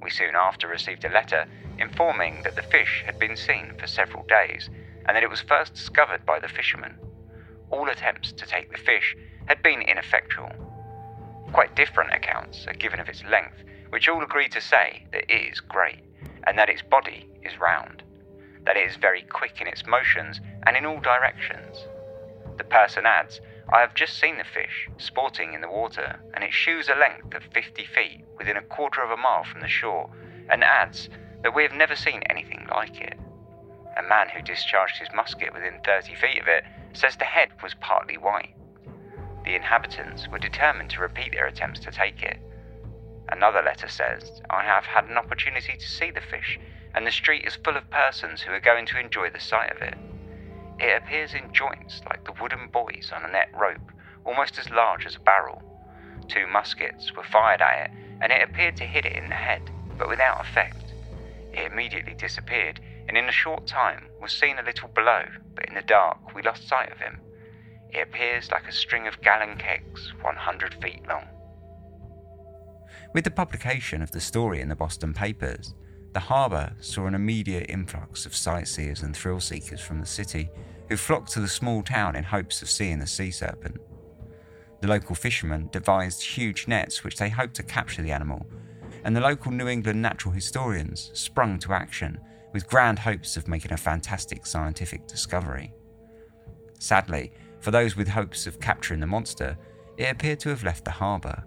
We 0.01 0.09
soon 0.09 0.35
after 0.35 0.67
received 0.67 1.05
a 1.05 1.09
letter 1.09 1.45
informing 1.77 2.43
that 2.43 2.55
the 2.55 2.61
fish 2.61 3.03
had 3.05 3.19
been 3.19 3.35
seen 3.35 3.73
for 3.79 3.87
several 3.87 4.25
days 4.27 4.69
and 5.07 5.15
that 5.15 5.23
it 5.23 5.29
was 5.29 5.41
first 5.41 5.73
discovered 5.73 6.25
by 6.25 6.39
the 6.39 6.47
fishermen. 6.47 6.97
All 7.71 7.89
attempts 7.89 8.31
to 8.33 8.45
take 8.45 8.71
the 8.71 8.77
fish 8.77 9.15
had 9.47 9.61
been 9.63 9.81
ineffectual. 9.81 10.51
Quite 11.51 11.75
different 11.75 12.13
accounts 12.13 12.67
are 12.67 12.73
given 12.73 12.99
of 12.99 13.09
its 13.09 13.23
length, 13.25 13.63
which 13.89 14.07
all 14.07 14.23
agree 14.23 14.49
to 14.49 14.61
say 14.61 15.05
that 15.11 15.23
it 15.31 15.51
is 15.51 15.59
great, 15.59 16.03
and 16.45 16.57
that 16.57 16.69
its 16.69 16.81
body 16.81 17.27
is 17.43 17.59
round, 17.59 18.03
that 18.65 18.77
it 18.77 18.89
is 18.89 18.97
very 18.97 19.23
quick 19.23 19.59
in 19.59 19.67
its 19.67 19.85
motions 19.87 20.39
and 20.67 20.77
in 20.77 20.85
all 20.85 20.99
directions. 20.99 21.87
The 22.57 22.63
person 22.65 23.05
adds, 23.05 23.41
I 23.71 23.81
have 23.81 23.93
just 23.93 24.19
seen 24.19 24.37
the 24.37 24.43
fish 24.43 24.89
sporting 24.97 25.53
in 25.53 25.61
the 25.61 25.69
water, 25.69 26.19
and 26.33 26.43
it 26.43 26.53
shews 26.53 26.89
a 26.89 26.95
length 26.95 27.35
of 27.35 27.43
50 27.53 27.85
feet 27.85 28.25
within 28.37 28.57
a 28.57 28.63
quarter 28.63 29.03
of 29.03 29.11
a 29.11 29.17
mile 29.17 29.43
from 29.43 29.61
the 29.61 29.67
shore, 29.67 30.09
and 30.49 30.63
adds 30.63 31.07
that 31.43 31.53
we 31.53 31.61
have 31.63 31.73
never 31.73 31.95
seen 31.95 32.23
anything 32.29 32.67
like 32.71 32.99
it. 32.99 33.19
A 33.95 34.01
man 34.01 34.29
who 34.29 34.41
discharged 34.41 34.97
his 34.97 35.13
musket 35.13 35.53
within 35.53 35.81
30 35.85 36.15
feet 36.15 36.41
of 36.41 36.47
it 36.47 36.63
says 36.93 37.15
the 37.15 37.25
head 37.25 37.49
was 37.61 37.75
partly 37.75 38.17
white. 38.17 38.55
The 39.45 39.55
inhabitants 39.55 40.27
were 40.27 40.39
determined 40.39 40.89
to 40.91 41.01
repeat 41.01 41.33
their 41.33 41.47
attempts 41.47 41.79
to 41.81 41.91
take 41.91 42.23
it. 42.23 42.39
Another 43.29 43.61
letter 43.61 43.87
says, 43.87 44.41
I 44.49 44.63
have 44.63 44.85
had 44.85 45.05
an 45.05 45.17
opportunity 45.17 45.77
to 45.77 45.87
see 45.87 46.09
the 46.09 46.21
fish, 46.21 46.59
and 46.95 47.05
the 47.05 47.11
street 47.11 47.45
is 47.45 47.55
full 47.55 47.77
of 47.77 47.89
persons 47.91 48.41
who 48.41 48.51
are 48.51 48.59
going 48.59 48.87
to 48.87 48.99
enjoy 48.99 49.29
the 49.29 49.39
sight 49.39 49.71
of 49.71 49.81
it. 49.83 49.95
It 50.79 51.03
appears 51.03 51.33
in 51.33 51.53
joints 51.53 52.01
like 52.09 52.23
the 52.23 52.33
wooden 52.41 52.69
buoys 52.71 53.11
on 53.13 53.25
a 53.25 53.31
net 53.31 53.49
rope, 53.53 53.91
almost 54.23 54.57
as 54.57 54.69
large 54.69 55.05
as 55.05 55.15
a 55.15 55.19
barrel. 55.19 55.61
Two 56.27 56.47
muskets 56.47 57.13
were 57.15 57.23
fired 57.23 57.61
at 57.61 57.85
it, 57.85 57.91
and 58.21 58.31
it 58.31 58.41
appeared 58.41 58.77
to 58.77 58.85
hit 58.85 59.05
it 59.05 59.15
in 59.15 59.29
the 59.29 59.35
head, 59.35 59.69
but 59.97 60.07
without 60.07 60.39
effect. 60.41 60.93
It 61.51 61.71
immediately 61.71 62.13
disappeared, 62.13 62.79
and 63.07 63.17
in 63.17 63.27
a 63.27 63.31
short 63.31 63.67
time 63.67 64.05
was 64.21 64.31
seen 64.31 64.57
a 64.59 64.63
little 64.63 64.87
below, 64.89 65.23
but 65.55 65.67
in 65.67 65.75
the 65.75 65.81
dark 65.81 66.33
we 66.33 66.43
lost 66.43 66.67
sight 66.67 66.91
of 66.91 66.99
him. 66.99 67.19
It 67.89 68.07
appears 68.07 68.51
like 68.51 68.67
a 68.67 68.71
string 68.71 69.07
of 69.07 69.21
gallon 69.21 69.57
kegs, 69.57 70.13
100 70.21 70.75
feet 70.75 71.07
long. 71.07 71.27
With 73.13 73.23
the 73.23 73.31
publication 73.31 74.01
of 74.01 74.11
the 74.11 74.21
story 74.21 74.61
in 74.61 74.69
the 74.69 74.75
Boston 74.75 75.13
papers, 75.13 75.73
the 76.13 76.19
harbour 76.19 76.73
saw 76.79 77.05
an 77.05 77.15
immediate 77.15 77.69
influx 77.69 78.25
of 78.25 78.35
sightseers 78.35 79.03
and 79.03 79.15
thrill 79.15 79.39
seekers 79.39 79.79
from 79.79 79.99
the 79.99 80.05
city 80.05 80.49
who 80.89 80.97
flocked 80.97 81.31
to 81.31 81.39
the 81.39 81.47
small 81.47 81.83
town 81.83 82.15
in 82.15 82.23
hopes 82.23 82.61
of 82.61 82.69
seeing 82.69 82.99
the 82.99 83.07
sea 83.07 83.31
serpent. 83.31 83.77
The 84.81 84.87
local 84.87 85.15
fishermen 85.15 85.69
devised 85.71 86.23
huge 86.23 86.67
nets 86.67 87.03
which 87.03 87.17
they 87.17 87.29
hoped 87.29 87.55
to 87.55 87.63
capture 87.63 88.01
the 88.01 88.11
animal, 88.11 88.45
and 89.03 89.15
the 89.15 89.21
local 89.21 89.51
New 89.51 89.67
England 89.67 90.01
natural 90.01 90.33
historians 90.33 91.11
sprung 91.13 91.59
to 91.59 91.73
action 91.73 92.19
with 92.53 92.67
grand 92.67 92.97
hopes 92.97 93.37
of 93.37 93.47
making 93.47 93.71
a 93.71 93.77
fantastic 93.77 94.45
scientific 94.45 95.05
discovery. 95.05 95.73
Sadly, 96.79 97.31
for 97.59 97.71
those 97.71 97.95
with 97.95 98.07
hopes 98.07 98.47
of 98.47 98.59
capturing 98.59 98.99
the 98.99 99.05
monster, 99.05 99.57
it 99.97 100.09
appeared 100.09 100.39
to 100.39 100.49
have 100.49 100.63
left 100.63 100.85
the 100.85 100.91
harbour, 100.91 101.43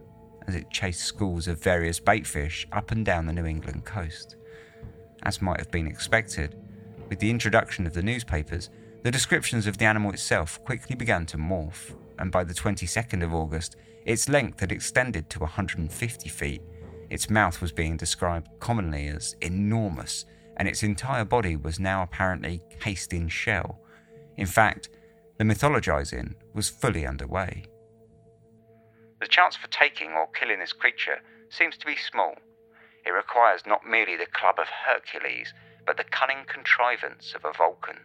as 0.47 0.55
it 0.55 0.71
chased 0.71 1.01
schools 1.01 1.49
of 1.49 1.63
various 1.63 1.99
baitfish 1.99 2.67
up 2.71 2.91
and 2.91 3.05
down 3.05 3.27
the 3.27 3.33
New 3.33 3.47
England 3.47 3.85
coast. 3.85 4.37
As 5.25 5.43
might 5.43 5.61
have 5.61 5.71
been 5.71 5.87
expected, 5.87 6.57
with 7.09 7.19
the 7.19 7.31
introduction 7.31 7.87
of 7.87 7.95
the 7.95 8.03
newspapers, 8.03 8.71
the 9.03 9.11
descriptions 9.11 9.67
of 9.67 9.79
the 9.79 9.85
animal 9.85 10.13
itself 10.13 10.63
quickly 10.65 10.97
began 10.97 11.27
to 11.27 11.37
morph, 11.37 11.95
and 12.19 12.31
by 12.31 12.45
the 12.45 12.55
22nd 12.55 13.23
of 13.23 13.35
August, 13.35 13.77
its 14.05 14.29
length 14.29 14.61
had 14.61 14.73
extended 14.73 15.29
to 15.31 15.41
150 15.41 16.29
feet. 16.29 16.63
Its 17.11 17.29
mouth 17.29 17.61
was 17.61 17.73
being 17.73 17.97
described 17.97 18.49
commonly 18.59 19.09
as 19.09 19.37
enormous, 19.41 20.25
and 20.57 20.67
its 20.69 20.83
entire 20.83 21.25
body 21.25 21.57
was 21.57 21.79
now 21.79 22.03
apparently 22.03 22.63
cased 22.81 23.13
in 23.13 23.29
shell. 23.29 23.81
In 24.37 24.47
fact, 24.47 24.89
the 25.39 25.45
mythologizing 25.45 26.35
was 26.55 26.69
fully 26.69 27.07
underway. 27.07 27.65
The 29.21 29.29
chance 29.29 29.57
for 29.57 29.69
taking 29.69 30.13
or 30.13 30.27
killing 30.29 30.59
this 30.59 30.73
creature 30.73 31.21
seems 31.49 31.77
to 31.77 31.87
be 31.87 31.97
small. 31.97 32.35
It 33.05 33.11
requires 33.11 33.63
not 33.67 33.87
merely 33.87 34.17
the 34.17 34.27
club 34.27 34.57
of 34.59 34.69
Hercules, 34.87 35.53
but 35.87 35.97
the 35.97 36.05
cunning 36.05 36.45
contrivance 36.47 37.35
of 37.35 37.45
a 37.45 37.53
Vulcan. 37.53 38.01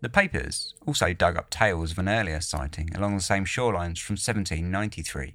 The 0.00 0.08
papers 0.08 0.74
also 0.86 1.12
dug 1.12 1.36
up 1.36 1.50
tales 1.50 1.92
of 1.92 1.98
an 1.98 2.08
earlier 2.08 2.40
sighting 2.40 2.94
along 2.94 3.16
the 3.16 3.22
same 3.22 3.44
shorelines 3.44 3.98
from 3.98 4.14
1793. 4.14 5.34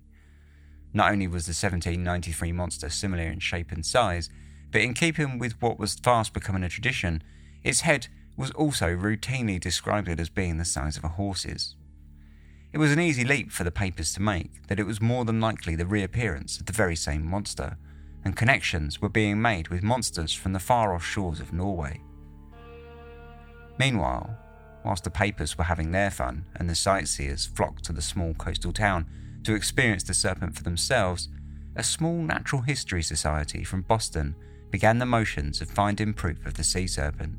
Not 0.93 1.12
only 1.12 1.28
was 1.28 1.45
the 1.45 1.49
1793 1.49 2.52
monster 2.52 2.89
similar 2.89 3.24
in 3.24 3.39
shape 3.39 3.72
and 3.72 3.86
size, 3.86 4.30
but 4.72 4.82
in 4.82 4.93
keeping 4.93 5.39
with 5.39 5.62
what 5.62 5.80
was 5.80 5.95
fast 5.95 6.34
becoming 6.34 6.64
a 6.64 6.70
tradition, 6.70 7.24
its 7.64 7.82
head 7.82 8.08
was 8.38 8.52
also 8.52 8.88
routinely 8.88 9.60
described 9.60 10.10
as 10.10 10.30
being 10.30 10.58
the 10.58 10.66
size 10.66 10.97
of 10.97 11.04
a 11.04 11.10
horse's. 11.10 11.76
It 12.74 12.78
was 12.78 12.91
an 12.91 12.99
easy 12.99 13.26
leap 13.26 13.52
for 13.52 13.64
the 13.64 13.72
papers 13.72 14.14
to 14.14 14.22
make 14.22 14.68
that 14.68 14.80
it 14.80 14.86
was 14.86 15.02
more 15.02 15.26
than 15.26 15.41
likely 15.41 15.76
the 15.76 15.86
reappearance 15.86 16.60
of 16.60 16.66
the 16.66 16.74
very 16.74 16.95
same 16.95 17.26
monster, 17.26 17.78
and 18.24 18.36
connections 18.36 19.01
were 19.01 19.09
being 19.09 19.41
made 19.41 19.69
with 19.69 19.84
monsters 19.84 20.34
from 20.34 20.53
the 20.53 20.59
far 20.59 20.93
off 20.93 21.03
shores 21.03 21.39
of 21.39 21.53
Norway. 21.53 22.01
Meanwhile, 23.80 24.38
whilst 24.84 25.03
the 25.03 25.09
papers 25.09 25.57
were 25.57 25.63
having 25.63 25.91
their 25.91 26.11
fun 26.11 26.45
and 26.55 26.69
the 26.69 26.76
sightseers 26.76 27.45
flocked 27.45 27.84
to 27.86 27.93
the 27.93 28.01
small 28.01 28.34
coastal 28.34 28.72
town 28.72 29.05
to 29.43 29.55
experience 29.55 30.03
the 30.03 30.13
serpent 30.13 30.55
for 30.55 30.63
themselves, 30.63 31.30
a 31.76 31.84
small 31.84 32.22
natural 32.22 32.61
history 32.61 33.01
society 33.01 33.63
from 33.63 33.82
Boston 33.82 34.36
began 34.69 34.99
the 34.99 35.05
motions 35.05 35.61
of 35.61 35.69
finding 35.69 36.13
proof 36.13 36.45
of 36.45 36.55
the 36.55 36.63
sea 36.63 36.88
serpent. 36.88 37.36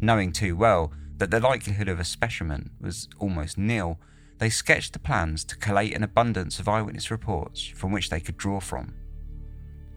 Knowing 0.00 0.32
too 0.32 0.56
well 0.56 0.92
that 1.18 1.30
the 1.30 1.40
likelihood 1.40 1.88
of 1.88 2.00
a 2.00 2.04
specimen 2.04 2.70
was 2.80 3.08
almost 3.18 3.58
nil, 3.58 3.98
they 4.38 4.50
sketched 4.50 4.92
the 4.92 4.98
plans 4.98 5.44
to 5.44 5.56
collate 5.56 5.94
an 5.94 6.02
abundance 6.02 6.58
of 6.58 6.68
eyewitness 6.68 7.10
reports 7.10 7.64
from 7.64 7.92
which 7.92 8.10
they 8.10 8.20
could 8.20 8.36
draw 8.36 8.60
from. 8.60 8.94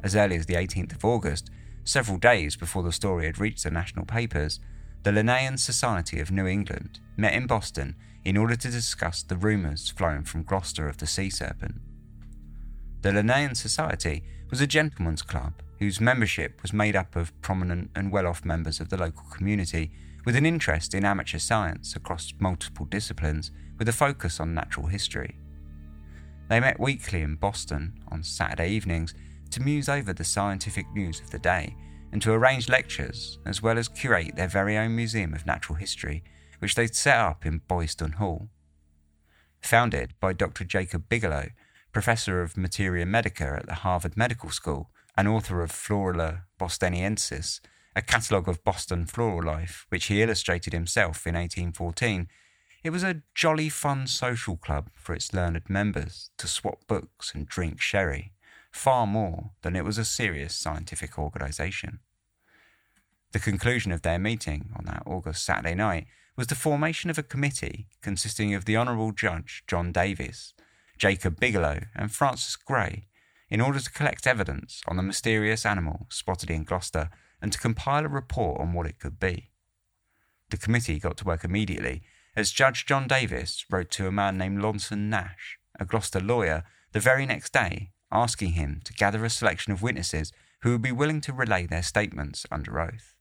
As 0.04 0.16
early 0.16 0.36
as 0.36 0.46
the 0.46 0.56
18th 0.56 0.96
of 0.96 1.06
August, 1.06 1.50
several 1.84 2.18
days 2.18 2.56
before 2.56 2.84
the 2.84 2.92
story 2.92 3.26
had 3.26 3.40
reached 3.40 3.64
the 3.64 3.72
national 3.72 4.06
papers, 4.06 4.60
the 5.04 5.12
Linnean 5.12 5.58
Society 5.58 6.20
of 6.20 6.32
New 6.32 6.48
England 6.48 7.00
met 7.16 7.34
in 7.34 7.48
Boston 7.48 7.96
in 8.26 8.36
order 8.36 8.56
to 8.56 8.70
discuss 8.70 9.24
the 9.24 9.38
rumours 9.38 9.90
flowing 9.90 10.24
from 10.24 10.44
Gloucester 10.44 10.90
of 10.90 10.98
the 10.98 11.08
sea 11.08 11.30
serpent. 11.30 11.76
The 13.02 13.12
Linnean 13.14 13.56
Society 13.56 14.24
was 14.50 14.60
a 14.60 14.68
gentleman's 14.68 15.22
club 15.22 15.62
whose 15.80 16.02
membership 16.02 16.62
was 16.62 16.74
made 16.74 16.96
up 16.96 17.16
of 17.16 17.40
prominent 17.42 17.92
and 17.96 18.12
well 18.12 18.28
off 18.28 18.44
members 18.44 18.80
of 18.80 18.90
the 18.90 18.98
local 18.98 19.24
community 19.30 19.92
with 20.26 20.36
an 20.36 20.46
interest 20.46 20.94
in 20.94 21.06
amateur 21.06 21.38
science 21.38 21.96
across 21.96 22.34
multiple 22.40 22.86
disciplines 22.86 23.52
with 23.78 23.88
a 23.88 23.94
focus 23.94 24.40
on 24.40 24.54
natural 24.54 24.88
history. 24.88 25.38
They 26.50 26.60
met 26.60 26.80
weekly 26.80 27.22
in 27.22 27.36
Boston 27.36 28.00
on 28.10 28.24
Saturday 28.24 28.72
evenings 28.72 29.14
to 29.50 29.62
muse 29.62 29.90
over 29.90 30.14
the 30.14 30.24
scientific 30.24 30.86
news 30.94 31.20
of 31.20 31.30
the 31.30 31.40
day 31.40 31.76
and 32.12 32.22
to 32.22 32.32
arrange 32.32 32.70
lectures 32.70 33.40
as 33.46 33.62
well 33.62 33.78
as 33.78 33.88
curate 33.88 34.36
their 34.36 34.48
very 34.48 34.78
own 34.78 34.96
museum 34.96 35.34
of 35.34 35.46
natural 35.46 35.78
history, 35.78 36.24
which 36.60 36.76
they'd 36.76 36.96
set 36.96 37.18
up 37.18 37.46
in 37.46 37.62
Boylston 37.68 38.14
Hall. 38.14 38.50
Founded 39.62 40.14
by 40.20 40.34
Dr. 40.34 40.64
Jacob 40.64 41.10
Bigelow, 41.10 41.50
professor 41.92 42.42
of 42.42 42.58
materia 42.58 43.06
medica 43.06 43.58
at 43.60 43.66
the 43.66 43.76
Harvard 43.76 44.16
Medical 44.16 44.50
School 44.50 44.90
and 45.18 45.28
author 45.28 45.62
of 45.62 45.72
Florula 45.72 46.42
bostoniensis, 46.60 47.60
a 47.96 48.02
catalogue 48.02 48.48
of 48.48 48.64
Boston 48.64 49.08
floral 49.08 49.44
life, 49.44 49.88
which 49.90 50.06
he 50.06 50.22
illustrated 50.22 50.74
himself 50.74 51.26
in 51.26 51.34
1814, 51.34 52.28
it 52.84 52.92
was 52.92 53.04
a 53.04 53.24
jolly 53.34 53.70
fun 53.70 54.06
social 54.06 54.56
club 54.56 54.90
for 54.94 55.14
its 55.14 55.34
learned 55.34 55.64
members 55.68 56.30
to 56.38 56.48
swap 56.48 56.86
books 56.88 57.34
and 57.34 57.48
drink 57.48 57.82
sherry, 57.82 58.32
far 58.78 59.08
more 59.08 59.52
than 59.62 59.76
it 59.76 59.84
was 59.84 59.98
a 59.98 60.06
serious 60.06 60.56
scientific 60.56 61.18
organisation. 61.18 62.00
The 63.34 63.40
conclusion 63.40 63.92
of 63.92 64.04
their 64.04 64.20
meeting 64.20 64.70
on 64.78 64.86
that 64.86 65.04
August 65.06 65.44
Saturday 65.44 65.76
night 65.76 66.08
was 66.38 66.48
the 66.48 66.56
formation 66.56 67.10
of 67.10 67.18
a 67.18 67.24
committee 67.24 67.88
consisting 68.02 68.54
of 68.54 68.66
the 68.66 68.78
Honourable 68.78 69.12
Judge 69.12 69.64
John 69.68 69.92
Davis, 69.92 70.54
Jacob 70.98 71.40
Bigelow, 71.40 71.82
and 71.96 72.12
Francis 72.12 72.56
Gray, 72.56 73.08
in 73.50 73.62
order 73.62 73.80
to 73.80 73.92
collect 73.92 74.28
evidence 74.28 74.82
on 74.88 74.98
the 74.98 75.04
mysterious 75.04 75.66
animal 75.66 76.06
spotted 76.10 76.50
in 76.50 76.64
Gloucester 76.64 77.10
and 77.42 77.52
to 77.52 77.60
compile 77.60 78.06
a 78.06 78.10
report 78.10 78.62
on 78.62 78.74
what 78.74 78.88
it 78.88 79.00
could 79.00 79.20
be. 79.20 79.50
The 80.50 80.58
committee 80.58 81.00
got 81.00 81.18
to 81.18 81.26
work 81.26 81.44
immediately 81.44 82.04
as 82.36 82.52
Judge 82.52 82.86
John 82.86 83.08
Davis 83.08 83.66
wrote 83.70 83.90
to 83.92 84.08
a 84.08 84.12
man 84.12 84.38
named 84.38 84.62
Lonson 84.62 85.10
Nash, 85.10 85.58
a 85.80 85.86
Gloucester 85.86 86.20
lawyer, 86.20 86.64
the 86.92 87.00
very 87.00 87.26
next 87.26 87.52
day, 87.52 87.92
asking 88.12 88.52
him 88.52 88.82
to 88.86 88.94
gather 88.94 89.24
a 89.26 89.30
selection 89.30 89.74
of 89.74 89.82
witnesses 89.82 90.32
who 90.62 90.72
would 90.72 90.82
be 90.82 90.92
willing 90.92 91.22
to 91.22 91.34
relay 91.34 91.66
their 91.66 91.84
statements 91.84 92.46
under 92.52 92.80
oath. 92.80 93.16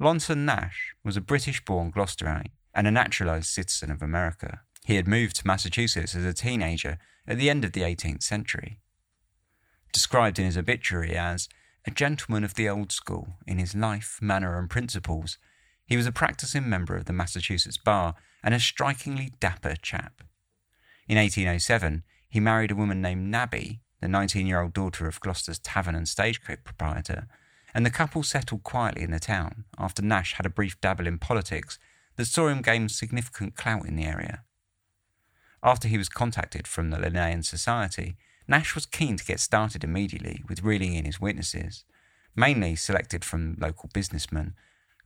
Lonson 0.00 0.44
Nash 0.44 0.94
was 1.04 1.16
a 1.16 1.20
British 1.20 1.64
born 1.64 1.90
Gloucesterite 1.90 2.50
and 2.74 2.86
a 2.86 2.92
naturalised 2.92 3.48
citizen 3.48 3.90
of 3.90 4.02
America. 4.02 4.60
He 4.84 4.94
had 4.94 5.08
moved 5.08 5.36
to 5.36 5.46
Massachusetts 5.46 6.14
as 6.14 6.24
a 6.24 6.32
teenager 6.32 6.98
at 7.26 7.36
the 7.36 7.50
end 7.50 7.64
of 7.64 7.72
the 7.72 7.82
18th 7.82 8.22
century. 8.22 8.78
Described 9.92 10.38
in 10.38 10.44
his 10.44 10.56
obituary 10.56 11.16
as 11.16 11.48
a 11.86 11.90
gentleman 11.90 12.44
of 12.44 12.54
the 12.54 12.68
old 12.68 12.92
school 12.92 13.34
in 13.46 13.58
his 13.58 13.74
life, 13.74 14.18
manner, 14.20 14.58
and 14.58 14.70
principles, 14.70 15.38
he 15.86 15.96
was 15.96 16.06
a 16.06 16.12
practicing 16.12 16.68
member 16.68 16.96
of 16.96 17.06
the 17.06 17.12
Massachusetts 17.12 17.78
Bar 17.78 18.14
and 18.42 18.54
a 18.54 18.60
strikingly 18.60 19.32
dapper 19.40 19.74
chap. 19.80 20.22
In 21.08 21.16
1807, 21.16 22.04
he 22.28 22.40
married 22.40 22.70
a 22.70 22.76
woman 22.76 23.00
named 23.00 23.30
Nabby, 23.30 23.80
the 24.00 24.08
19 24.08 24.46
year 24.46 24.60
old 24.60 24.72
daughter 24.72 25.06
of 25.06 25.20
Gloucester's 25.20 25.58
tavern 25.58 25.94
and 25.94 26.08
stagecoach 26.08 26.64
proprietor, 26.64 27.26
and 27.74 27.84
the 27.84 27.90
couple 27.90 28.22
settled 28.22 28.62
quietly 28.62 29.02
in 29.02 29.10
the 29.10 29.18
town 29.18 29.64
after 29.78 30.02
Nash 30.02 30.34
had 30.34 30.46
a 30.46 30.50
brief 30.50 30.80
dabble 30.80 31.06
in 31.06 31.18
politics 31.18 31.78
that 32.16 32.26
saw 32.26 32.48
him 32.48 32.62
gain 32.62 32.88
significant 32.88 33.56
clout 33.56 33.86
in 33.86 33.96
the 33.96 34.04
area. 34.04 34.42
After 35.62 35.88
he 35.88 35.98
was 35.98 36.08
contacted 36.08 36.66
from 36.66 36.90
the 36.90 36.98
Linnaean 36.98 37.42
Society, 37.42 38.16
Nash 38.46 38.74
was 38.74 38.86
keen 38.86 39.16
to 39.16 39.24
get 39.24 39.40
started 39.40 39.84
immediately 39.84 40.42
with 40.48 40.62
reeling 40.62 40.94
in 40.94 41.04
his 41.04 41.20
witnesses, 41.20 41.84
mainly 42.34 42.76
selected 42.76 43.24
from 43.24 43.56
local 43.60 43.90
businessmen, 43.92 44.54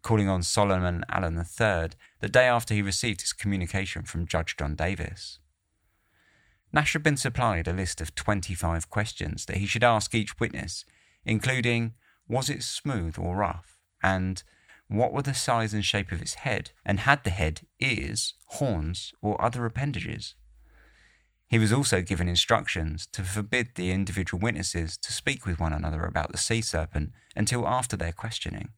calling 0.03 0.29
on 0.29 0.43
Solomon 0.43 1.05
Allen 1.09 1.37
III 1.37 1.91
the 2.21 2.29
day 2.29 2.47
after 2.47 2.75
he 2.75 2.83
received 2.83 3.21
his 3.23 3.33
communication 3.33 4.03
from 4.03 4.27
Judge 4.27 4.57
John 4.57 4.75
Davis. 4.75 5.39
Nash 6.73 6.95
had 6.95 7.03
been 7.03 7.17
supplied 7.17 7.69
a 7.69 7.73
list 7.73 8.01
of 8.01 8.15
25 8.15 8.89
questions 8.89 9.45
that 9.47 9.59
he 9.59 9.67
should 9.67 9.85
ask 9.85 10.15
each 10.15 10.41
witness, 10.41 10.85
including 11.25 11.93
was 12.27 12.49
it 12.49 12.63
smooth 12.63 13.19
or 13.19 13.37
rough, 13.37 13.79
and 14.03 14.43
what 14.89 15.13
were 15.13 15.23
the 15.23 15.35
size 15.35 15.75
and 15.75 15.85
shape 15.85 16.13
of 16.13 16.23
its 16.23 16.35
head, 16.35 16.71
and 16.85 17.01
had 17.01 17.25
the 17.25 17.31
head 17.31 17.63
ears, 17.81 18.35
horns, 18.47 19.13
or 19.21 19.43
other 19.43 19.67
appendages? 19.67 20.35
He 21.47 21.59
was 21.59 21.73
also 21.73 22.01
given 22.01 22.29
instructions 22.29 23.07
to 23.13 23.23
forbid 23.23 23.75
the 23.75 23.91
individual 23.91 24.41
witnesses 24.41 24.97
to 24.97 25.13
speak 25.13 25.45
with 25.45 25.61
one 25.61 25.75
another 25.75 26.05
about 26.05 26.33
the 26.33 26.39
sea 26.39 26.63
serpent 26.63 27.13
until 27.37 27.69
after 27.69 27.95
their 27.95 28.13
questioning. 28.13 28.71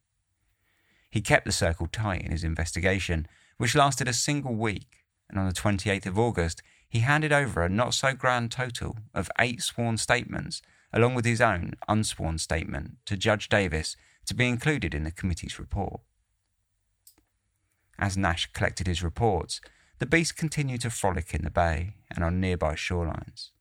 He 1.09 1.21
kept 1.21 1.45
the 1.45 1.53
circle 1.53 1.87
tight 1.87 2.23
in 2.23 2.31
his 2.31 2.43
investigation, 2.43 3.29
which 3.57 3.75
lasted 3.75 4.09
a 4.09 4.13
single 4.13 4.55
week, 4.55 5.05
and 5.29 5.39
on 5.39 5.47
the 5.47 5.53
28th 5.53 6.05
of 6.05 6.19
August, 6.19 6.61
he 6.89 6.99
handed 6.99 7.31
over 7.31 7.63
a 7.63 7.69
not 7.69 7.93
so 7.93 8.13
grand 8.13 8.51
total 8.51 8.97
of 9.13 9.29
eight 9.39 9.61
sworn 9.61 9.97
statements, 9.97 10.61
along 10.93 11.15
with 11.15 11.25
his 11.25 11.41
own 11.41 11.73
unsworn 11.87 12.37
statement, 12.37 12.97
to 13.05 13.17
Judge 13.17 13.49
Davis 13.49 13.95
to 14.25 14.33
be 14.33 14.47
included 14.47 14.93
in 14.93 15.03
the 15.03 15.11
committee's 15.11 15.59
report. 15.59 16.01
As 17.97 18.17
Nash 18.17 18.51
collected 18.53 18.87
his 18.87 19.03
reports, 19.03 19.61
the 19.99 20.05
beast 20.05 20.35
continued 20.35 20.81
to 20.81 20.89
frolic 20.89 21.33
in 21.33 21.43
the 21.43 21.49
bay 21.49 21.95
and 22.13 22.23
on 22.23 22.41
nearby 22.41 22.73
shorelines. 22.73 23.51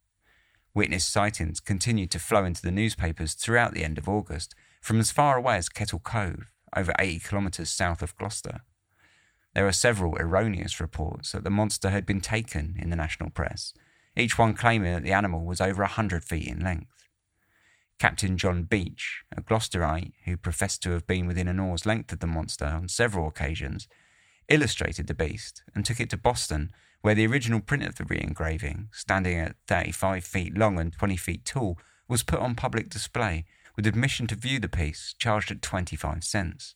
Witness 0.74 1.04
sightings 1.04 1.60
continued 1.60 2.10
to 2.10 2.18
flow 2.18 2.44
into 2.44 2.62
the 2.62 2.72
newspapers 2.72 3.34
throughout 3.34 3.74
the 3.74 3.84
end 3.84 3.96
of 3.96 4.08
August, 4.08 4.54
from 4.80 4.98
as 4.98 5.12
far 5.12 5.36
away 5.36 5.56
as 5.56 5.68
Kettle 5.68 6.00
Cove, 6.00 6.50
over 6.76 6.92
80 6.98 7.20
kilometres 7.20 7.70
south 7.70 8.02
of 8.02 8.16
Gloucester. 8.16 8.62
There 9.54 9.66
are 9.68 9.72
several 9.72 10.16
erroneous 10.18 10.80
reports 10.80 11.32
that 11.32 11.44
the 11.44 11.50
monster 11.50 11.90
had 11.90 12.04
been 12.04 12.20
taken 12.20 12.76
in 12.78 12.90
the 12.90 12.96
national 12.96 13.30
press, 13.30 13.72
each 14.16 14.36
one 14.36 14.54
claiming 14.54 14.92
that 14.92 15.04
the 15.04 15.12
animal 15.12 15.44
was 15.44 15.60
over 15.60 15.82
a 15.82 15.86
100 15.86 16.24
feet 16.24 16.48
in 16.48 16.60
length. 16.60 17.06
Captain 18.00 18.36
John 18.36 18.64
Beach, 18.64 19.22
a 19.36 19.40
Gloucesterite 19.40 20.12
who 20.24 20.36
professed 20.36 20.82
to 20.82 20.90
have 20.90 21.06
been 21.06 21.28
within 21.28 21.46
an 21.46 21.60
oar's 21.60 21.86
length 21.86 22.12
of 22.12 22.18
the 22.18 22.26
monster 22.26 22.64
on 22.64 22.88
several 22.88 23.28
occasions, 23.28 23.86
illustrated 24.48 25.06
the 25.06 25.14
beast 25.14 25.62
and 25.74 25.84
took 25.84 26.00
it 26.00 26.10
to 26.10 26.16
Boston, 26.16 26.72
where 27.02 27.14
the 27.14 27.26
original 27.26 27.60
print 27.60 27.84
of 27.84 27.94
the 27.94 28.04
re 28.04 28.20
engraving, 28.20 28.88
standing 28.92 29.38
at 29.38 29.56
35 29.68 30.24
feet 30.24 30.58
long 30.58 30.80
and 30.80 30.92
20 30.92 31.16
feet 31.16 31.44
tall, 31.44 31.78
was 32.08 32.24
put 32.24 32.40
on 32.40 32.56
public 32.56 32.90
display, 32.90 33.44
with 33.76 33.86
admission 33.86 34.26
to 34.26 34.34
view 34.34 34.58
the 34.58 34.68
piece 34.68 35.14
charged 35.18 35.52
at 35.52 35.62
25 35.62 36.24
cents. 36.24 36.74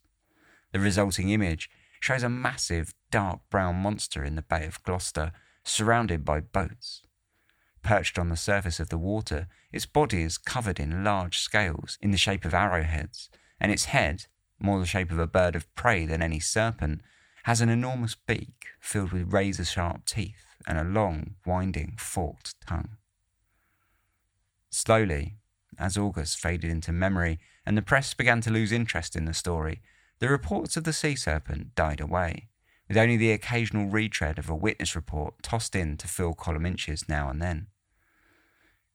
The 0.73 0.79
resulting 0.79 1.31
image 1.31 1.69
shows 2.01 2.23
a 2.23 2.29
massive, 2.29 2.95
dark 3.11 3.41
brown 3.51 3.77
monster 3.77 4.25
in 4.25 4.37
the 4.37 4.43
Bay 4.43 4.67
of 4.67 4.83
Gloucester, 4.83 5.33
surrounded 5.65 6.25
by 6.25 6.41
boats. 6.41 7.03
Perched 7.83 8.19
on 8.19 8.29
the 8.29 8.37
surface 8.37 8.81
of 8.81 8.89
the 8.89 8.99
water, 8.99 9.47
its 9.73 9.87
body 9.87 10.23
is 10.23 10.39
covered 10.39 10.81
in 10.81 11.05
large 11.05 11.39
scales 11.39 11.99
in 12.01 12.11
the 12.11 12.19
shape 12.19 12.45
of 12.45 12.55
arrowheads, 12.55 13.31
and 13.61 13.73
its 13.73 13.87
head, 13.87 14.27
more 14.59 14.81
the 14.81 14.87
shape 14.87 15.11
of 15.11 15.19
a 15.19 15.27
bird 15.27 15.55
of 15.57 15.73
prey 15.75 16.07
than 16.07 16.23
any 16.23 16.41
serpent, 16.41 17.01
has 17.45 17.61
an 17.61 17.69
enormous 17.69 18.15
beak 18.15 18.67
filled 18.81 19.13
with 19.13 19.33
razor 19.33 19.65
sharp 19.65 20.05
teeth 20.05 20.45
and 20.67 20.79
a 20.79 20.85
long, 20.85 21.37
winding, 21.47 21.95
forked 21.99 22.55
tongue. 22.67 22.97
Slowly, 24.71 25.37
as 25.79 25.97
August 25.97 26.39
faded 26.39 26.71
into 26.71 26.93
memory 26.93 27.39
and 27.65 27.77
the 27.77 27.83
press 27.83 28.13
began 28.13 28.41
to 28.43 28.51
lose 28.51 28.73
interest 28.73 29.17
in 29.17 29.25
the 29.25 29.35
story, 29.35 29.81
the 30.19 30.29
reports 30.29 30.77
of 30.77 30.85
the 30.85 30.93
sea 30.93 31.15
serpent 31.15 31.75
died 31.75 32.01
away, 32.01 32.49
with 32.89 32.97
only 32.97 33.17
the 33.17 33.33
occasional 33.33 33.87
retread 33.89 34.39
of 34.39 34.49
a 34.49 34.55
witness 34.55 34.97
report 34.97 35.43
tossed 35.43 35.77
in 35.77 35.97
to 35.97 36.09
fill 36.09 36.35
column 36.35 36.67
inches 36.67 37.09
now 37.09 37.29
and 37.29 37.41
then. 37.41 37.67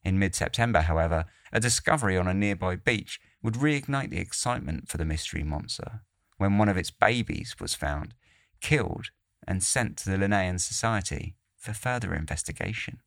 In 0.03 0.19
mid 0.19 0.36
September, 0.36 0.82
however, 0.82 1.26
a 1.51 1.59
discovery 1.59 2.17
on 2.17 2.28
a 2.28 2.34
nearby 2.34 2.76
beach 2.76 3.21
would 3.41 3.55
reignite 3.55 4.09
the 4.09 4.19
excitement 4.19 4.89
for 4.89 4.97
the 4.97 5.05
mystery 5.05 5.43
monster 5.43 6.01
when 6.38 6.57
one 6.57 6.67
of 6.67 6.78
its 6.78 6.91
babies 6.91 7.55
was 7.59 7.76
found 7.76 8.15
killed, 8.63 9.07
and 9.45 9.61
sent 9.61 9.97
to 9.97 10.09
the 10.09 10.17
Linnaean 10.17 10.57
Society 10.57 11.36
for 11.57 11.74
further 11.74 12.15
investigation. 12.15 13.01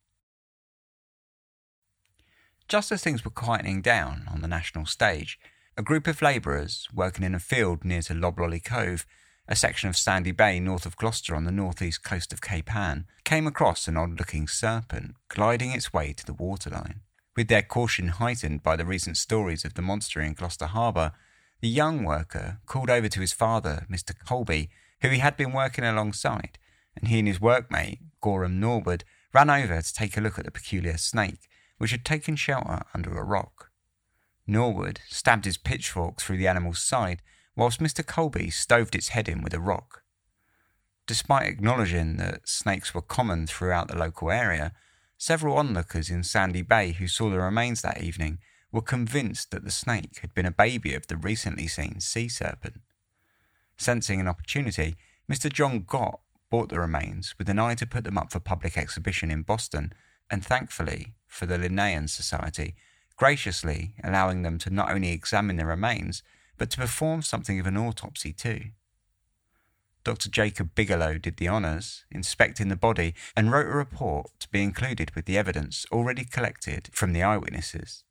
Just 2.68 2.92
as 2.92 3.02
things 3.02 3.24
were 3.24 3.30
quietening 3.30 3.82
down 3.82 4.28
on 4.30 4.42
the 4.42 4.48
national 4.48 4.86
stage, 4.86 5.40
a 5.78 5.82
group 5.82 6.06
of 6.06 6.22
labourers 6.22 6.88
working 6.94 7.22
in 7.22 7.34
a 7.34 7.38
field 7.38 7.84
near 7.84 8.00
to 8.00 8.14
Loblolly 8.14 8.60
Cove, 8.60 9.04
a 9.46 9.54
section 9.54 9.90
of 9.90 9.96
Sandy 9.96 10.32
Bay 10.32 10.58
north 10.58 10.86
of 10.86 10.96
Gloucester 10.96 11.36
on 11.36 11.44
the 11.44 11.52
northeast 11.52 12.02
coast 12.02 12.32
of 12.32 12.40
Cape 12.40 12.74
Ann, 12.74 13.04
came 13.24 13.46
across 13.46 13.86
an 13.86 13.96
odd 13.98 14.18
looking 14.18 14.48
serpent 14.48 15.16
gliding 15.28 15.72
its 15.72 15.92
way 15.92 16.14
to 16.14 16.24
the 16.24 16.32
waterline. 16.32 17.02
With 17.36 17.48
their 17.48 17.60
caution 17.60 18.08
heightened 18.08 18.62
by 18.62 18.76
the 18.76 18.86
recent 18.86 19.18
stories 19.18 19.66
of 19.66 19.74
the 19.74 19.82
monster 19.82 20.22
in 20.22 20.32
Gloucester 20.32 20.66
Harbour, 20.66 21.12
the 21.60 21.68
young 21.68 22.04
worker 22.04 22.58
called 22.64 22.88
over 22.88 23.10
to 23.10 23.20
his 23.20 23.34
father, 23.34 23.86
Mr. 23.90 24.14
Colby, 24.18 24.70
who 25.02 25.10
he 25.10 25.18
had 25.18 25.36
been 25.36 25.52
working 25.52 25.84
alongside, 25.84 26.58
and 26.96 27.08
he 27.08 27.18
and 27.18 27.28
his 27.28 27.38
workmate, 27.38 27.98
Gorham 28.22 28.58
Norwood, 28.58 29.04
ran 29.34 29.50
over 29.50 29.82
to 29.82 29.94
take 29.94 30.16
a 30.16 30.22
look 30.22 30.38
at 30.38 30.46
the 30.46 30.50
peculiar 30.50 30.96
snake, 30.96 31.50
which 31.76 31.90
had 31.90 32.04
taken 32.04 32.34
shelter 32.34 32.80
under 32.94 33.14
a 33.14 33.22
rock. 33.22 33.65
Norwood 34.46 35.00
stabbed 35.08 35.44
his 35.44 35.56
pitchfork 35.56 36.20
through 36.20 36.36
the 36.36 36.46
animal's 36.46 36.82
side, 36.82 37.22
whilst 37.56 37.80
Mr. 37.80 38.06
Colby 38.06 38.50
stoved 38.50 38.94
its 38.94 39.08
head 39.08 39.28
in 39.28 39.42
with 39.42 39.54
a 39.54 39.60
rock. 39.60 40.02
Despite 41.06 41.46
acknowledging 41.46 42.16
that 42.16 42.48
snakes 42.48 42.94
were 42.94 43.02
common 43.02 43.46
throughout 43.46 43.88
the 43.88 43.98
local 43.98 44.30
area, 44.30 44.72
several 45.16 45.56
onlookers 45.56 46.10
in 46.10 46.22
Sandy 46.22 46.62
Bay 46.62 46.92
who 46.92 47.08
saw 47.08 47.30
the 47.30 47.38
remains 47.38 47.82
that 47.82 48.02
evening 48.02 48.38
were 48.72 48.82
convinced 48.82 49.50
that 49.50 49.64
the 49.64 49.70
snake 49.70 50.18
had 50.20 50.34
been 50.34 50.46
a 50.46 50.50
baby 50.50 50.94
of 50.94 51.06
the 51.06 51.16
recently 51.16 51.66
seen 51.66 52.00
sea 52.00 52.28
serpent. 52.28 52.80
Sensing 53.76 54.20
an 54.20 54.28
opportunity, 54.28 54.96
Mr. 55.30 55.52
John 55.52 55.84
Gott 55.86 56.20
bought 56.50 56.68
the 56.68 56.80
remains 56.80 57.34
with 57.38 57.48
an 57.48 57.58
eye 57.58 57.74
to 57.76 57.86
put 57.86 58.04
them 58.04 58.18
up 58.18 58.32
for 58.32 58.40
public 58.40 58.76
exhibition 58.76 59.30
in 59.30 59.42
Boston, 59.42 59.92
and 60.30 60.44
thankfully 60.44 61.14
for 61.26 61.46
the 61.46 61.58
Linnaean 61.58 62.08
Society, 62.08 62.74
graciously 63.16 63.94
allowing 64.04 64.42
them 64.42 64.58
to 64.58 64.70
not 64.70 64.90
only 64.90 65.10
examine 65.10 65.56
the 65.56 65.66
remains, 65.66 66.22
but 66.58 66.70
to 66.70 66.78
perform 66.78 67.22
something 67.22 67.58
of 67.58 67.66
an 67.66 67.76
autopsy 67.76 68.32
too. 68.32 68.70
Dr. 70.04 70.28
Jacob 70.28 70.74
Bigelow 70.76 71.18
did 71.18 71.36
the 71.36 71.48
honours, 71.48 72.04
inspecting 72.12 72.68
the 72.68 72.76
body, 72.76 73.14
and 73.36 73.50
wrote 73.50 73.66
a 73.66 73.70
report 73.70 74.30
to 74.38 74.48
be 74.50 74.62
included 74.62 75.10
with 75.16 75.24
the 75.24 75.36
evidence 75.36 75.84
already 75.90 76.24
collected 76.24 76.90
from 76.92 77.12
the 77.12 77.24
eyewitnesses. 77.24 78.04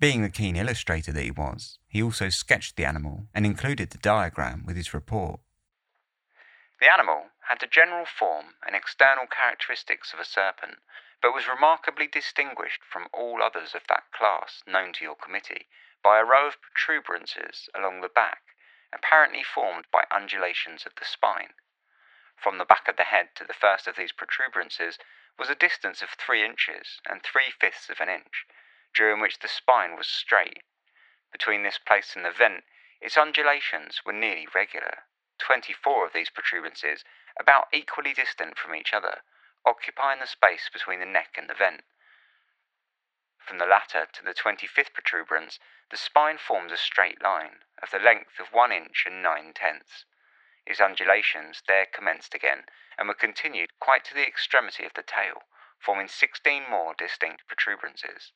Being 0.00 0.22
the 0.22 0.28
keen 0.28 0.56
illustrator 0.56 1.12
that 1.12 1.22
he 1.22 1.30
was, 1.30 1.78
he 1.86 2.02
also 2.02 2.28
sketched 2.30 2.76
the 2.76 2.84
animal 2.84 3.28
and 3.32 3.46
included 3.46 3.90
the 3.90 3.98
diagram 3.98 4.64
with 4.66 4.76
his 4.76 4.92
report. 4.92 5.40
The 6.80 6.92
animal 6.92 7.26
had 7.48 7.60
the 7.60 7.66
general 7.70 8.04
form 8.06 8.56
and 8.66 8.74
external 8.74 9.26
characteristics 9.26 10.12
of 10.12 10.18
a 10.18 10.24
serpent, 10.24 10.78
but 11.22 11.32
was 11.32 11.48
remarkably 11.48 12.06
distinguished 12.06 12.82
from 12.84 13.08
all 13.12 13.42
others 13.42 13.74
of 13.74 13.86
that 13.86 14.10
class 14.12 14.62
known 14.66 14.92
to 14.92 15.02
your 15.02 15.16
committee 15.16 15.66
by 16.02 16.18
a 16.18 16.24
row 16.24 16.46
of 16.46 16.60
protuberances 16.60 17.70
along 17.74 18.00
the 18.00 18.08
back, 18.08 18.42
apparently 18.92 19.42
formed 19.42 19.86
by 19.90 20.04
undulations 20.10 20.84
of 20.84 20.94
the 20.96 21.04
spine. 21.04 21.54
From 22.36 22.58
the 22.58 22.66
back 22.66 22.86
of 22.86 22.96
the 22.96 23.04
head 23.04 23.34
to 23.36 23.44
the 23.44 23.54
first 23.54 23.86
of 23.88 23.96
these 23.96 24.12
protuberances 24.12 24.98
was 25.38 25.48
a 25.48 25.54
distance 25.54 26.02
of 26.02 26.10
three 26.10 26.44
inches 26.44 27.00
and 27.08 27.22
three 27.22 27.50
fifths 27.50 27.88
of 27.88 28.00
an 28.00 28.10
inch, 28.10 28.44
during 28.94 29.20
which 29.20 29.38
the 29.38 29.48
spine 29.48 29.96
was 29.96 30.06
straight. 30.06 30.62
Between 31.32 31.62
this 31.62 31.78
place 31.78 32.14
and 32.14 32.24
the 32.24 32.30
vent, 32.30 32.64
its 33.00 33.16
undulations 33.16 34.04
were 34.04 34.12
nearly 34.12 34.46
regular. 34.54 35.04
Twenty 35.38 35.72
four 35.72 36.06
of 36.06 36.12
these 36.12 36.30
protuberances, 36.30 37.04
about 37.38 37.68
equally 37.72 38.12
distant 38.12 38.58
from 38.58 38.74
each 38.74 38.92
other, 38.92 39.22
occupying 39.66 40.20
the 40.20 40.26
space 40.26 40.70
between 40.72 41.00
the 41.00 41.06
neck 41.06 41.34
and 41.36 41.50
the 41.50 41.54
vent. 41.54 41.82
From 43.46 43.58
the 43.58 43.66
latter 43.66 44.06
to 44.12 44.24
the 44.24 44.34
twenty 44.34 44.66
fifth 44.66 44.94
protuberance, 44.94 45.58
the 45.90 45.96
spine 45.96 46.38
forms 46.38 46.72
a 46.72 46.76
straight 46.76 47.20
line, 47.22 47.64
of 47.82 47.90
the 47.90 47.98
length 47.98 48.40
of 48.40 48.52
one 48.52 48.72
inch 48.72 49.04
and 49.06 49.22
nine 49.22 49.52
tenths. 49.52 50.04
Its 50.64 50.80
undulations 50.80 51.62
there 51.68 51.86
commenced 51.86 52.34
again, 52.34 52.64
and 52.98 53.06
were 53.06 53.14
continued 53.14 53.78
quite 53.78 54.04
to 54.04 54.14
the 54.14 54.26
extremity 54.26 54.84
of 54.84 54.94
the 54.94 55.02
tail, 55.02 55.42
forming 55.78 56.08
16 56.08 56.68
more 56.68 56.94
distinct 56.94 57.46
protuberances. 57.46 58.32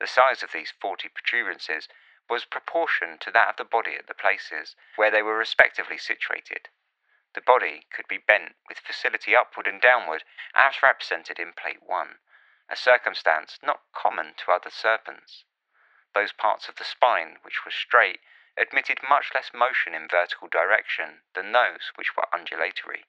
The 0.00 0.06
size 0.06 0.42
of 0.42 0.52
these 0.52 0.72
40 0.80 1.08
protuberances 1.08 1.88
was 2.28 2.44
proportioned 2.44 3.20
to 3.20 3.30
that 3.30 3.50
of 3.50 3.56
the 3.56 3.64
body 3.64 3.94
at 3.94 4.06
the 4.06 4.14
places 4.14 4.74
where 4.96 5.10
they 5.10 5.22
were 5.22 5.36
respectively 5.36 5.98
situated. 5.98 6.68
The 7.34 7.40
body 7.40 7.86
could 7.90 8.06
be 8.08 8.18
bent 8.18 8.54
with 8.68 8.78
facility 8.78 9.34
upward 9.34 9.66
and 9.66 9.80
downward, 9.80 10.24
as 10.54 10.82
represented 10.82 11.38
in 11.38 11.52
Plate 11.52 11.82
1, 11.84 12.18
a 12.70 12.76
circumstance 12.76 13.58
not 13.62 13.80
common 13.92 14.34
to 14.38 14.52
other 14.52 14.70
serpents. 14.70 15.44
Those 16.14 16.32
parts 16.32 16.68
of 16.68 16.76
the 16.76 16.84
spine 16.84 17.38
which 17.42 17.64
were 17.64 17.72
straight 17.72 18.20
admitted 18.56 18.98
much 19.08 19.32
less 19.34 19.50
motion 19.52 19.94
in 19.94 20.06
vertical 20.08 20.46
direction 20.48 21.22
than 21.34 21.50
those 21.50 21.90
which 21.96 22.16
were 22.16 22.28
undulatory. 22.32 23.04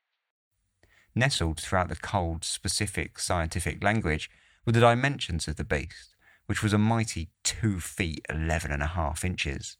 Nestled 1.13 1.59
throughout 1.59 1.89
the 1.89 1.95
cold, 1.95 2.43
specific 2.43 3.19
scientific 3.19 3.83
language 3.83 4.29
were 4.65 4.73
the 4.73 4.79
dimensions 4.79 5.47
of 5.47 5.55
the 5.55 5.63
beast 5.63 6.15
which 6.47 6.61
was 6.61 6.73
a 6.73 6.77
mighty 6.77 7.29
two 7.43 7.79
feet 7.79 8.25
eleven 8.29 8.71
and 8.71 8.83
a 8.83 8.87
half 8.87 9.25
inches. 9.25 9.77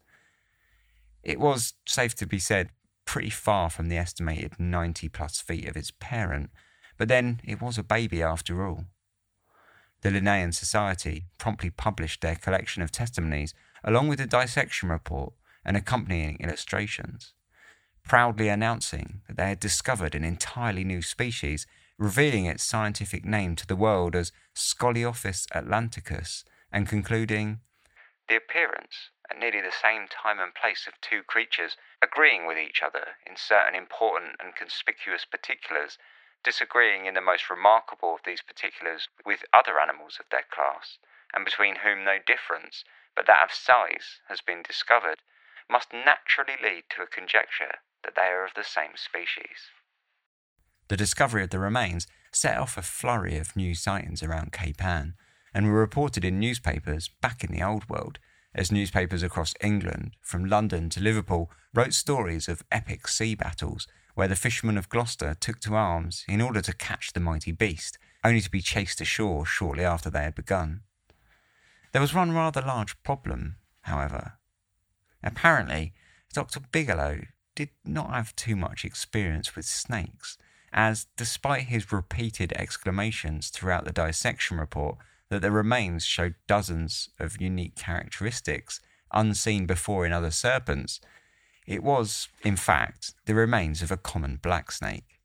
It 1.24 1.40
was, 1.40 1.74
safe 1.86 2.16
to 2.16 2.26
be 2.26 2.40
said, 2.40 2.70
pretty 3.06 3.30
far 3.30 3.70
from 3.70 3.90
the 3.90 3.98
estimated 3.98 4.60
90 4.60 5.10
plus 5.10 5.40
feet 5.40 5.68
of 5.68 5.78
its 5.78 5.92
parent, 6.00 6.50
but 6.98 7.08
then 7.08 7.40
it 7.44 7.62
was 7.62 7.78
a 7.78 7.84
baby 7.84 8.22
after 8.22 8.66
all. 8.66 8.86
The 10.02 10.12
Linnaean 10.12 10.52
Society 10.52 11.26
promptly 11.38 11.70
published 11.70 12.22
their 12.22 12.36
collection 12.36 12.82
of 12.84 12.92
testimonies 12.92 13.54
along 13.84 14.08
with 14.08 14.20
a 14.20 14.28
dissection 14.28 14.90
report 14.90 15.34
and 15.64 15.76
accompanying 15.76 16.38
illustrations, 16.40 17.34
proudly 18.04 18.50
announcing 18.50 19.22
that 19.28 19.38
they 19.38 19.50
had 19.50 19.60
discovered 19.60 20.14
an 20.14 20.24
entirely 20.24 20.84
new 20.84 21.02
species, 21.02 21.66
revealing 21.98 22.46
its 22.46 22.64
scientific 22.64 23.26
name 23.26 23.56
to 23.56 23.66
the 23.66 23.76
world 23.76 24.16
as 24.16 24.32
Scoliophis 24.56 25.48
atlanticus 25.54 26.44
and 26.72 26.88
concluding 26.88 27.62
The 28.28 28.38
appearance 28.38 29.12
at 29.30 29.40
nearly 29.40 29.62
the 29.62 29.72
same 29.72 30.08
time 30.08 30.40
and 30.40 30.54
place 30.54 30.88
of 30.88 31.00
two 31.02 31.24
creatures 31.24 31.78
agreeing 32.02 32.46
with 32.46 32.58
each 32.58 32.82
other 32.82 33.18
in 33.26 33.36
certain 33.36 33.76
important 33.76 34.36
and 34.40 34.56
conspicuous 34.56 35.26
particulars, 35.26 35.98
disagreeing 36.44 37.06
in 37.06 37.14
the 37.14 37.22
most 37.22 37.50
remarkable 37.50 38.16
of 38.16 38.22
these 38.26 38.42
particulars 38.42 39.10
with 39.26 39.46
other 39.54 39.80
animals 39.80 40.18
of 40.20 40.26
their 40.30 40.46
class, 40.52 40.98
and 41.34 41.44
between 41.44 41.78
whom 41.78 42.04
no 42.04 42.18
difference 42.20 42.84
but 43.16 43.26
that 43.28 43.44
of 43.44 43.52
size 43.52 44.20
has 44.28 44.42
been 44.42 44.62
discovered, 44.62 45.22
must 45.70 45.94
naturally 45.94 46.58
lead 46.62 46.84
to 46.90 47.02
a 47.02 47.08
conjecture 47.08 47.80
that 48.04 48.14
they 48.16 48.28
are 48.28 48.46
of 48.46 48.54
the 48.56 48.64
same 48.64 48.96
species. 48.96 49.72
The 50.90 50.98
discovery 50.98 51.44
of 51.44 51.50
the 51.50 51.60
remains 51.60 52.08
set 52.32 52.58
off 52.58 52.78
a 52.78 52.82
flurry 52.82 53.38
of 53.38 53.56
new 53.56 53.74
sightings 53.74 54.22
around 54.22 54.52
Cape 54.52 54.84
Ann, 54.84 55.16
and 55.54 55.68
were 55.68 55.80
reported 55.80 56.26
in 56.26 56.40
newspapers 56.40 57.08
back 57.22 57.44
in 57.44 57.52
the 57.52 57.64
old 57.64 57.90
world, 57.90 58.20
as 58.56 58.72
newspapers 58.72 59.22
across 59.22 59.54
England, 59.62 60.16
from 60.22 60.46
London 60.46 60.90
to 60.90 61.02
Liverpool, 61.02 61.52
wrote 61.74 61.94
stories 61.94 62.48
of 62.48 62.64
epic 62.72 63.08
sea 63.08 63.36
battles 63.36 63.88
where 64.16 64.30
the 64.30 64.36
fishermen 64.36 64.78
of 64.78 64.90
Gloucester 64.90 65.36
took 65.40 65.60
to 65.60 65.76
arms 65.76 66.24
in 66.28 66.42
order 66.42 66.62
to 66.62 66.74
catch 66.74 67.12
the 67.12 67.20
mighty 67.20 67.52
beast, 67.52 67.98
only 68.24 68.40
to 68.40 68.50
be 68.50 68.62
chased 68.62 69.02
ashore 69.02 69.46
shortly 69.46 69.84
after 69.84 70.10
they 70.10 70.24
had 70.24 70.36
begun. 70.36 70.82
There 71.92 72.02
was 72.02 72.14
one 72.14 72.32
rather 72.32 72.62
large 72.62 73.02
problem, 73.04 73.58
however. 73.82 74.40
Apparently, 75.22 75.94
Dr. 76.34 76.62
Bigelow 76.72 77.22
did 77.56 77.70
not 77.86 78.12
have 78.12 78.36
too 78.36 78.56
much 78.56 78.86
experience 78.86 79.56
with 79.56 79.66
snakes, 79.66 80.38
as, 80.72 81.08
despite 81.18 81.64
his 81.64 81.92
repeated 81.92 82.54
exclamations 82.54 83.50
throughout 83.50 83.86
the 83.86 83.94
dissection 83.94 84.58
report 84.58 84.98
that 85.30 85.42
the 85.42 85.52
remains 85.52 86.06
showed 86.06 86.36
dozens 86.48 87.10
of 87.20 87.42
unique 87.42 87.76
characteristics 87.76 88.80
unseen 89.12 89.66
before 89.66 90.06
in 90.06 90.12
other 90.12 90.32
serpents. 90.32 91.00
It 91.66 91.84
was, 91.84 92.28
in 92.44 92.56
fact, 92.56 93.14
the 93.26 93.36
remains 93.36 93.82
of 93.82 93.92
a 93.92 93.98
common 93.98 94.40
black 94.42 94.72
snake. 94.72 95.20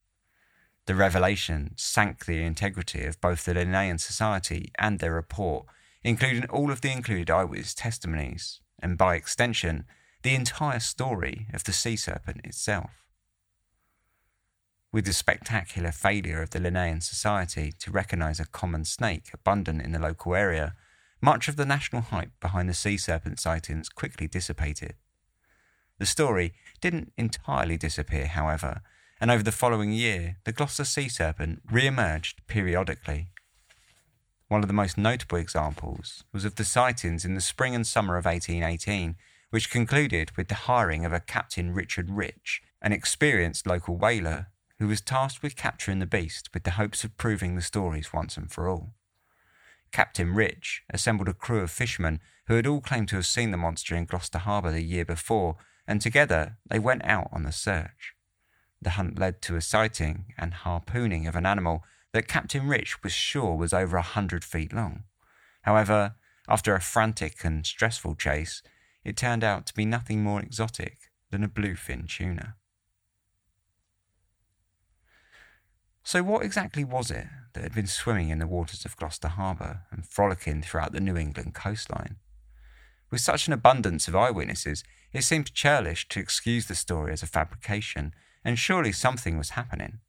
The 0.86 0.94
revelation 0.94 1.72
sank 1.76 2.24
the 2.24 2.42
integrity 2.42 3.04
of 3.04 3.20
both 3.20 3.44
the 3.44 3.54
Linnaean 3.54 3.98
Society 3.98 4.72
and 4.78 4.98
their 4.98 5.14
report, 5.14 5.66
including 6.02 6.48
all 6.48 6.70
of 6.70 6.80
the 6.80 6.90
included 6.90 7.30
eyewitness 7.30 7.74
testimonies, 7.74 8.60
and 8.82 8.96
by 8.96 9.14
extension, 9.14 9.84
the 10.22 10.34
entire 10.34 10.80
story 10.80 11.46
of 11.52 11.64
the 11.64 11.72
sea 11.72 11.96
serpent 11.96 12.40
itself 12.44 12.90
with 14.92 15.04
the 15.04 15.12
spectacular 15.12 15.92
failure 15.92 16.42
of 16.42 16.50
the 16.50 16.60
Linnaean 16.60 17.00
Society 17.00 17.72
to 17.78 17.90
recognise 17.90 18.40
a 18.40 18.46
common 18.46 18.84
snake 18.84 19.30
abundant 19.32 19.82
in 19.82 19.92
the 19.92 20.00
local 20.00 20.34
area, 20.34 20.74
much 21.20 21.48
of 21.48 21.56
the 21.56 21.66
national 21.66 22.02
hype 22.02 22.32
behind 22.40 22.68
the 22.68 22.74
sea 22.74 22.96
serpent 22.96 23.38
sightings 23.38 23.88
quickly 23.88 24.26
dissipated. 24.26 24.94
The 25.98 26.06
story 26.06 26.54
didn't 26.80 27.12
entirely 27.16 27.76
disappear, 27.76 28.26
however, 28.26 28.80
and 29.20 29.30
over 29.30 29.42
the 29.42 29.52
following 29.52 29.92
year, 29.92 30.38
the 30.44 30.52
Gloucester 30.52 30.84
sea 30.84 31.08
serpent 31.08 31.60
re 31.70 31.86
emerged 31.86 32.40
periodically. 32.46 33.28
One 34.48 34.62
of 34.62 34.66
the 34.66 34.74
most 34.74 34.98
notable 34.98 35.38
examples 35.38 36.24
was 36.32 36.44
of 36.44 36.56
the 36.56 36.64
sightings 36.64 37.24
in 37.24 37.34
the 37.34 37.40
spring 37.40 37.74
and 37.74 37.86
summer 37.86 38.16
of 38.16 38.24
1818, 38.24 39.14
which 39.50 39.70
concluded 39.70 40.32
with 40.36 40.48
the 40.48 40.54
hiring 40.66 41.04
of 41.04 41.12
a 41.12 41.20
Captain 41.20 41.72
Richard 41.72 42.10
Rich, 42.10 42.62
an 42.80 42.92
experienced 42.92 43.66
local 43.66 43.96
whaler 43.96 44.46
who 44.80 44.88
was 44.88 45.02
tasked 45.02 45.42
with 45.42 45.56
capturing 45.56 45.98
the 45.98 46.06
beast 46.06 46.48
with 46.54 46.64
the 46.64 46.72
hopes 46.72 47.04
of 47.04 47.16
proving 47.18 47.54
the 47.54 47.62
stories 47.62 48.14
once 48.14 48.38
and 48.38 48.50
for 48.50 48.66
all. 48.66 48.94
Captain 49.92 50.34
Rich 50.34 50.82
assembled 50.90 51.28
a 51.28 51.34
crew 51.34 51.60
of 51.60 51.70
fishermen 51.70 52.18
who 52.46 52.54
had 52.54 52.66
all 52.66 52.80
claimed 52.80 53.08
to 53.08 53.16
have 53.16 53.26
seen 53.26 53.50
the 53.50 53.58
monster 53.58 53.94
in 53.94 54.06
Gloucester 54.06 54.38
Harbour 54.38 54.72
the 54.72 54.80
year 54.80 55.04
before, 55.04 55.56
and 55.86 56.00
together 56.00 56.56
they 56.66 56.78
went 56.78 57.04
out 57.04 57.28
on 57.30 57.42
the 57.42 57.52
search. 57.52 58.14
The 58.80 58.90
hunt 58.90 59.18
led 59.18 59.42
to 59.42 59.56
a 59.56 59.60
sighting 59.60 60.32
and 60.38 60.54
harpooning 60.54 61.26
of 61.26 61.36
an 61.36 61.44
animal 61.44 61.84
that 62.12 62.26
Captain 62.26 62.66
Rich 62.66 63.02
was 63.02 63.12
sure 63.12 63.54
was 63.56 63.74
over 63.74 63.98
a 63.98 64.02
hundred 64.02 64.44
feet 64.44 64.72
long. 64.72 65.04
However, 65.62 66.14
after 66.48 66.74
a 66.74 66.80
frantic 66.80 67.44
and 67.44 67.66
stressful 67.66 68.14
chase, 68.14 68.62
it 69.04 69.18
turned 69.18 69.44
out 69.44 69.66
to 69.66 69.74
be 69.74 69.84
nothing 69.84 70.22
more 70.22 70.40
exotic 70.40 71.10
than 71.30 71.44
a 71.44 71.48
bluefin 71.48 72.08
tuna. 72.08 72.56
So, 76.10 76.24
what 76.24 76.44
exactly 76.44 76.82
was 76.82 77.12
it 77.12 77.28
that 77.52 77.62
had 77.62 77.72
been 77.72 77.86
swimming 77.86 78.30
in 78.30 78.40
the 78.40 78.48
waters 78.48 78.84
of 78.84 78.96
Gloucester 78.96 79.28
Harbour 79.28 79.82
and 79.92 80.04
frolicking 80.04 80.60
throughout 80.60 80.90
the 80.90 80.98
New 80.98 81.16
England 81.16 81.54
coastline? 81.54 82.16
With 83.12 83.20
such 83.20 83.46
an 83.46 83.52
abundance 83.52 84.08
of 84.08 84.16
eyewitnesses, 84.16 84.82
it 85.12 85.22
seemed 85.22 85.54
churlish 85.54 86.08
to 86.08 86.18
excuse 86.18 86.66
the 86.66 86.74
story 86.74 87.12
as 87.12 87.22
a 87.22 87.28
fabrication, 87.28 88.12
and 88.44 88.58
surely 88.58 88.90
something 88.90 89.38
was 89.38 89.50
happening. 89.50 90.00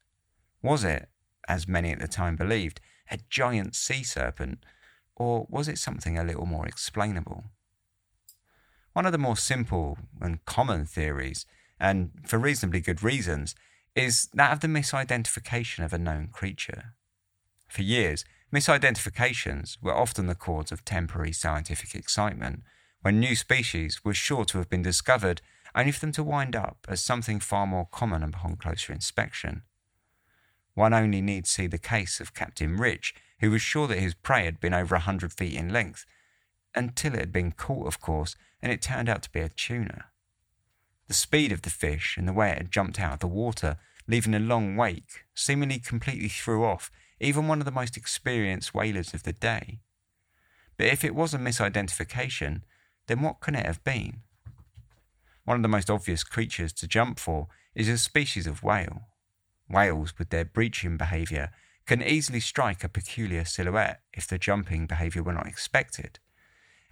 Was 0.63 0.83
it, 0.83 1.07
as 1.47 1.67
many 1.67 1.91
at 1.91 1.99
the 1.99 2.07
time 2.07 2.35
believed, 2.35 2.81
a 3.11 3.19
giant 3.29 3.75
sea 3.75 4.01
serpent, 4.01 4.65
or 5.15 5.45
was 5.51 5.67
it 5.67 5.77
something 5.77 6.17
a 6.17 6.23
little 6.23 6.47
more 6.47 6.65
explainable? 6.65 7.43
One 8.93 9.05
of 9.05 9.11
the 9.11 9.19
more 9.19 9.37
simple 9.37 9.99
and 10.19 10.43
common 10.45 10.87
theories, 10.87 11.45
and 11.79 12.09
for 12.25 12.39
reasonably 12.39 12.81
good 12.81 13.03
reasons, 13.03 13.53
is 13.95 14.29
that 14.33 14.53
of 14.53 14.59
the 14.61 14.67
misidentification 14.67 15.83
of 15.83 15.93
a 15.93 15.97
known 15.97 16.29
creature. 16.31 16.93
For 17.67 17.81
years, 17.81 18.25
misidentifications 18.53 19.77
were 19.81 19.95
often 19.95 20.27
the 20.27 20.35
cause 20.35 20.71
of 20.71 20.85
temporary 20.85 21.31
scientific 21.31 21.95
excitement, 21.95 22.63
when 23.01 23.19
new 23.19 23.35
species 23.35 24.03
were 24.03 24.13
sure 24.13 24.45
to 24.45 24.57
have 24.57 24.69
been 24.69 24.81
discovered, 24.81 25.41
only 25.73 25.91
for 25.91 25.99
them 26.01 26.11
to 26.13 26.23
wind 26.23 26.55
up 26.55 26.85
as 26.87 27.01
something 27.01 27.39
far 27.39 27.65
more 27.65 27.87
common 27.91 28.23
upon 28.23 28.57
closer 28.57 28.93
inspection. 28.93 29.63
One 30.73 30.93
only 30.93 31.21
needs 31.21 31.49
see 31.49 31.67
the 31.67 31.77
case 31.77 32.19
of 32.19 32.33
Captain 32.33 32.77
Rich, 32.77 33.15
who 33.39 33.51
was 33.51 33.61
sure 33.61 33.87
that 33.87 33.99
his 33.99 34.13
prey 34.13 34.45
had 34.45 34.59
been 34.59 34.73
over 34.73 34.95
a 34.95 34.99
hundred 34.99 35.33
feet 35.33 35.55
in 35.55 35.73
length, 35.73 36.05
until 36.75 37.13
it 37.13 37.19
had 37.19 37.33
been 37.33 37.51
caught, 37.51 37.87
of 37.87 37.99
course, 37.99 38.35
and 38.61 38.71
it 38.71 38.81
turned 38.81 39.09
out 39.09 39.23
to 39.23 39.31
be 39.31 39.39
a 39.39 39.49
tuna. 39.49 40.05
The 41.11 41.15
speed 41.15 41.51
of 41.51 41.63
the 41.63 41.69
fish 41.69 42.15
and 42.15 42.25
the 42.25 42.31
way 42.31 42.51
it 42.51 42.57
had 42.57 42.71
jumped 42.71 42.97
out 42.97 43.11
of 43.11 43.19
the 43.19 43.27
water, 43.27 43.75
leaving 44.07 44.33
a 44.33 44.39
long 44.39 44.77
wake, 44.77 45.25
seemingly 45.35 45.77
completely 45.77 46.29
threw 46.29 46.63
off 46.63 46.89
even 47.19 47.49
one 47.49 47.59
of 47.59 47.65
the 47.65 47.71
most 47.71 47.97
experienced 47.97 48.73
whalers 48.73 49.13
of 49.13 49.23
the 49.23 49.33
day. 49.33 49.81
But 50.77 50.87
if 50.87 51.03
it 51.03 51.13
was 51.13 51.33
a 51.33 51.37
misidentification, 51.37 52.61
then 53.07 53.19
what 53.19 53.41
can 53.41 53.55
it 53.55 53.65
have 53.65 53.83
been? 53.83 54.21
One 55.43 55.57
of 55.57 55.63
the 55.63 55.67
most 55.67 55.89
obvious 55.89 56.23
creatures 56.23 56.71
to 56.71 56.87
jump 56.87 57.19
for 57.19 57.49
is 57.75 57.89
a 57.89 57.97
species 57.97 58.47
of 58.47 58.63
whale. 58.63 59.09
Whales, 59.69 60.17
with 60.17 60.29
their 60.29 60.45
breaching 60.45 60.95
behaviour, 60.95 61.51
can 61.85 62.01
easily 62.01 62.39
strike 62.39 62.85
a 62.85 62.87
peculiar 62.87 63.43
silhouette 63.43 63.99
if 64.13 64.27
the 64.27 64.39
jumping 64.39 64.85
behaviour 64.85 65.23
were 65.23 65.33
not 65.33 65.47
expected, 65.47 66.19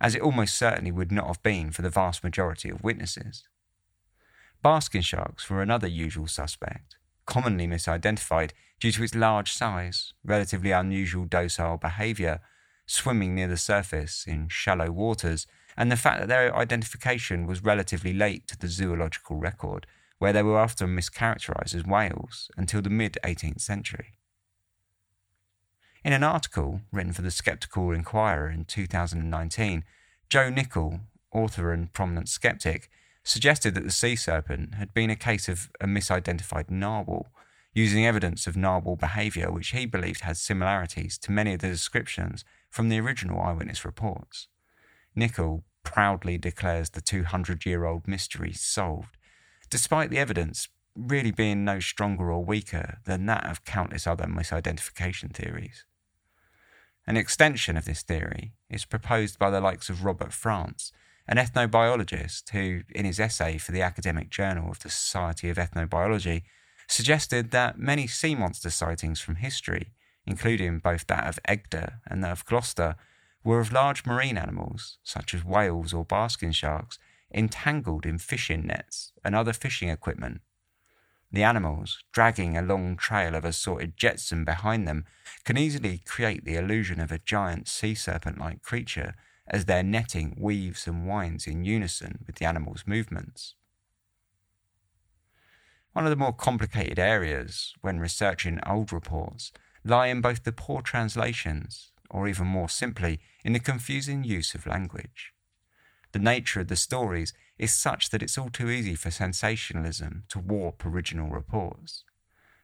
as 0.02 0.14
it 0.14 0.22
almost 0.22 0.58
certainly 0.58 0.92
would 0.92 1.10
not 1.10 1.28
have 1.28 1.42
been 1.42 1.72
for 1.72 1.84
the 1.84 1.90
vast 1.90 2.22
majority 2.22 2.70
of 2.70 2.84
witnesses. 2.84 3.48
Basking 4.62 5.02
sharks 5.02 5.50
were 5.50 5.62
another 5.62 5.88
usual 5.88 6.28
suspect, 6.28 6.98
commonly 7.26 7.66
misidentified 7.66 8.52
due 8.80 8.92
to 8.92 9.04
its 9.04 9.16
large 9.16 9.54
size, 9.54 10.14
relatively 10.24 10.72
unusual 10.72 11.26
docile 11.26 11.78
behaviour, 11.78 12.42
swimming 12.86 13.36
near 13.36 13.48
the 13.48 13.56
surface 13.56 14.26
in 14.28 14.50
shallow 14.50 14.92
waters, 14.92 15.48
and 15.78 15.90
the 15.90 15.96
fact 15.96 16.20
that 16.20 16.28
their 16.28 16.54
identification 16.56 17.48
was 17.48 17.64
relatively 17.64 18.12
late 18.12 18.48
to 18.48 18.58
the 18.58 18.68
zoological 18.68 19.38
record, 19.38 19.88
where 20.18 20.34
they 20.34 20.44
were 20.44 20.60
often 20.60 20.96
mischaracterized 20.96 21.74
as 21.74 21.86
whales 21.86 22.52
until 22.58 22.82
the 22.82 22.90
mid 22.90 23.18
18th 23.24 23.62
century. 23.62 24.14
In 26.04 26.12
an 26.12 26.24
article 26.24 26.82
written 26.92 27.14
for 27.14 27.22
the 27.22 27.32
Skeptical 27.32 27.92
Inquirer 27.92 28.50
in 28.50 28.66
2019, 28.66 29.86
Joe 30.28 30.50
Nickell, 30.50 31.02
author 31.32 31.72
and 31.72 31.94
prominent 31.94 32.28
skeptic, 32.28 32.90
suggested 33.30 33.76
that 33.76 33.84
the 33.84 33.92
sea 33.92 34.16
serpent 34.16 34.74
had 34.74 34.92
been 34.92 35.12
a 35.12 35.16
case 35.16 35.48
of 35.48 35.70
a 35.80 35.86
misidentified 35.86 36.72
narwhal, 36.72 37.28
using 37.74 38.04
evidence 38.04 38.48
of 38.48 38.58
narwhal 38.58 38.96
behaviour 38.96 39.52
which 39.52 39.70
he 39.70 39.86
believed 39.86 40.22
had 40.22 40.36
similarities 40.36 41.16
to 41.16 41.32
many 41.32 41.54
of 41.54 41.60
the 41.60 41.68
descriptions 41.68 42.44
from 42.72 42.90
the 42.90 43.00
original 43.00 43.40
eyewitness 43.40 43.86
reports. 43.86 44.48
Nickell 45.16 45.64
proudly 45.84 46.40
declares 46.40 46.90
the 46.90 47.02
200 47.02 47.68
year 47.68 47.86
old 47.86 48.08
mystery 48.08 48.52
solved, 48.52 49.16
despite 49.70 50.10
the 50.10 50.18
evidence 50.18 50.68
really 50.96 51.32
being 51.32 51.64
no 51.64 51.80
stronger 51.80 52.32
or 52.32 52.44
weaker 52.44 52.98
than 53.06 53.28
that 53.28 53.46
of 53.46 53.64
countless 53.64 54.08
other 54.08 54.26
misidentification 54.26 55.32
theories. 55.32 55.86
An 57.06 57.16
extension 57.16 57.78
of 57.78 57.86
this 57.86 58.02
theory 58.02 58.54
is 58.72 58.86
proposed 58.86 59.38
by 59.38 59.52
the 59.52 59.62
likes 59.62 59.88
of 59.88 60.04
Robert 60.04 60.34
France, 60.34 60.92
an 61.30 61.38
ethnobiologist 61.38 62.50
who, 62.50 62.82
in 62.90 63.06
his 63.06 63.20
essay 63.20 63.60
for 63.60 63.72
the 63.72 63.84
Academic 63.84 64.32
Journal 64.32 64.72
of 64.72 64.80
the 64.80 64.90
Society 64.90 65.50
of 65.50 65.58
Ethnobiology, 65.58 66.42
suggested 66.88 67.52
that 67.52 67.78
many 67.78 68.08
sea 68.08 68.34
monster 68.34 68.72
sightings 68.72 69.22
from 69.22 69.36
history, 69.36 69.92
including 70.26 70.80
both 70.80 71.06
that 71.06 71.28
of 71.28 71.40
Egede 71.48 71.94
and 72.08 72.24
that 72.24 72.32
of 72.32 72.46
Gloucester, 72.46 72.96
were 73.44 73.60
of 73.60 73.72
large 73.72 74.08
marine 74.08 74.40
animals, 74.40 74.98
such 75.04 75.36
as 75.36 75.46
whales 75.46 75.94
or 75.94 76.04
basking 76.04 76.52
sharks, 76.52 76.98
entangled 77.32 78.08
in 78.08 78.18
fishing 78.18 78.66
nets 78.66 79.12
and 79.24 79.36
other 79.36 79.54
fishing 79.54 79.90
equipment. 79.90 80.42
The 81.32 81.44
animals, 81.44 82.00
dragging 82.12 82.58
a 82.58 82.64
long 82.64 82.98
trail 82.98 83.36
of 83.36 83.46
assorted 83.46 83.96
jetsam 83.96 84.46
behind 84.46 84.88
them, 84.88 85.06
can 85.46 85.60
easily 85.60 86.02
create 86.08 86.44
the 86.44 86.56
illusion 86.56 87.00
of 87.00 87.12
a 87.12 87.20
giant 87.20 87.68
sea 87.68 87.94
serpent 87.94 88.40
like 88.40 88.64
creature 88.64 89.14
as 89.50 89.66
their 89.66 89.84
netting 89.84 90.36
weaves 90.40 90.88
and 90.88 91.08
winds 91.08 91.48
in 91.48 91.64
unison 91.64 92.24
with 92.28 92.36
the 92.36 92.46
animal's 92.46 92.84
movements. 92.86 93.56
One 95.94 96.06
of 96.06 96.12
the 96.12 96.16
more 96.16 96.34
complicated 96.34 97.00
areas 97.00 97.74
when 97.82 98.00
researching 98.00 98.60
old 98.66 98.94
reports 98.94 99.52
lie 99.84 100.08
in 100.08 100.22
both 100.22 100.44
the 100.44 100.52
poor 100.52 100.82
translations, 100.82 101.92
or 102.10 102.28
even 102.28 102.48
more 102.48 102.70
simply, 102.70 103.20
in 103.44 103.54
the 103.54 103.60
confusing 103.60 104.24
use 104.24 104.54
of 104.54 104.68
language. 104.68 105.34
The 106.12 106.20
nature 106.20 106.62
of 106.62 106.68
the 106.68 106.76
stories 106.76 107.34
is 107.58 107.74
such 107.74 108.10
that 108.10 108.24
it's 108.24 108.38
all 108.38 108.50
too 108.50 108.70
easy 108.70 108.96
for 108.96 109.12
sensationalism 109.12 110.24
to 110.30 110.40
warp 110.40 110.86
original 110.86 111.30
reports. 111.30 112.04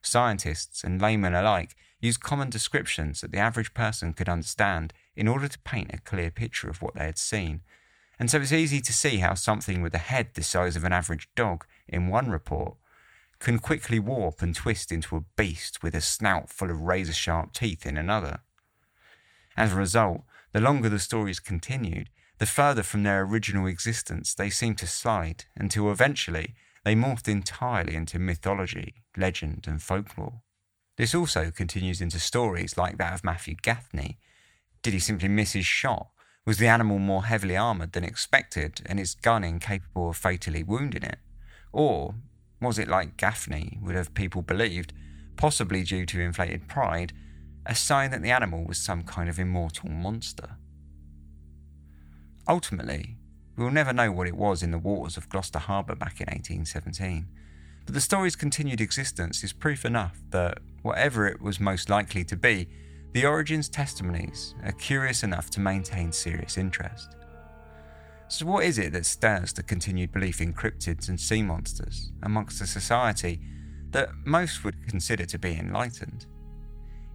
Scientists 0.01 0.83
and 0.83 1.01
laymen 1.01 1.33
alike 1.33 1.75
use 1.99 2.17
common 2.17 2.49
descriptions 2.49 3.21
that 3.21 3.31
the 3.31 3.39
average 3.39 3.73
person 3.73 4.13
could 4.13 4.29
understand 4.29 4.93
in 5.16 5.28
order 5.28 5.47
to 5.47 5.59
paint 5.59 5.93
a 5.93 5.99
clear 5.99 6.32
picture 6.32 6.70
of 6.70 6.82
what 6.82 6.95
they 6.95 7.05
had 7.05 7.18
seen. 7.18 7.61
And 8.20 8.30
so 8.30 8.39
it's 8.39 8.51
easy 8.51 8.82
to 8.82 8.93
see 8.93 9.18
how 9.18 9.34
something 9.34 9.82
with 9.82 9.93
a 9.93 9.99
head 9.99 10.30
the 10.34 10.43
size 10.43 10.76
of 10.76 10.84
an 10.84 10.93
average 10.93 11.30
dog 11.36 11.66
in 11.88 12.07
one 12.07 12.30
report 12.30 12.76
can 13.39 13.59
quickly 13.59 13.99
warp 13.99 14.41
and 14.41 14.55
twist 14.55 14.91
into 14.91 15.16
a 15.16 15.26
beast 15.36 15.84
with 15.84 15.93
a 15.93 16.01
snout 16.01 16.49
full 16.49 16.72
of 16.72 16.82
razor 16.82 17.13
sharp 17.13 17.53
teeth 17.53 17.86
in 17.86 17.97
another. 17.97 18.39
As 19.57 19.74
a 19.74 19.78
result, 19.78 20.22
the 20.53 20.61
longer 20.61 20.89
the 20.89 20.99
stories 20.99 21.39
continued, 21.39 22.09
the 22.38 22.45
further 22.45 22.84
from 22.84 23.03
their 23.03 23.22
original 23.24 23.68
existence 23.68 24.34
they 24.34 24.49
seemed 24.49 24.78
to 24.80 24.88
slide 24.88 25.45
until 25.55 25.91
eventually 25.91 26.55
they 26.84 26.95
morphed 26.95 27.28
entirely 27.28 27.95
into 27.95 28.20
mythology, 28.20 28.95
legend, 29.18 29.66
and 29.68 29.82
folklore. 29.82 30.41
This 30.97 31.16
also 31.16 31.51
continues 31.51 31.99
into 31.99 32.20
stories 32.20 32.78
like 32.78 32.97
that 32.97 33.13
of 33.13 33.24
Matthew 33.24 33.55
Gaffney. 33.61 34.18
Did 34.86 34.93
he 34.93 34.99
simply 34.99 35.29
miss 35.29 35.53
his 35.53 35.65
shot? 35.65 36.11
Was 36.45 36.59
the 36.59 36.67
animal 36.67 36.99
more 36.99 37.25
heavily 37.25 37.57
armoured 37.57 37.93
than 37.93 38.03
expected 38.03 38.83
and 38.86 38.99
its 38.99 39.15
gun 39.15 39.43
incapable 39.43 40.11
of 40.11 40.17
fatally 40.17 40.61
wounding 40.61 41.01
it? 41.01 41.17
Or 41.73 42.13
was 42.61 42.77
it 42.77 42.88
like 42.88 43.17
Gaffney 43.17 43.79
would 43.81 43.95
have 43.95 44.13
people 44.13 44.43
believed, 44.43 44.93
possibly 45.38 45.81
due 45.81 46.05
to 46.05 46.21
inflated 46.21 46.67
pride, 46.67 47.13
a 47.65 47.73
sign 47.73 48.11
that 48.11 48.21
the 48.21 48.29
animal 48.29 48.63
was 48.63 48.77
some 48.77 49.01
kind 49.01 49.27
of 49.27 49.39
immortal 49.39 49.89
monster? 49.89 50.57
Ultimately, 52.47 53.17
we 53.57 53.63
will 53.63 53.71
never 53.71 53.91
know 53.91 54.11
what 54.11 54.27
it 54.27 54.38
was 54.38 54.61
in 54.61 54.69
the 54.69 54.77
waters 54.77 55.17
of 55.17 55.29
Gloucester 55.29 55.57
Harbour 55.57 55.95
back 55.95 56.21
in 56.21 56.27
1817, 56.27 57.25
but 57.88 57.95
the 57.95 58.01
story's 58.01 58.36
continued 58.36 58.81
existence 58.81 59.43
is 59.43 59.51
proof 59.51 59.83
enough 59.83 60.21
that, 60.29 60.59
whatever 60.83 61.27
it 61.27 61.41
was 61.41 61.59
most 61.59 61.89
likely 61.89 62.23
to 62.25 62.36
be, 62.36 62.67
the 63.16 63.26
origins 63.26 63.70
testimonies 63.70 64.55
are 64.66 64.74
curious 64.74 65.24
enough 65.24 65.49
to 65.49 65.61
maintain 65.61 66.11
serious 66.11 66.57
interest. 66.57 67.16
So, 68.28 68.45
what 68.45 68.66
is 68.66 68.78
it 68.78 68.91
that 68.91 69.05
stirs 69.05 69.53
the 69.53 69.63
continued 69.63 70.11
belief 70.11 70.41
in 70.41 70.53
cryptids 70.53 71.07
and 71.07 71.18
sea 71.18 71.41
monsters 71.41 72.11
amongst 72.24 72.59
a 72.59 72.68
society 72.68 73.39
that 73.91 74.09
most 74.26 74.66
would 74.66 74.86
consider 74.89 75.26
to 75.28 75.39
be 75.39 75.55
enlightened? 75.55 76.26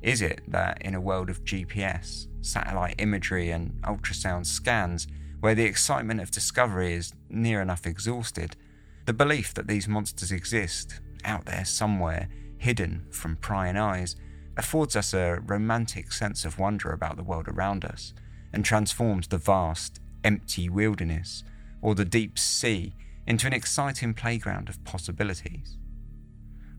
Is 0.01 0.23
it 0.23 0.41
that 0.49 0.81
in 0.81 0.95
a 0.95 1.01
world 1.03 1.29
of 1.29 1.45
GPS, 1.45 2.29
satellite 2.41 2.95
imagery, 2.97 3.51
and 3.51 3.73
ultrasound 3.83 4.47
scans, 4.47 5.07
where 5.41 5.55
the 5.55 5.67
excitement 5.67 6.23
of 6.23 6.31
discovery 6.31 6.95
is 6.95 7.13
near 7.29 7.61
enough 7.61 7.85
exhausted, 7.85 8.57
the 9.05 9.13
belief 9.13 9.53
that 9.53 9.69
these 9.69 9.87
monsters 9.87 10.33
exist 10.33 10.99
out 11.27 11.45
there 11.45 11.67
somewhere, 11.67 12.31
hidden 12.57 13.05
from 13.11 13.37
prying 13.37 13.77
eyes, 13.77 14.17
affords 14.57 14.97
us 14.97 15.15
a 15.15 15.41
romantic 15.47 16.13
sense 16.13 16.45
of 16.45 16.59
wonder 16.59 16.91
about 16.91 17.17
the 17.17 17.23
world 17.23 17.49
around 17.49 17.85
us 17.85 18.13
and 18.53 18.65
transforms 18.65 19.29
the 19.29 19.39
vast, 19.39 20.01
empty 20.25 20.69
wilderness 20.69 21.45
or 21.83 21.95
the 21.95 22.05
deep 22.05 22.39
sea 22.39 22.95
into 23.27 23.47
an 23.47 23.53
exciting 23.53 24.15
playground 24.15 24.69
of 24.69 24.83
possibilities? 24.85 25.79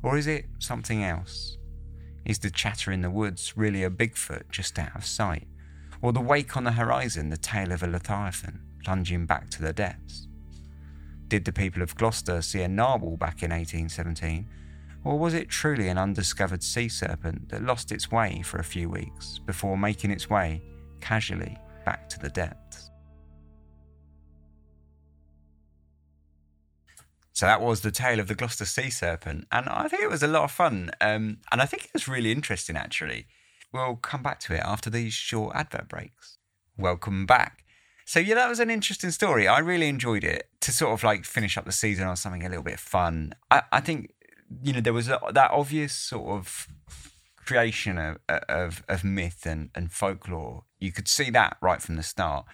Or 0.03 0.17
is 0.17 0.27
it 0.27 0.45
something 0.59 1.03
else? 1.03 1.57
Is 2.25 2.39
the 2.39 2.49
chatter 2.49 2.91
in 2.91 3.01
the 3.01 3.09
woods 3.09 3.53
really 3.55 3.83
a 3.83 3.89
Bigfoot 3.89 4.49
just 4.51 4.77
out 4.77 4.95
of 4.95 5.05
sight? 5.05 5.47
Or 6.01 6.11
the 6.11 6.19
wake 6.19 6.57
on 6.57 6.63
the 6.63 6.73
horizon 6.73 7.29
the 7.29 7.37
tail 7.37 7.71
of 7.71 7.83
a 7.83 7.87
Leviathan 7.87 8.61
plunging 8.83 9.25
back 9.25 9.49
to 9.51 9.61
the 9.61 9.73
depths? 9.73 10.27
Did 11.27 11.45
the 11.45 11.53
people 11.53 11.81
of 11.81 11.95
Gloucester 11.95 12.41
see 12.41 12.61
a 12.61 12.67
narwhal 12.67 13.17
back 13.17 13.41
in 13.43 13.51
1817? 13.51 14.47
Or 15.03 15.17
was 15.17 15.33
it 15.33 15.49
truly 15.49 15.87
an 15.87 15.97
undiscovered 15.97 16.61
sea 16.63 16.87
serpent 16.87 17.49
that 17.49 17.63
lost 17.63 17.91
its 17.91 18.11
way 18.11 18.41
for 18.43 18.57
a 18.57 18.63
few 18.63 18.89
weeks 18.89 19.39
before 19.39 19.77
making 19.77 20.11
its 20.11 20.29
way, 20.29 20.61
casually, 20.99 21.57
back 21.85 22.07
to 22.09 22.19
the 22.19 22.29
depths? 22.29 22.91
So 27.33 27.47
that 27.47 27.61
was 27.61 27.81
the 27.81 27.89
tale 27.89 28.19
of 28.19 28.27
the 28.27 28.35
Gloucester 28.35 28.65
sea 28.65 28.91
serpent, 28.91 29.47
and 29.51 29.67
I 29.67 29.87
think 29.87 30.03
it 30.03 30.11
was 30.11 30.21
a 30.21 30.27
lot 30.27 30.43
of 30.43 30.51
fun. 30.51 30.91
Um, 31.01 31.39
and 31.51 31.59
I 31.59 31.65
think 31.65 31.85
it 31.85 31.93
was 31.93 32.07
really 32.07 32.31
interesting, 32.31 32.77
actually. 32.77 33.25
We'll 33.73 33.95
come 33.95 34.21
back 34.21 34.39
to 34.41 34.53
it 34.53 34.59
after 34.59 34.91
these 34.91 35.13
short 35.13 35.55
advert 35.55 35.87
breaks. 35.89 36.37
Welcome 36.77 37.25
back. 37.25 37.63
So 38.05 38.19
yeah, 38.19 38.35
that 38.35 38.49
was 38.49 38.59
an 38.59 38.69
interesting 38.69 39.09
story. 39.11 39.47
I 39.47 39.59
really 39.59 39.87
enjoyed 39.87 40.23
it 40.23 40.49
to 40.59 40.71
sort 40.71 40.93
of 40.93 41.03
like 41.03 41.25
finish 41.25 41.57
up 41.57 41.65
the 41.65 41.71
season 41.71 42.05
on 42.05 42.15
something 42.15 42.45
a 42.45 42.49
little 42.49 42.63
bit 42.63 42.79
fun. 42.79 43.33
I, 43.49 43.63
I 43.71 43.79
think 43.79 44.11
you 44.63 44.73
know 44.73 44.81
there 44.81 44.93
was 44.93 45.07
that 45.07 45.51
obvious 45.51 45.93
sort 45.93 46.29
of 46.29 46.67
creation 47.45 47.97
of, 47.97 48.17
of, 48.27 48.83
of 48.87 49.03
myth 49.03 49.45
and, 49.45 49.69
and 49.75 49.91
folklore. 49.91 50.63
You 50.79 50.91
could 50.91 51.07
see 51.07 51.29
that 51.31 51.57
right 51.61 51.81
from 51.81 51.95
the 51.95 52.03
start. 52.03 52.45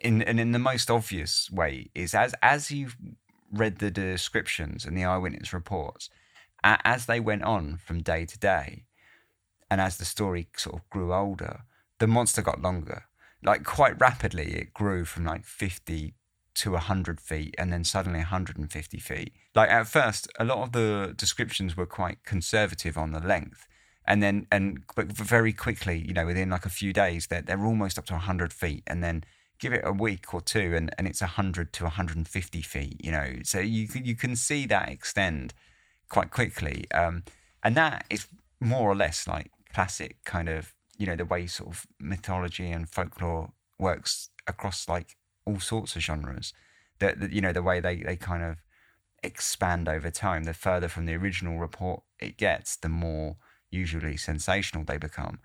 In 0.00 0.22
and 0.22 0.40
in 0.40 0.52
the 0.52 0.58
most 0.58 0.90
obvious 0.90 1.50
way 1.50 1.90
is 1.94 2.14
as 2.14 2.34
as 2.42 2.70
you 2.70 2.88
read 3.52 3.78
the 3.78 3.90
descriptions 3.90 4.84
and 4.84 4.96
the 4.96 5.04
eyewitness 5.04 5.52
reports, 5.52 6.08
as 6.64 7.06
they 7.06 7.20
went 7.20 7.44
on 7.44 7.78
from 7.84 8.02
day 8.02 8.24
to 8.24 8.38
day, 8.38 8.84
and 9.70 9.80
as 9.80 9.96
the 9.96 10.04
story 10.04 10.48
sort 10.56 10.76
of 10.76 10.90
grew 10.90 11.14
older, 11.14 11.62
the 11.98 12.06
monster 12.06 12.42
got 12.42 12.62
longer. 12.62 13.04
Like 13.44 13.64
quite 13.64 14.00
rapidly, 14.00 14.54
it 14.54 14.72
grew 14.72 15.04
from 15.04 15.24
like 15.24 15.44
50 15.44 16.14
to 16.54 16.72
100 16.72 17.20
feet 17.20 17.54
and 17.58 17.72
then 17.72 17.84
suddenly 17.84 18.20
150 18.20 18.98
feet. 18.98 19.32
Like 19.54 19.70
at 19.70 19.86
first, 19.86 20.28
a 20.38 20.44
lot 20.44 20.58
of 20.58 20.72
the 20.72 21.14
descriptions 21.16 21.76
were 21.76 21.86
quite 21.86 22.24
conservative 22.24 22.96
on 22.96 23.12
the 23.12 23.20
length. 23.20 23.66
And 24.04 24.22
then, 24.22 24.46
and 24.50 24.82
but 24.96 25.06
very 25.06 25.52
quickly, 25.52 25.98
you 25.98 26.12
know, 26.12 26.26
within 26.26 26.50
like 26.50 26.66
a 26.66 26.70
few 26.70 26.92
days, 26.92 27.28
they're, 27.28 27.42
they're 27.42 27.64
almost 27.64 27.98
up 27.98 28.06
to 28.06 28.14
100 28.14 28.52
feet. 28.52 28.82
And 28.86 29.02
then 29.02 29.24
give 29.58 29.72
it 29.72 29.82
a 29.84 29.92
week 29.92 30.34
or 30.34 30.40
two 30.40 30.74
and, 30.74 30.92
and 30.98 31.06
it's 31.06 31.20
100 31.20 31.72
to 31.72 31.84
150 31.84 32.62
feet, 32.62 32.96
you 33.02 33.12
know. 33.12 33.34
So 33.44 33.60
you, 33.60 33.86
you 33.94 34.16
can 34.16 34.34
see 34.34 34.66
that 34.66 34.88
extend 34.88 35.54
quite 36.08 36.30
quickly. 36.30 36.86
Um, 36.92 37.22
and 37.62 37.76
that 37.76 38.04
is 38.10 38.26
more 38.60 38.90
or 38.90 38.96
less 38.96 39.28
like 39.28 39.52
classic 39.72 40.16
kind 40.24 40.48
of, 40.48 40.74
you 40.98 41.06
know, 41.06 41.14
the 41.14 41.24
way 41.24 41.46
sort 41.46 41.70
of 41.70 41.86
mythology 42.00 42.70
and 42.72 42.88
folklore 42.88 43.52
works 43.78 44.30
across 44.48 44.88
like 44.88 45.16
all 45.46 45.60
sorts 45.60 45.96
of 45.96 46.02
genres. 46.02 46.52
That, 46.98 47.32
you 47.32 47.40
know, 47.40 47.52
the 47.52 47.62
way 47.62 47.80
they, 47.80 47.96
they 47.96 48.16
kind 48.16 48.42
of 48.42 48.58
expand 49.22 49.88
over 49.88 50.10
time. 50.10 50.44
The 50.44 50.54
further 50.54 50.88
from 50.88 51.06
the 51.06 51.14
original 51.14 51.58
report 51.58 52.02
it 52.20 52.36
gets, 52.36 52.76
the 52.76 52.88
more 52.88 53.36
usually 53.70 54.16
sensational 54.16 54.84
they 54.84 54.98
become. 54.98 55.40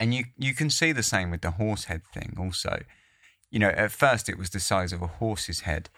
And 0.00 0.14
you, 0.14 0.24
you 0.36 0.54
can 0.54 0.70
see 0.70 0.92
the 0.92 1.02
same 1.02 1.30
with 1.30 1.42
the 1.42 1.52
horse 1.52 1.84
head 1.84 2.02
thing 2.12 2.36
also. 2.38 2.82
You 3.50 3.58
know, 3.58 3.68
at 3.68 3.92
first 3.92 4.28
it 4.28 4.38
was 4.38 4.50
the 4.50 4.60
size 4.60 4.92
of 4.92 5.02
a 5.02 5.06
horse's 5.06 5.60
head 5.60 5.88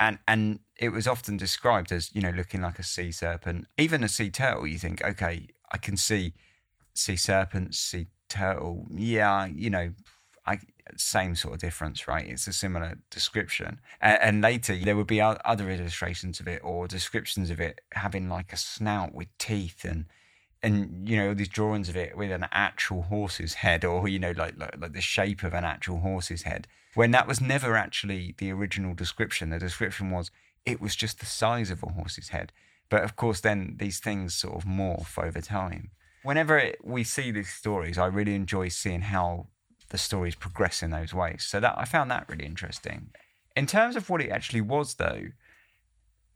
and 0.00 0.18
and 0.26 0.60
it 0.78 0.88
was 0.88 1.06
often 1.06 1.36
described 1.36 1.92
as 1.92 2.12
you 2.14 2.22
know 2.22 2.30
looking 2.30 2.62
like 2.62 2.78
a 2.78 2.82
sea 2.82 3.12
serpent, 3.12 3.66
even 3.78 4.02
a 4.02 4.08
sea 4.08 4.30
turtle. 4.30 4.66
You 4.66 4.78
think, 4.78 5.04
okay, 5.04 5.48
I 5.70 5.76
can 5.76 5.96
see 5.96 6.32
sea 6.94 7.16
serpent, 7.16 7.74
sea 7.74 8.06
turtle. 8.28 8.86
Yeah, 8.90 9.46
you 9.46 9.68
know, 9.68 9.92
same 10.96 11.34
sort 11.34 11.54
of 11.54 11.60
difference, 11.60 12.08
right? 12.08 12.26
It's 12.26 12.46
a 12.46 12.52
similar 12.52 12.98
description. 13.10 13.80
And, 14.00 14.18
and, 14.22 14.42
later 14.42 14.76
there 14.76 14.96
would 14.96 15.06
be 15.06 15.20
other 15.20 15.70
illustrations 15.70 16.40
of 16.40 16.48
it 16.48 16.60
or 16.64 16.88
descriptions 16.88 17.50
of 17.50 17.60
it 17.60 17.80
having 17.92 18.28
like 18.28 18.52
a 18.52 18.56
snout 18.56 19.14
with 19.14 19.28
teeth 19.38 19.84
and 19.84 20.06
and 20.62 21.08
you 21.08 21.16
know 21.16 21.32
these 21.32 21.48
drawings 21.48 21.88
of 21.88 21.96
it 21.96 22.16
with 22.16 22.30
an 22.30 22.46
actual 22.52 23.02
horse's 23.02 23.54
head 23.54 23.82
or 23.82 24.06
you 24.08 24.18
know 24.18 24.32
like, 24.32 24.58
like 24.58 24.78
like 24.78 24.92
the 24.92 25.00
shape 25.00 25.42
of 25.42 25.54
an 25.54 25.64
actual 25.64 26.00
horse's 26.00 26.42
head 26.42 26.66
when 26.94 27.10
that 27.12 27.26
was 27.26 27.40
never 27.40 27.76
actually 27.76 28.34
the 28.38 28.50
original 28.50 28.94
description. 28.94 29.50
The 29.50 29.58
description 29.58 30.10
was 30.10 30.30
it 30.66 30.80
was 30.80 30.96
just 30.96 31.20
the 31.20 31.26
size 31.26 31.70
of 31.70 31.82
a 31.82 31.90
horse's 31.90 32.30
head. 32.30 32.52
But 32.88 33.04
of 33.04 33.16
course, 33.16 33.40
then 33.40 33.76
these 33.78 34.00
things 34.00 34.34
sort 34.34 34.56
of 34.56 34.64
morph 34.64 35.22
over 35.22 35.40
time. 35.40 35.90
Whenever 36.22 36.58
it, 36.58 36.78
we 36.84 37.04
see 37.04 37.30
these 37.30 37.50
stories, 37.50 37.96
I 37.96 38.06
really 38.06 38.34
enjoy 38.34 38.68
seeing 38.68 39.02
how 39.02 39.46
the 39.90 39.98
stories 39.98 40.34
progress 40.34 40.82
in 40.82 40.90
those 40.90 41.12
ways. 41.14 41.44
So 41.44 41.60
that 41.60 41.74
I 41.76 41.84
found 41.84 42.10
that 42.10 42.28
really 42.28 42.46
interesting. 42.46 43.10
In 43.54 43.66
terms 43.66 43.96
of 43.96 44.08
what 44.08 44.20
it 44.20 44.30
actually 44.30 44.60
was, 44.60 44.94
though, 44.94 45.26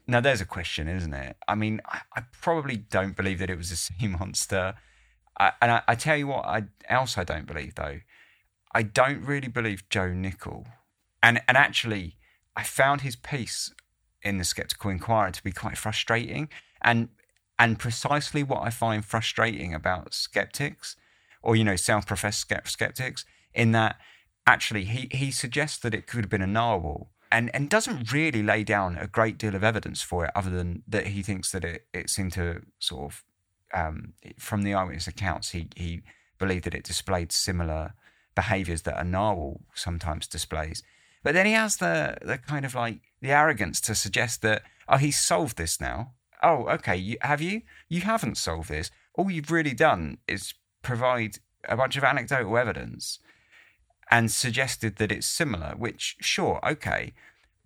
now 0.06 0.20
there's 0.20 0.40
a 0.40 0.46
question, 0.46 0.88
isn't 0.88 1.14
it? 1.14 1.36
I 1.48 1.54
mean, 1.54 1.80
I, 1.86 2.00
I 2.16 2.22
probably 2.40 2.76
don't 2.76 3.16
believe 3.16 3.38
that 3.38 3.50
it 3.50 3.56
was 3.56 3.70
a 3.70 3.76
sea 3.84 4.08
monster. 4.08 4.74
I, 5.38 5.52
and 5.60 5.70
I, 5.70 5.82
I, 5.88 5.94
tell 5.94 6.16
you 6.16 6.28
what, 6.28 6.44
I, 6.44 6.64
else 6.88 7.18
I 7.18 7.24
don't 7.24 7.46
believe 7.46 7.74
though 7.74 8.00
I 8.74 8.82
don't 8.82 9.24
really 9.24 9.48
believe 9.48 9.88
Joe 9.88 10.12
Nickell. 10.12 10.66
And 11.22 11.40
and 11.46 11.56
actually, 11.56 12.16
I 12.56 12.64
found 12.64 13.02
his 13.02 13.16
piece 13.16 13.72
in 14.22 14.38
the 14.38 14.44
Skeptical 14.44 14.90
Inquirer 14.90 15.30
to 15.30 15.44
be 15.44 15.52
quite 15.52 15.78
frustrating, 15.78 16.48
and 16.82 17.08
and 17.58 17.78
precisely 17.78 18.42
what 18.42 18.62
I 18.62 18.70
find 18.70 19.04
frustrating 19.04 19.72
about 19.72 20.12
skeptics, 20.12 20.96
or 21.40 21.54
you 21.54 21.62
know, 21.62 21.76
self-professed 21.76 22.40
skeptics, 22.64 23.24
in 23.54 23.72
that 23.72 23.96
actually 24.46 24.84
he 24.84 25.08
he 25.10 25.30
suggests 25.30 25.78
that 25.78 25.94
it 25.94 26.06
could 26.06 26.24
have 26.24 26.30
been 26.30 26.42
a 26.42 26.46
narwhal. 26.46 27.10
And, 27.32 27.50
and 27.52 27.68
doesn't 27.68 28.12
really 28.12 28.44
lay 28.44 28.62
down 28.62 28.96
a 28.96 29.08
great 29.08 29.38
deal 29.38 29.56
of 29.56 29.64
evidence 29.64 30.02
for 30.02 30.24
it, 30.24 30.30
other 30.36 30.50
than 30.50 30.84
that 30.86 31.08
he 31.08 31.20
thinks 31.20 31.50
that 31.50 31.64
it, 31.64 31.84
it 31.92 32.08
seemed 32.08 32.32
to 32.34 32.62
sort 32.78 33.10
of, 33.10 33.24
um, 33.72 34.12
from 34.38 34.62
the 34.62 34.72
eyewitness 34.72 35.08
accounts, 35.08 35.50
he, 35.50 35.66
he 35.74 36.02
believed 36.38 36.64
that 36.64 36.76
it 36.76 36.84
displayed 36.84 37.32
similar 37.32 37.94
behaviors 38.36 38.82
that 38.82 39.00
a 39.00 39.02
narwhal 39.02 39.62
sometimes 39.74 40.28
displays. 40.28 40.84
But 41.24 41.34
then 41.34 41.46
he 41.46 41.52
has 41.52 41.78
the 41.78 42.18
the 42.22 42.38
kind 42.38 42.64
of 42.64 42.74
like 42.76 43.00
the 43.20 43.32
arrogance 43.32 43.80
to 43.82 43.94
suggest 43.96 44.42
that 44.42 44.62
oh 44.88 44.98
he's 44.98 45.18
solved 45.20 45.56
this 45.56 45.80
now. 45.80 46.12
Oh 46.42 46.68
okay, 46.68 46.96
you, 46.96 47.16
have 47.22 47.40
you? 47.40 47.62
You 47.88 48.02
haven't 48.02 48.36
solved 48.36 48.68
this. 48.68 48.90
All 49.14 49.30
you've 49.30 49.50
really 49.50 49.74
done 49.74 50.18
is 50.28 50.54
provide 50.82 51.38
a 51.68 51.76
bunch 51.76 51.96
of 51.96 52.04
anecdotal 52.04 52.58
evidence 52.58 53.18
and 54.10 54.30
suggested 54.30 54.96
that 54.96 55.12
it's 55.12 55.26
similar. 55.26 55.74
Which 55.76 56.16
sure 56.20 56.60
okay, 56.66 57.12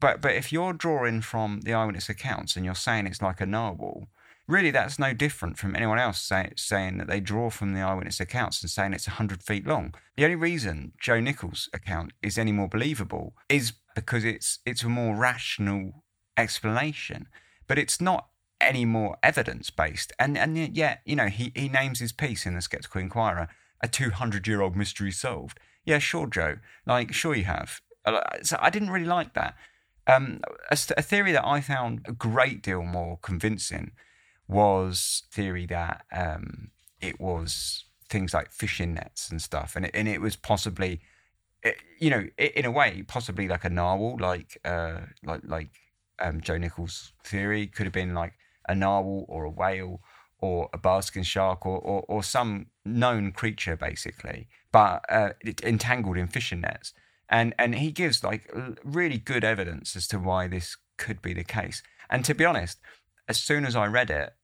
but 0.00 0.20
but 0.20 0.34
if 0.34 0.52
you're 0.52 0.72
drawing 0.72 1.20
from 1.22 1.60
the 1.62 1.74
eyewitness 1.74 2.08
accounts 2.08 2.56
and 2.56 2.64
you're 2.64 2.74
saying 2.74 3.06
it's 3.06 3.22
like 3.22 3.40
a 3.40 3.46
narwhal, 3.46 4.08
really 4.46 4.70
that's 4.70 4.98
no 4.98 5.12
different 5.12 5.58
from 5.58 5.76
anyone 5.76 5.98
else 5.98 6.20
say, 6.20 6.52
saying 6.56 6.98
that 6.98 7.06
they 7.06 7.20
draw 7.20 7.50
from 7.50 7.74
the 7.74 7.80
eyewitness 7.80 8.20
accounts 8.20 8.62
and 8.62 8.70
saying 8.70 8.92
it's 8.92 9.06
100 9.06 9.42
feet 9.42 9.66
long. 9.66 9.94
The 10.16 10.24
only 10.24 10.36
reason 10.36 10.92
Joe 11.00 11.20
Nickell's 11.20 11.68
account 11.72 12.12
is 12.22 12.38
any 12.38 12.52
more 12.52 12.68
believable 12.68 13.34
is 13.48 13.72
because 13.94 14.24
it's 14.24 14.60
it's 14.64 14.82
a 14.82 14.88
more 14.88 15.14
rational 15.14 16.04
explanation, 16.36 17.28
but 17.66 17.78
it's 17.78 18.00
not 18.00 18.28
any 18.60 18.84
more 18.84 19.16
evidence 19.22 19.70
based. 19.70 20.12
And 20.18 20.36
and 20.38 20.76
yet, 20.76 21.02
you 21.04 21.16
know, 21.16 21.28
he, 21.28 21.52
he 21.54 21.68
names 21.68 22.00
his 22.00 22.12
piece 22.12 22.46
in 22.46 22.54
the 22.54 22.62
Skeptical 22.62 23.00
Inquirer 23.00 23.48
a 23.80 23.88
200 23.88 24.46
year 24.46 24.60
old 24.60 24.76
mystery 24.76 25.12
solved. 25.12 25.60
Yeah, 25.88 26.00
sure, 26.00 26.26
Joe. 26.26 26.56
Like, 26.84 27.14
sure 27.14 27.34
you 27.34 27.44
have. 27.44 27.80
Uh, 28.04 28.20
so 28.42 28.58
I 28.60 28.68
didn't 28.68 28.90
really 28.90 29.06
like 29.06 29.32
that. 29.32 29.54
Um, 30.06 30.42
a, 30.70 30.76
a 30.98 31.02
theory 31.02 31.32
that 31.32 31.46
I 31.46 31.62
found 31.62 32.02
a 32.04 32.12
great 32.12 32.62
deal 32.62 32.82
more 32.82 33.18
convincing 33.22 33.92
was 34.46 35.22
theory 35.32 35.64
that 35.64 36.04
um, 36.12 36.72
it 37.00 37.18
was 37.18 37.86
things 38.10 38.34
like 38.34 38.52
fishing 38.52 38.92
nets 38.92 39.30
and 39.30 39.40
stuff, 39.40 39.76
and 39.76 39.86
it, 39.86 39.92
and 39.94 40.06
it 40.08 40.20
was 40.20 40.36
possibly, 40.36 41.00
it, 41.62 41.76
you 41.98 42.10
know, 42.10 42.26
in 42.36 42.66
a 42.66 42.70
way, 42.70 43.02
possibly 43.08 43.48
like 43.48 43.64
a 43.64 43.70
narwhal, 43.70 44.18
like 44.20 44.58
uh, 44.66 45.00
like 45.24 45.40
like 45.44 45.70
um, 46.18 46.42
Joe 46.42 46.58
Nickell's 46.58 47.14
theory 47.24 47.66
could 47.66 47.86
have 47.86 47.94
been 47.94 48.12
like 48.12 48.34
a 48.68 48.74
narwhal 48.74 49.24
or 49.26 49.44
a 49.44 49.50
whale 49.50 50.02
or 50.38 50.68
a 50.74 50.78
basking 50.78 51.22
shark 51.22 51.64
or, 51.66 51.78
or, 51.78 52.04
or 52.08 52.22
some 52.22 52.66
known 52.84 53.32
creature 53.32 53.76
basically, 53.76 54.48
but 54.72 55.04
uh, 55.08 55.30
entangled 55.62 56.16
in 56.16 56.28
fishing 56.28 56.60
nets. 56.60 56.92
And 57.28 57.54
and 57.58 57.74
he 57.74 57.90
gives 57.92 58.24
like 58.24 58.50
really 58.84 59.18
good 59.18 59.44
evidence 59.44 59.94
as 59.96 60.06
to 60.08 60.18
why 60.18 60.48
this 60.48 60.76
could 60.96 61.20
be 61.20 61.34
the 61.34 61.44
case. 61.44 61.82
And 62.10 62.24
to 62.24 62.34
be 62.34 62.44
honest, 62.44 62.78
as 63.28 63.38
soon 63.38 63.66
as 63.66 63.76
I 63.76 63.86
read 63.86 64.10
it, 64.10 64.34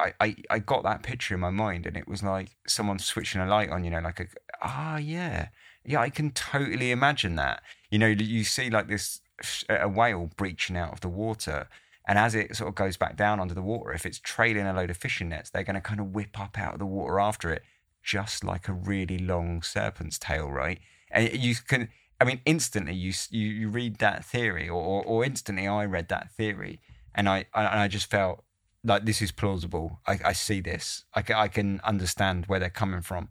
I, 0.00 0.12
I, 0.20 0.36
I 0.50 0.58
got 0.58 0.82
that 0.82 1.02
picture 1.02 1.34
in 1.34 1.40
my 1.40 1.50
mind 1.50 1.86
and 1.86 1.96
it 1.96 2.08
was 2.08 2.22
like 2.22 2.56
someone 2.66 2.98
switching 2.98 3.40
a 3.40 3.46
light 3.46 3.70
on, 3.70 3.84
you 3.84 3.90
know, 3.90 4.00
like 4.00 4.20
a, 4.20 4.26
ah, 4.60 4.96
yeah. 4.96 5.48
Yeah, 5.84 6.00
I 6.00 6.10
can 6.10 6.30
totally 6.32 6.90
imagine 6.90 7.36
that. 7.36 7.62
You 7.90 7.98
know, 7.98 8.06
you 8.06 8.44
see 8.44 8.70
like 8.70 8.88
this, 8.88 9.20
a 9.68 9.88
whale 9.88 10.30
breaching 10.36 10.76
out 10.76 10.92
of 10.92 11.00
the 11.00 11.08
water. 11.08 11.68
And 12.06 12.18
as 12.18 12.34
it 12.34 12.56
sort 12.56 12.68
of 12.68 12.74
goes 12.74 12.96
back 12.96 13.16
down 13.16 13.38
under 13.38 13.54
the 13.54 13.62
water, 13.62 13.92
if 13.92 14.04
it's 14.06 14.18
trailing 14.18 14.66
a 14.66 14.72
load 14.72 14.90
of 14.90 14.96
fishing 14.96 15.28
nets, 15.28 15.50
they're 15.50 15.62
going 15.62 15.74
to 15.74 15.80
kind 15.80 16.00
of 16.00 16.14
whip 16.14 16.38
up 16.40 16.58
out 16.58 16.74
of 16.74 16.78
the 16.80 16.86
water 16.86 17.20
after 17.20 17.52
it, 17.52 17.62
just 18.02 18.44
like 18.44 18.68
a 18.68 18.72
really 18.72 19.18
long 19.18 19.62
serpent's 19.62 20.18
tail, 20.18 20.50
right? 20.50 20.80
And 21.10 21.32
you 21.32 21.54
can, 21.54 21.88
I 22.20 22.24
mean, 22.24 22.40
instantly 22.44 22.94
you 22.94 23.12
you, 23.30 23.46
you 23.46 23.68
read 23.68 23.96
that 23.98 24.24
theory, 24.24 24.68
or, 24.68 25.04
or, 25.04 25.24
instantly 25.24 25.68
I 25.68 25.84
read 25.84 26.08
that 26.08 26.32
theory, 26.32 26.80
and 27.14 27.28
I 27.28 27.46
and 27.54 27.66
I 27.66 27.88
just 27.88 28.10
felt 28.10 28.44
like 28.84 29.04
this 29.04 29.22
is 29.22 29.30
plausible. 29.30 30.00
I, 30.06 30.18
I 30.24 30.32
see 30.32 30.60
this. 30.60 31.04
I, 31.14 31.22
I 31.34 31.48
can 31.48 31.80
understand 31.84 32.46
where 32.46 32.58
they're 32.58 32.70
coming 32.70 33.02
from. 33.02 33.28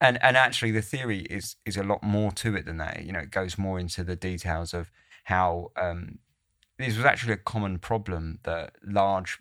And 0.00 0.22
and 0.22 0.36
actually, 0.36 0.70
the 0.70 0.82
theory 0.82 1.20
is 1.30 1.56
is 1.64 1.76
a 1.76 1.82
lot 1.82 2.02
more 2.02 2.32
to 2.32 2.56
it 2.56 2.66
than 2.66 2.78
that. 2.78 3.04
You 3.04 3.12
know, 3.12 3.20
it 3.20 3.30
goes 3.30 3.58
more 3.58 3.78
into 3.78 4.04
the 4.04 4.16
details 4.16 4.72
of 4.72 4.90
how 5.24 5.72
um, 5.76 6.18
this 6.78 6.96
was 6.96 7.04
actually 7.04 7.34
a 7.34 7.38
common 7.38 7.78
problem 7.78 8.38
that 8.44 8.76
large 8.84 9.38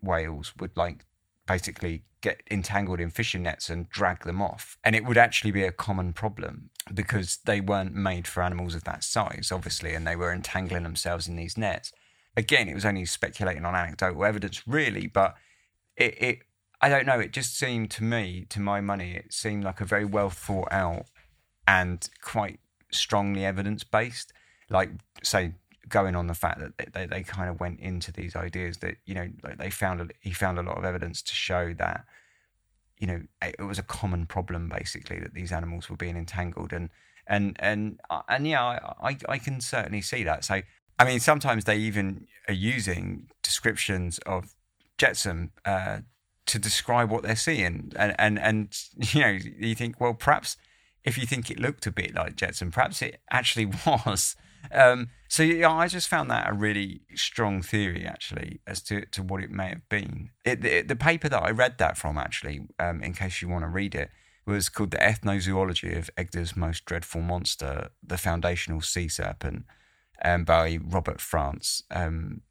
whales 0.00 0.52
would 0.58 0.76
like 0.76 1.06
basically 1.46 2.04
get 2.24 2.42
entangled 2.50 3.00
in 3.00 3.10
fishing 3.10 3.42
nets 3.44 3.70
and 3.70 3.88
drag 3.88 4.24
them 4.24 4.42
off. 4.42 4.76
And 4.82 4.96
it 4.96 5.04
would 5.04 5.18
actually 5.18 5.52
be 5.52 5.62
a 5.62 5.70
common 5.70 6.12
problem 6.12 6.70
because 6.92 7.38
they 7.44 7.60
weren't 7.60 7.94
made 7.94 8.26
for 8.26 8.42
animals 8.42 8.74
of 8.74 8.84
that 8.84 9.04
size, 9.04 9.50
obviously, 9.52 9.94
and 9.94 10.06
they 10.06 10.16
were 10.16 10.32
entangling 10.32 10.82
themselves 10.82 11.28
in 11.28 11.36
these 11.36 11.56
nets 11.56 11.92
again, 12.36 12.68
it 12.68 12.74
was 12.74 12.84
only 12.84 13.04
speculating 13.04 13.64
on 13.64 13.74
anecdotal 13.74 14.24
evidence, 14.24 14.66
really, 14.66 15.06
but 15.06 15.34
it, 15.96 16.22
it 16.22 16.38
I 16.80 16.88
don't 16.88 17.06
know, 17.06 17.20
it 17.20 17.32
just 17.32 17.56
seemed 17.56 17.90
to 17.92 18.04
me, 18.04 18.46
to 18.50 18.60
my 18.60 18.80
money, 18.80 19.14
it 19.14 19.32
seemed 19.32 19.64
like 19.64 19.80
a 19.80 19.84
very 19.84 20.04
well 20.04 20.30
thought 20.30 20.68
out 20.70 21.06
and 21.66 22.06
quite 22.20 22.60
strongly 22.92 23.44
evidence 23.44 23.84
based. 23.84 24.32
Like, 24.68 24.90
say, 25.22 25.54
going 25.88 26.16
on 26.16 26.26
the 26.26 26.34
fact 26.34 26.60
that 26.60 26.92
they, 26.92 27.06
they 27.06 27.22
kind 27.22 27.48
of 27.50 27.60
went 27.60 27.80
into 27.80 28.12
these 28.12 28.36
ideas 28.36 28.78
that, 28.78 28.96
you 29.04 29.14
know, 29.14 29.28
like 29.42 29.58
they 29.58 29.70
found, 29.70 30.12
he 30.20 30.30
found 30.30 30.58
a 30.58 30.62
lot 30.62 30.78
of 30.78 30.84
evidence 30.84 31.22
to 31.22 31.34
show 31.34 31.74
that, 31.74 32.04
you 32.98 33.06
know, 33.06 33.22
it 33.42 33.62
was 33.62 33.78
a 33.78 33.82
common 33.82 34.26
problem 34.26 34.68
basically 34.68 35.18
that 35.20 35.34
these 35.34 35.52
animals 35.52 35.90
were 35.90 35.96
being 35.96 36.16
entangled. 36.16 36.72
And, 36.72 36.90
and, 37.26 37.56
and, 37.58 38.00
uh, 38.10 38.22
and 38.28 38.46
yeah, 38.46 38.62
I, 39.02 39.16
I 39.28 39.38
can 39.38 39.60
certainly 39.60 40.00
see 40.00 40.24
that. 40.24 40.44
So 40.44 40.62
I 40.98 41.04
mean, 41.04 41.20
sometimes 41.20 41.64
they 41.64 41.76
even 41.76 42.26
are 42.48 42.54
using 42.54 43.28
descriptions 43.42 44.18
of 44.18 44.54
Jetsam 44.98 45.50
uh, 45.64 46.00
to 46.46 46.58
describe 46.58 47.10
what 47.10 47.22
they're 47.22 47.36
seeing, 47.36 47.92
and 47.96 48.14
and 48.18 48.38
and 48.38 48.76
you 49.14 49.20
know, 49.20 49.38
you 49.58 49.74
think, 49.74 50.00
well, 50.00 50.14
perhaps 50.14 50.56
if 51.04 51.18
you 51.18 51.26
think 51.26 51.50
it 51.50 51.58
looked 51.58 51.86
a 51.86 51.90
bit 51.90 52.14
like 52.14 52.36
Jetsam, 52.36 52.70
perhaps 52.70 53.02
it 53.02 53.20
actually 53.30 53.66
was. 53.86 54.36
Um, 54.72 55.10
So 55.34 55.42
yeah, 55.42 55.72
I 55.72 55.88
just 55.88 56.06
found 56.06 56.30
that 56.30 56.48
a 56.48 56.52
really 56.52 57.00
strong 57.16 57.60
theory, 57.60 58.06
actually, 58.06 58.60
as 58.68 58.80
to, 58.82 59.04
to 59.06 59.20
what 59.20 59.42
it 59.42 59.50
may 59.50 59.70
have 59.70 59.88
been. 59.88 60.30
It, 60.44 60.62
the, 60.62 60.82
the 60.82 60.94
paper 60.94 61.28
that 61.28 61.42
I 61.42 61.50
read 61.50 61.78
that 61.78 61.98
from, 61.98 62.18
actually, 62.18 62.68
um, 62.78 63.02
in 63.02 63.14
case 63.14 63.42
you 63.42 63.48
want 63.48 63.64
to 63.64 63.68
read 63.68 63.96
it, 63.96 64.10
was 64.46 64.68
called 64.68 64.92
The 64.92 64.98
Ethnozoology 64.98 65.98
of 65.98 66.08
Egede's 66.16 66.56
Most 66.56 66.84
Dreadful 66.84 67.20
Monster, 67.20 67.88
the 68.00 68.16
Foundational 68.16 68.80
Sea 68.80 69.08
Serpent, 69.08 69.64
um, 70.24 70.44
by 70.44 70.78
Robert 70.80 71.20
France. 71.20 71.82
Um, 71.90 72.42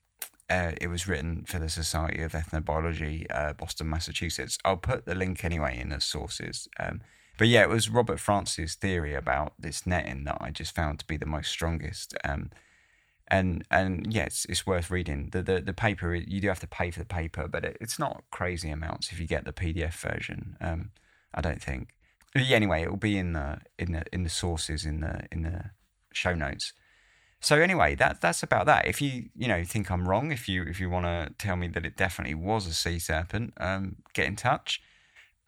uh, 0.50 0.74
it 0.82 0.88
was 0.88 1.08
written 1.08 1.46
for 1.48 1.60
the 1.60 1.70
Society 1.70 2.22
of 2.22 2.34
Ethnobiology, 2.34 3.28
uh, 3.34 3.54
Boston, 3.54 3.90
Massachusetts. 3.90 4.58
I'll 4.66 4.76
put 4.76 5.06
the 5.06 5.16
link 5.16 5.46
anyway 5.46 5.80
in 5.80 5.88
the 5.88 6.02
sources. 6.02 6.68
Um, 6.78 7.00
but 7.38 7.48
yeah, 7.48 7.62
it 7.62 7.70
was 7.70 7.90
Robert 7.90 8.20
France's 8.20 8.76
theory 8.76 9.16
about 9.16 9.54
this 9.58 9.88
netting 9.88 10.26
that 10.26 10.40
I 10.42 10.52
just 10.52 10.76
found 10.76 11.00
to 11.00 11.08
be 11.08 11.16
the 11.16 11.26
most 11.26 11.50
strongest. 11.50 12.14
Um, 12.26 12.50
and 13.34 13.66
and 13.72 14.14
yeah, 14.14 14.26
it's, 14.26 14.46
it's 14.46 14.68
worth 14.68 14.92
reading. 14.92 15.30
The, 15.32 15.42
the 15.42 15.60
the 15.60 15.74
paper 15.74 16.14
you 16.14 16.40
do 16.40 16.48
have 16.50 16.60
to 16.60 16.68
pay 16.68 16.92
for 16.92 17.00
the 17.00 17.06
paper, 17.06 17.48
but 17.48 17.66
it, 17.66 17.78
it's 17.82 17.98
not 17.98 18.24
crazy 18.30 18.70
amounts 18.70 19.12
if 19.12 19.20
you 19.20 19.26
get 19.26 19.44
the 19.44 19.52
PDF 19.52 19.94
version. 19.94 20.56
Um, 20.62 20.92
I 21.34 21.42
don't 21.42 21.62
think. 21.62 21.90
Yeah, 22.36 22.56
anyway, 22.56 22.84
it 22.84 22.92
will 22.92 22.98
be 22.98 23.18
in 23.18 23.34
the 23.34 23.58
in 23.80 23.92
the 23.92 24.04
in 24.14 24.22
the 24.22 24.30
sources 24.30 24.86
in 24.86 25.02
the 25.02 25.24
in 25.32 25.42
the 25.42 25.72
show 26.14 26.36
notes. 26.36 26.74
So 27.42 27.60
anyway, 27.60 27.96
that 27.96 28.22
that's 28.22 28.44
about 28.44 28.68
that. 28.68 28.86
If 28.86 29.02
you 29.02 29.30
you 29.36 29.48
know 29.48 29.64
think 29.64 29.90
I'm 29.90 30.08
wrong, 30.08 30.32
if 30.32 30.48
you 30.48 30.62
if 30.64 30.80
you 30.80 30.92
want 30.92 31.06
to 31.06 31.34
tell 31.44 31.56
me 31.56 31.68
that 31.70 31.88
it 31.88 31.98
definitely 31.98 32.36
was 32.36 32.68
a 32.68 32.74
sea 32.74 33.00
serpent, 33.00 33.54
um, 33.58 33.96
get 34.14 34.28
in 34.28 34.36
touch 34.36 34.80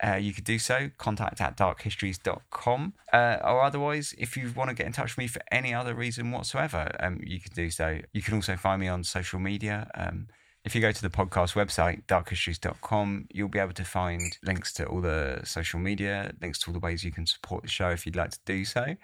uh, 0.03 0.15
you 0.15 0.33
could 0.33 0.43
do 0.43 0.59
so. 0.59 0.89
Contact 0.97 1.39
at 1.41 1.57
darkhistories.com. 1.57 2.93
Uh, 3.13 3.37
or 3.43 3.61
otherwise, 3.61 4.13
if 4.17 4.35
you 4.35 4.51
want 4.55 4.69
to 4.69 4.75
get 4.75 4.85
in 4.85 4.91
touch 4.91 5.15
with 5.15 5.17
me 5.17 5.27
for 5.27 5.41
any 5.51 5.73
other 5.73 5.93
reason 5.93 6.31
whatsoever, 6.31 6.91
um, 6.99 7.19
you 7.23 7.39
can 7.39 7.53
do 7.53 7.69
so. 7.69 7.99
You 8.13 8.21
can 8.21 8.33
also 8.33 8.57
find 8.57 8.81
me 8.81 8.87
on 8.87 9.03
social 9.03 9.39
media. 9.39 9.89
Um, 9.95 10.27
if 10.65 10.73
you 10.73 10.81
go 10.81 10.91
to 10.91 11.01
the 11.01 11.09
podcast 11.09 11.53
website, 11.53 12.03
darkhistories.com, 12.07 13.27
you'll 13.31 13.47
be 13.47 13.59
able 13.59 13.73
to 13.73 13.85
find 13.85 14.37
links 14.43 14.73
to 14.73 14.85
all 14.85 14.99
the 14.99 15.41
social 15.43 15.79
media, 15.79 16.33
links 16.41 16.59
to 16.59 16.69
all 16.69 16.73
the 16.73 16.79
ways 16.79 17.03
you 17.03 17.11
can 17.11 17.27
support 17.27 17.61
the 17.61 17.69
show 17.69 17.89
if 17.89 18.05
you'd 18.05 18.15
like 18.15 18.31
to 18.31 18.39
do 18.45 18.65
so. 18.65 18.95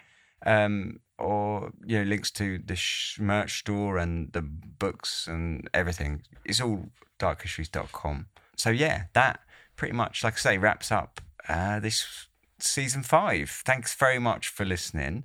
Um, 0.44 0.98
or 1.18 1.70
you 1.86 1.98
know 1.98 2.04
links 2.04 2.32
to 2.32 2.58
the 2.58 2.74
sh- 2.74 3.20
merch 3.20 3.60
store 3.60 3.96
and 3.98 4.32
the 4.32 4.42
books 4.42 5.28
and 5.28 5.70
everything. 5.72 6.22
It's 6.44 6.60
all 6.60 6.86
darkhistories.com. 7.20 8.26
So 8.56 8.70
yeah, 8.70 9.04
that 9.12 9.40
pretty 9.76 9.94
much, 9.94 10.24
like 10.24 10.34
I 10.34 10.38
say, 10.38 10.58
wraps 10.58 10.92
up 10.92 11.20
uh, 11.48 11.80
this 11.80 12.26
season 12.58 13.02
five. 13.02 13.50
Thanks 13.50 13.94
very 13.94 14.18
much 14.18 14.48
for 14.48 14.64
listening. 14.64 15.24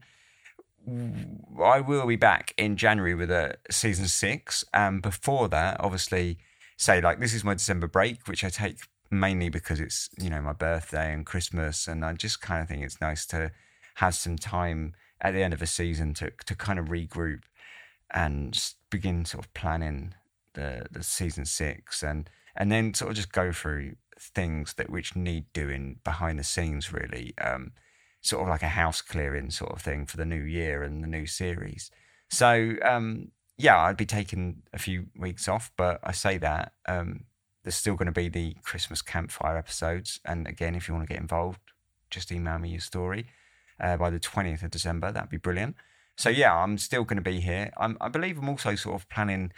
I 1.61 1.81
will 1.81 2.07
be 2.07 2.15
back 2.15 2.53
in 2.57 2.77
January 2.77 3.13
with 3.13 3.29
a 3.29 3.57
season 3.69 4.07
six. 4.07 4.63
And 4.73 5.01
before 5.01 5.49
that, 5.49 5.77
obviously, 5.79 6.37
say 6.77 7.01
like 7.01 7.19
this 7.19 7.33
is 7.33 7.43
my 7.43 7.53
December 7.53 7.87
break, 7.87 8.27
which 8.27 8.43
I 8.43 8.49
take 8.49 8.79
mainly 9.09 9.49
because 9.49 9.79
it's 9.79 10.09
you 10.17 10.29
know 10.29 10.41
my 10.41 10.53
birthday 10.53 11.13
and 11.13 11.25
Christmas, 11.25 11.87
and 11.87 12.05
I 12.05 12.13
just 12.13 12.41
kind 12.41 12.61
of 12.61 12.69
think 12.69 12.83
it's 12.83 13.01
nice 13.01 13.25
to 13.27 13.51
have 13.95 14.15
some 14.15 14.37
time 14.37 14.93
at 15.19 15.33
the 15.33 15.43
end 15.43 15.53
of 15.53 15.61
a 15.61 15.67
season 15.67 16.13
to 16.15 16.31
to 16.45 16.55
kind 16.55 16.79
of 16.79 16.85
regroup 16.85 17.41
and 18.11 18.73
begin 18.89 19.25
sort 19.25 19.43
of 19.43 19.53
planning 19.53 20.13
the 20.53 20.85
the 20.91 21.03
season 21.03 21.45
six 21.45 22.01
and 22.01 22.29
and 22.55 22.71
then 22.71 22.93
sort 22.93 23.11
of 23.11 23.17
just 23.17 23.31
go 23.31 23.51
through 23.51 23.95
things 24.19 24.73
that 24.75 24.89
which 24.89 25.15
need 25.15 25.45
doing 25.53 25.99
behind 26.03 26.39
the 26.39 26.43
scenes, 26.43 26.91
really. 26.93 27.33
Um, 27.39 27.71
sort 28.21 28.43
of 28.43 28.49
like 28.49 28.63
a 28.63 28.69
house 28.69 29.01
clearing 29.01 29.49
sort 29.49 29.71
of 29.71 29.81
thing 29.81 30.05
for 30.05 30.17
the 30.17 30.25
new 30.25 30.41
year 30.41 30.83
and 30.83 31.03
the 31.03 31.07
new 31.07 31.25
series. 31.25 31.91
So 32.29 32.75
um, 32.83 33.31
yeah, 33.57 33.79
I'd 33.79 33.97
be 33.97 34.05
taking 34.05 34.63
a 34.73 34.77
few 34.77 35.07
weeks 35.17 35.47
off, 35.47 35.71
but 35.77 35.99
I 36.03 36.11
say 36.11 36.37
that 36.37 36.73
um, 36.87 37.25
there's 37.63 37.75
still 37.75 37.95
going 37.95 38.07
to 38.07 38.11
be 38.11 38.29
the 38.29 38.55
Christmas 38.63 39.01
campfire 39.01 39.57
episodes. 39.57 40.19
And 40.25 40.47
again, 40.47 40.75
if 40.75 40.87
you 40.87 40.93
want 40.93 41.07
to 41.07 41.13
get 41.13 41.21
involved, 41.21 41.59
just 42.09 42.31
email 42.31 42.59
me 42.59 42.69
your 42.69 42.81
story 42.81 43.27
uh, 43.79 43.97
by 43.97 44.09
the 44.09 44.19
20th 44.19 44.63
of 44.63 44.71
December. 44.71 45.11
That'd 45.11 45.29
be 45.29 45.37
brilliant. 45.37 45.75
So 46.17 46.29
yeah, 46.29 46.55
I'm 46.55 46.77
still 46.77 47.03
going 47.03 47.17
to 47.17 47.29
be 47.29 47.39
here. 47.39 47.71
I'm, 47.77 47.97
I 48.01 48.09
believe 48.09 48.37
I'm 48.37 48.49
also 48.49 48.75
sort 48.75 48.95
of 48.95 49.09
planning. 49.09 49.51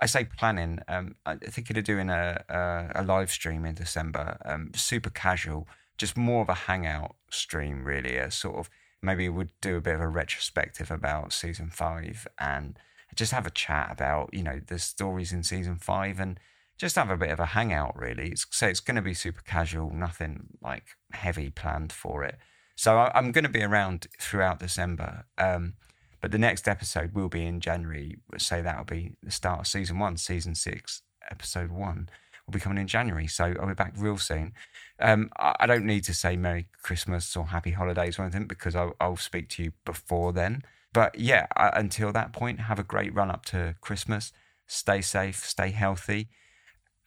I 0.00 0.06
say 0.06 0.24
planning. 0.24 0.80
Um, 0.88 1.16
I 1.26 1.36
think 1.36 1.70
of 1.70 1.84
doing 1.84 2.10
a, 2.10 2.44
a, 2.48 3.02
a 3.02 3.02
live 3.02 3.30
stream 3.30 3.64
in 3.64 3.74
December, 3.74 4.38
um, 4.44 4.70
super 4.74 5.10
casual, 5.10 5.66
just 5.96 6.16
more 6.16 6.42
of 6.42 6.48
a 6.48 6.54
hangout 6.54 7.16
stream, 7.30 7.84
really. 7.84 8.16
A 8.16 8.30
sort 8.30 8.56
of 8.56 8.70
maybe 9.02 9.28
we'd 9.28 9.50
do 9.60 9.76
a 9.76 9.80
bit 9.80 9.94
of 9.94 10.00
a 10.00 10.08
retrospective 10.08 10.90
about 10.90 11.32
season 11.32 11.70
five 11.70 12.26
and 12.38 12.78
just 13.14 13.32
have 13.32 13.46
a 13.46 13.50
chat 13.50 13.90
about 13.90 14.32
you 14.32 14.42
know 14.42 14.60
the 14.66 14.78
stories 14.78 15.32
in 15.32 15.42
season 15.42 15.76
five 15.76 16.20
and 16.20 16.38
just 16.76 16.96
have 16.96 17.10
a 17.10 17.16
bit 17.16 17.30
of 17.30 17.40
a 17.40 17.46
hangout. 17.46 17.98
Really, 17.98 18.34
so 18.50 18.66
it's 18.68 18.80
going 18.80 18.96
to 18.96 19.02
be 19.02 19.14
super 19.14 19.42
casual, 19.42 19.90
nothing 19.90 20.46
like 20.62 20.96
heavy 21.12 21.50
planned 21.50 21.92
for 21.92 22.24
it. 22.24 22.36
So 22.76 22.96
I, 22.96 23.18
am 23.18 23.32
going 23.32 23.44
to 23.44 23.50
be 23.50 23.62
around 23.62 24.06
throughout 24.20 24.60
December. 24.60 25.26
Um, 25.36 25.74
but 26.20 26.30
the 26.30 26.38
next 26.38 26.66
episode 26.68 27.14
will 27.14 27.28
be 27.28 27.44
in 27.44 27.60
January. 27.60 28.18
So 28.38 28.62
that'll 28.62 28.84
be 28.84 29.12
the 29.22 29.30
start 29.30 29.60
of 29.60 29.66
season 29.66 29.98
one, 29.98 30.16
season 30.16 30.54
six, 30.54 31.02
episode 31.30 31.70
one 31.70 32.08
will 32.48 32.52
be 32.54 32.60
coming 32.60 32.78
in 32.78 32.86
January. 32.86 33.26
So 33.26 33.54
I'll 33.60 33.68
be 33.68 33.74
back 33.74 33.92
real 33.96 34.16
soon. 34.16 34.54
Um, 34.98 35.30
I, 35.36 35.66
don't 35.66 35.84
need 35.84 36.02
to 36.04 36.14
say 36.14 36.36
Merry 36.36 36.68
Christmas 36.82 37.36
or 37.36 37.48
Happy 37.48 37.72
Holidays 37.72 38.18
or 38.18 38.22
anything 38.22 38.46
because 38.46 38.74
I'll, 38.74 38.96
I'll 39.00 39.16
speak 39.16 39.50
to 39.50 39.64
you 39.64 39.72
before 39.84 40.32
then. 40.32 40.62
But 40.94 41.18
yeah, 41.18 41.46
until 41.56 42.10
that 42.12 42.32
point, 42.32 42.60
have 42.60 42.78
a 42.78 42.82
great 42.82 43.14
run 43.14 43.30
up 43.30 43.44
to 43.46 43.76
Christmas. 43.82 44.32
Stay 44.66 45.02
safe, 45.02 45.44
stay 45.44 45.70
healthy, 45.70 46.28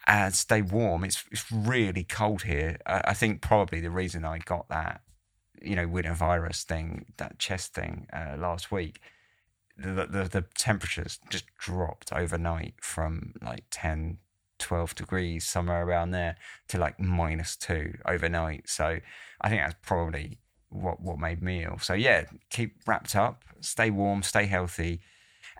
and 0.07 0.33
stay 0.35 0.61
warm. 0.61 1.03
It's 1.03 1.23
it's 1.31 1.51
really 1.51 2.03
cold 2.03 2.43
here. 2.43 2.77
I 2.85 3.13
think 3.13 3.41
probably 3.41 3.81
the 3.81 3.89
reason 3.89 4.23
I 4.23 4.37
got 4.37 4.69
that 4.69 5.01
you 5.61 5.75
know, 5.75 5.87
winter 5.87 6.13
virus 6.13 6.63
thing, 6.63 7.05
that 7.17 7.39
chest 7.39 7.73
thing 7.73 8.07
uh, 8.13 8.35
last 8.37 8.71
week, 8.71 8.99
the, 9.77 10.07
the, 10.07 10.29
the 10.29 10.45
temperatures 10.55 11.19
just 11.29 11.45
dropped 11.57 12.11
overnight 12.13 12.75
from 12.81 13.33
like 13.41 13.63
10, 13.71 14.17
12 14.59 14.95
degrees, 14.95 15.45
somewhere 15.45 15.83
around 15.83 16.11
there, 16.11 16.35
to 16.67 16.77
like 16.77 16.99
minus 16.99 17.55
two 17.55 17.93
overnight. 18.05 18.69
So 18.69 18.99
I 19.41 19.49
think 19.49 19.61
that's 19.61 19.75
probably 19.81 20.39
what, 20.69 21.01
what 21.01 21.19
made 21.19 21.41
me 21.41 21.63
ill. 21.63 21.79
So 21.79 21.93
yeah, 21.93 22.25
keep 22.49 22.75
wrapped 22.85 23.15
up, 23.15 23.43
stay 23.59 23.89
warm, 23.89 24.23
stay 24.23 24.45
healthy, 24.45 25.01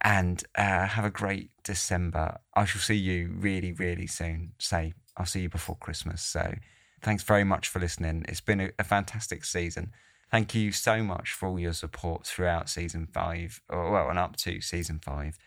and 0.02 0.44
uh, 0.56 0.88
have 0.88 1.06
a 1.06 1.10
great 1.10 1.52
December. 1.64 2.40
I 2.56 2.66
shall 2.66 2.82
see 2.82 2.96
you 2.96 3.34
really, 3.38 3.72
really 3.72 4.08
soon. 4.08 4.54
Say, 4.58 4.94
I'll 5.18 5.26
see 5.26 5.42
you 5.42 5.50
before 5.50 5.76
Christmas. 5.76 6.22
So, 6.22 6.56
Thanks 7.02 7.24
very 7.24 7.44
much 7.44 7.68
for 7.68 7.80
listening. 7.80 8.26
It's 8.28 8.42
been 8.42 8.62
a, 8.62 8.70
a 8.78 8.84
fantastic 8.84 9.44
season. 9.46 9.92
Thank 10.30 10.56
you 10.56 10.72
so 10.72 11.04
much 11.04 11.34
for 11.34 11.50
all 11.50 11.60
your 11.60 11.74
support 11.74 12.26
throughout 12.26 12.70
season 12.70 13.08
five, 13.12 13.62
or 13.70 13.92
well, 13.92 14.10
and 14.10 14.20
up 14.20 14.38
to 14.38 14.62
season 14.62 15.00
five. 15.04 15.38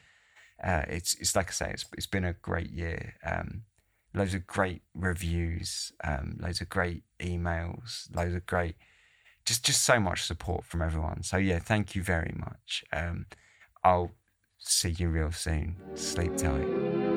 Uh, 0.63 0.83
it's 0.89 1.15
it's 1.15 1.35
like 1.35 1.49
I 1.49 1.53
say, 1.53 1.71
it's 1.71 1.87
it's 1.97 2.07
been 2.07 2.25
a 2.25 2.35
great 2.35 2.71
year. 2.71 3.15
Um, 3.25 3.63
loads 4.13 4.35
of 4.35 4.47
great 4.47 4.83
reviews, 4.95 5.93
um, 6.03 6.39
loads 6.41 6.61
of 6.61 6.69
great 6.69 7.03
emails, 7.21 8.15
loads 8.15 8.35
of 8.35 8.47
great, 8.47 8.77
just 9.45 9.65
just 9.65 9.83
so 9.83 9.99
much 9.99 10.25
support 10.25 10.65
from 10.65 10.83
everyone. 10.83 11.23
So 11.23 11.37
yeah, 11.37 11.61
thank 11.61 11.95
you 11.95 12.03
very 12.03 12.35
much. 12.37 12.85
Um, 12.93 13.27
I'll 13.83 14.13
see 14.59 14.91
you 14.91 15.09
real 15.09 15.33
soon. 15.33 15.77
Sleep 15.95 16.37
tight. 16.37 17.14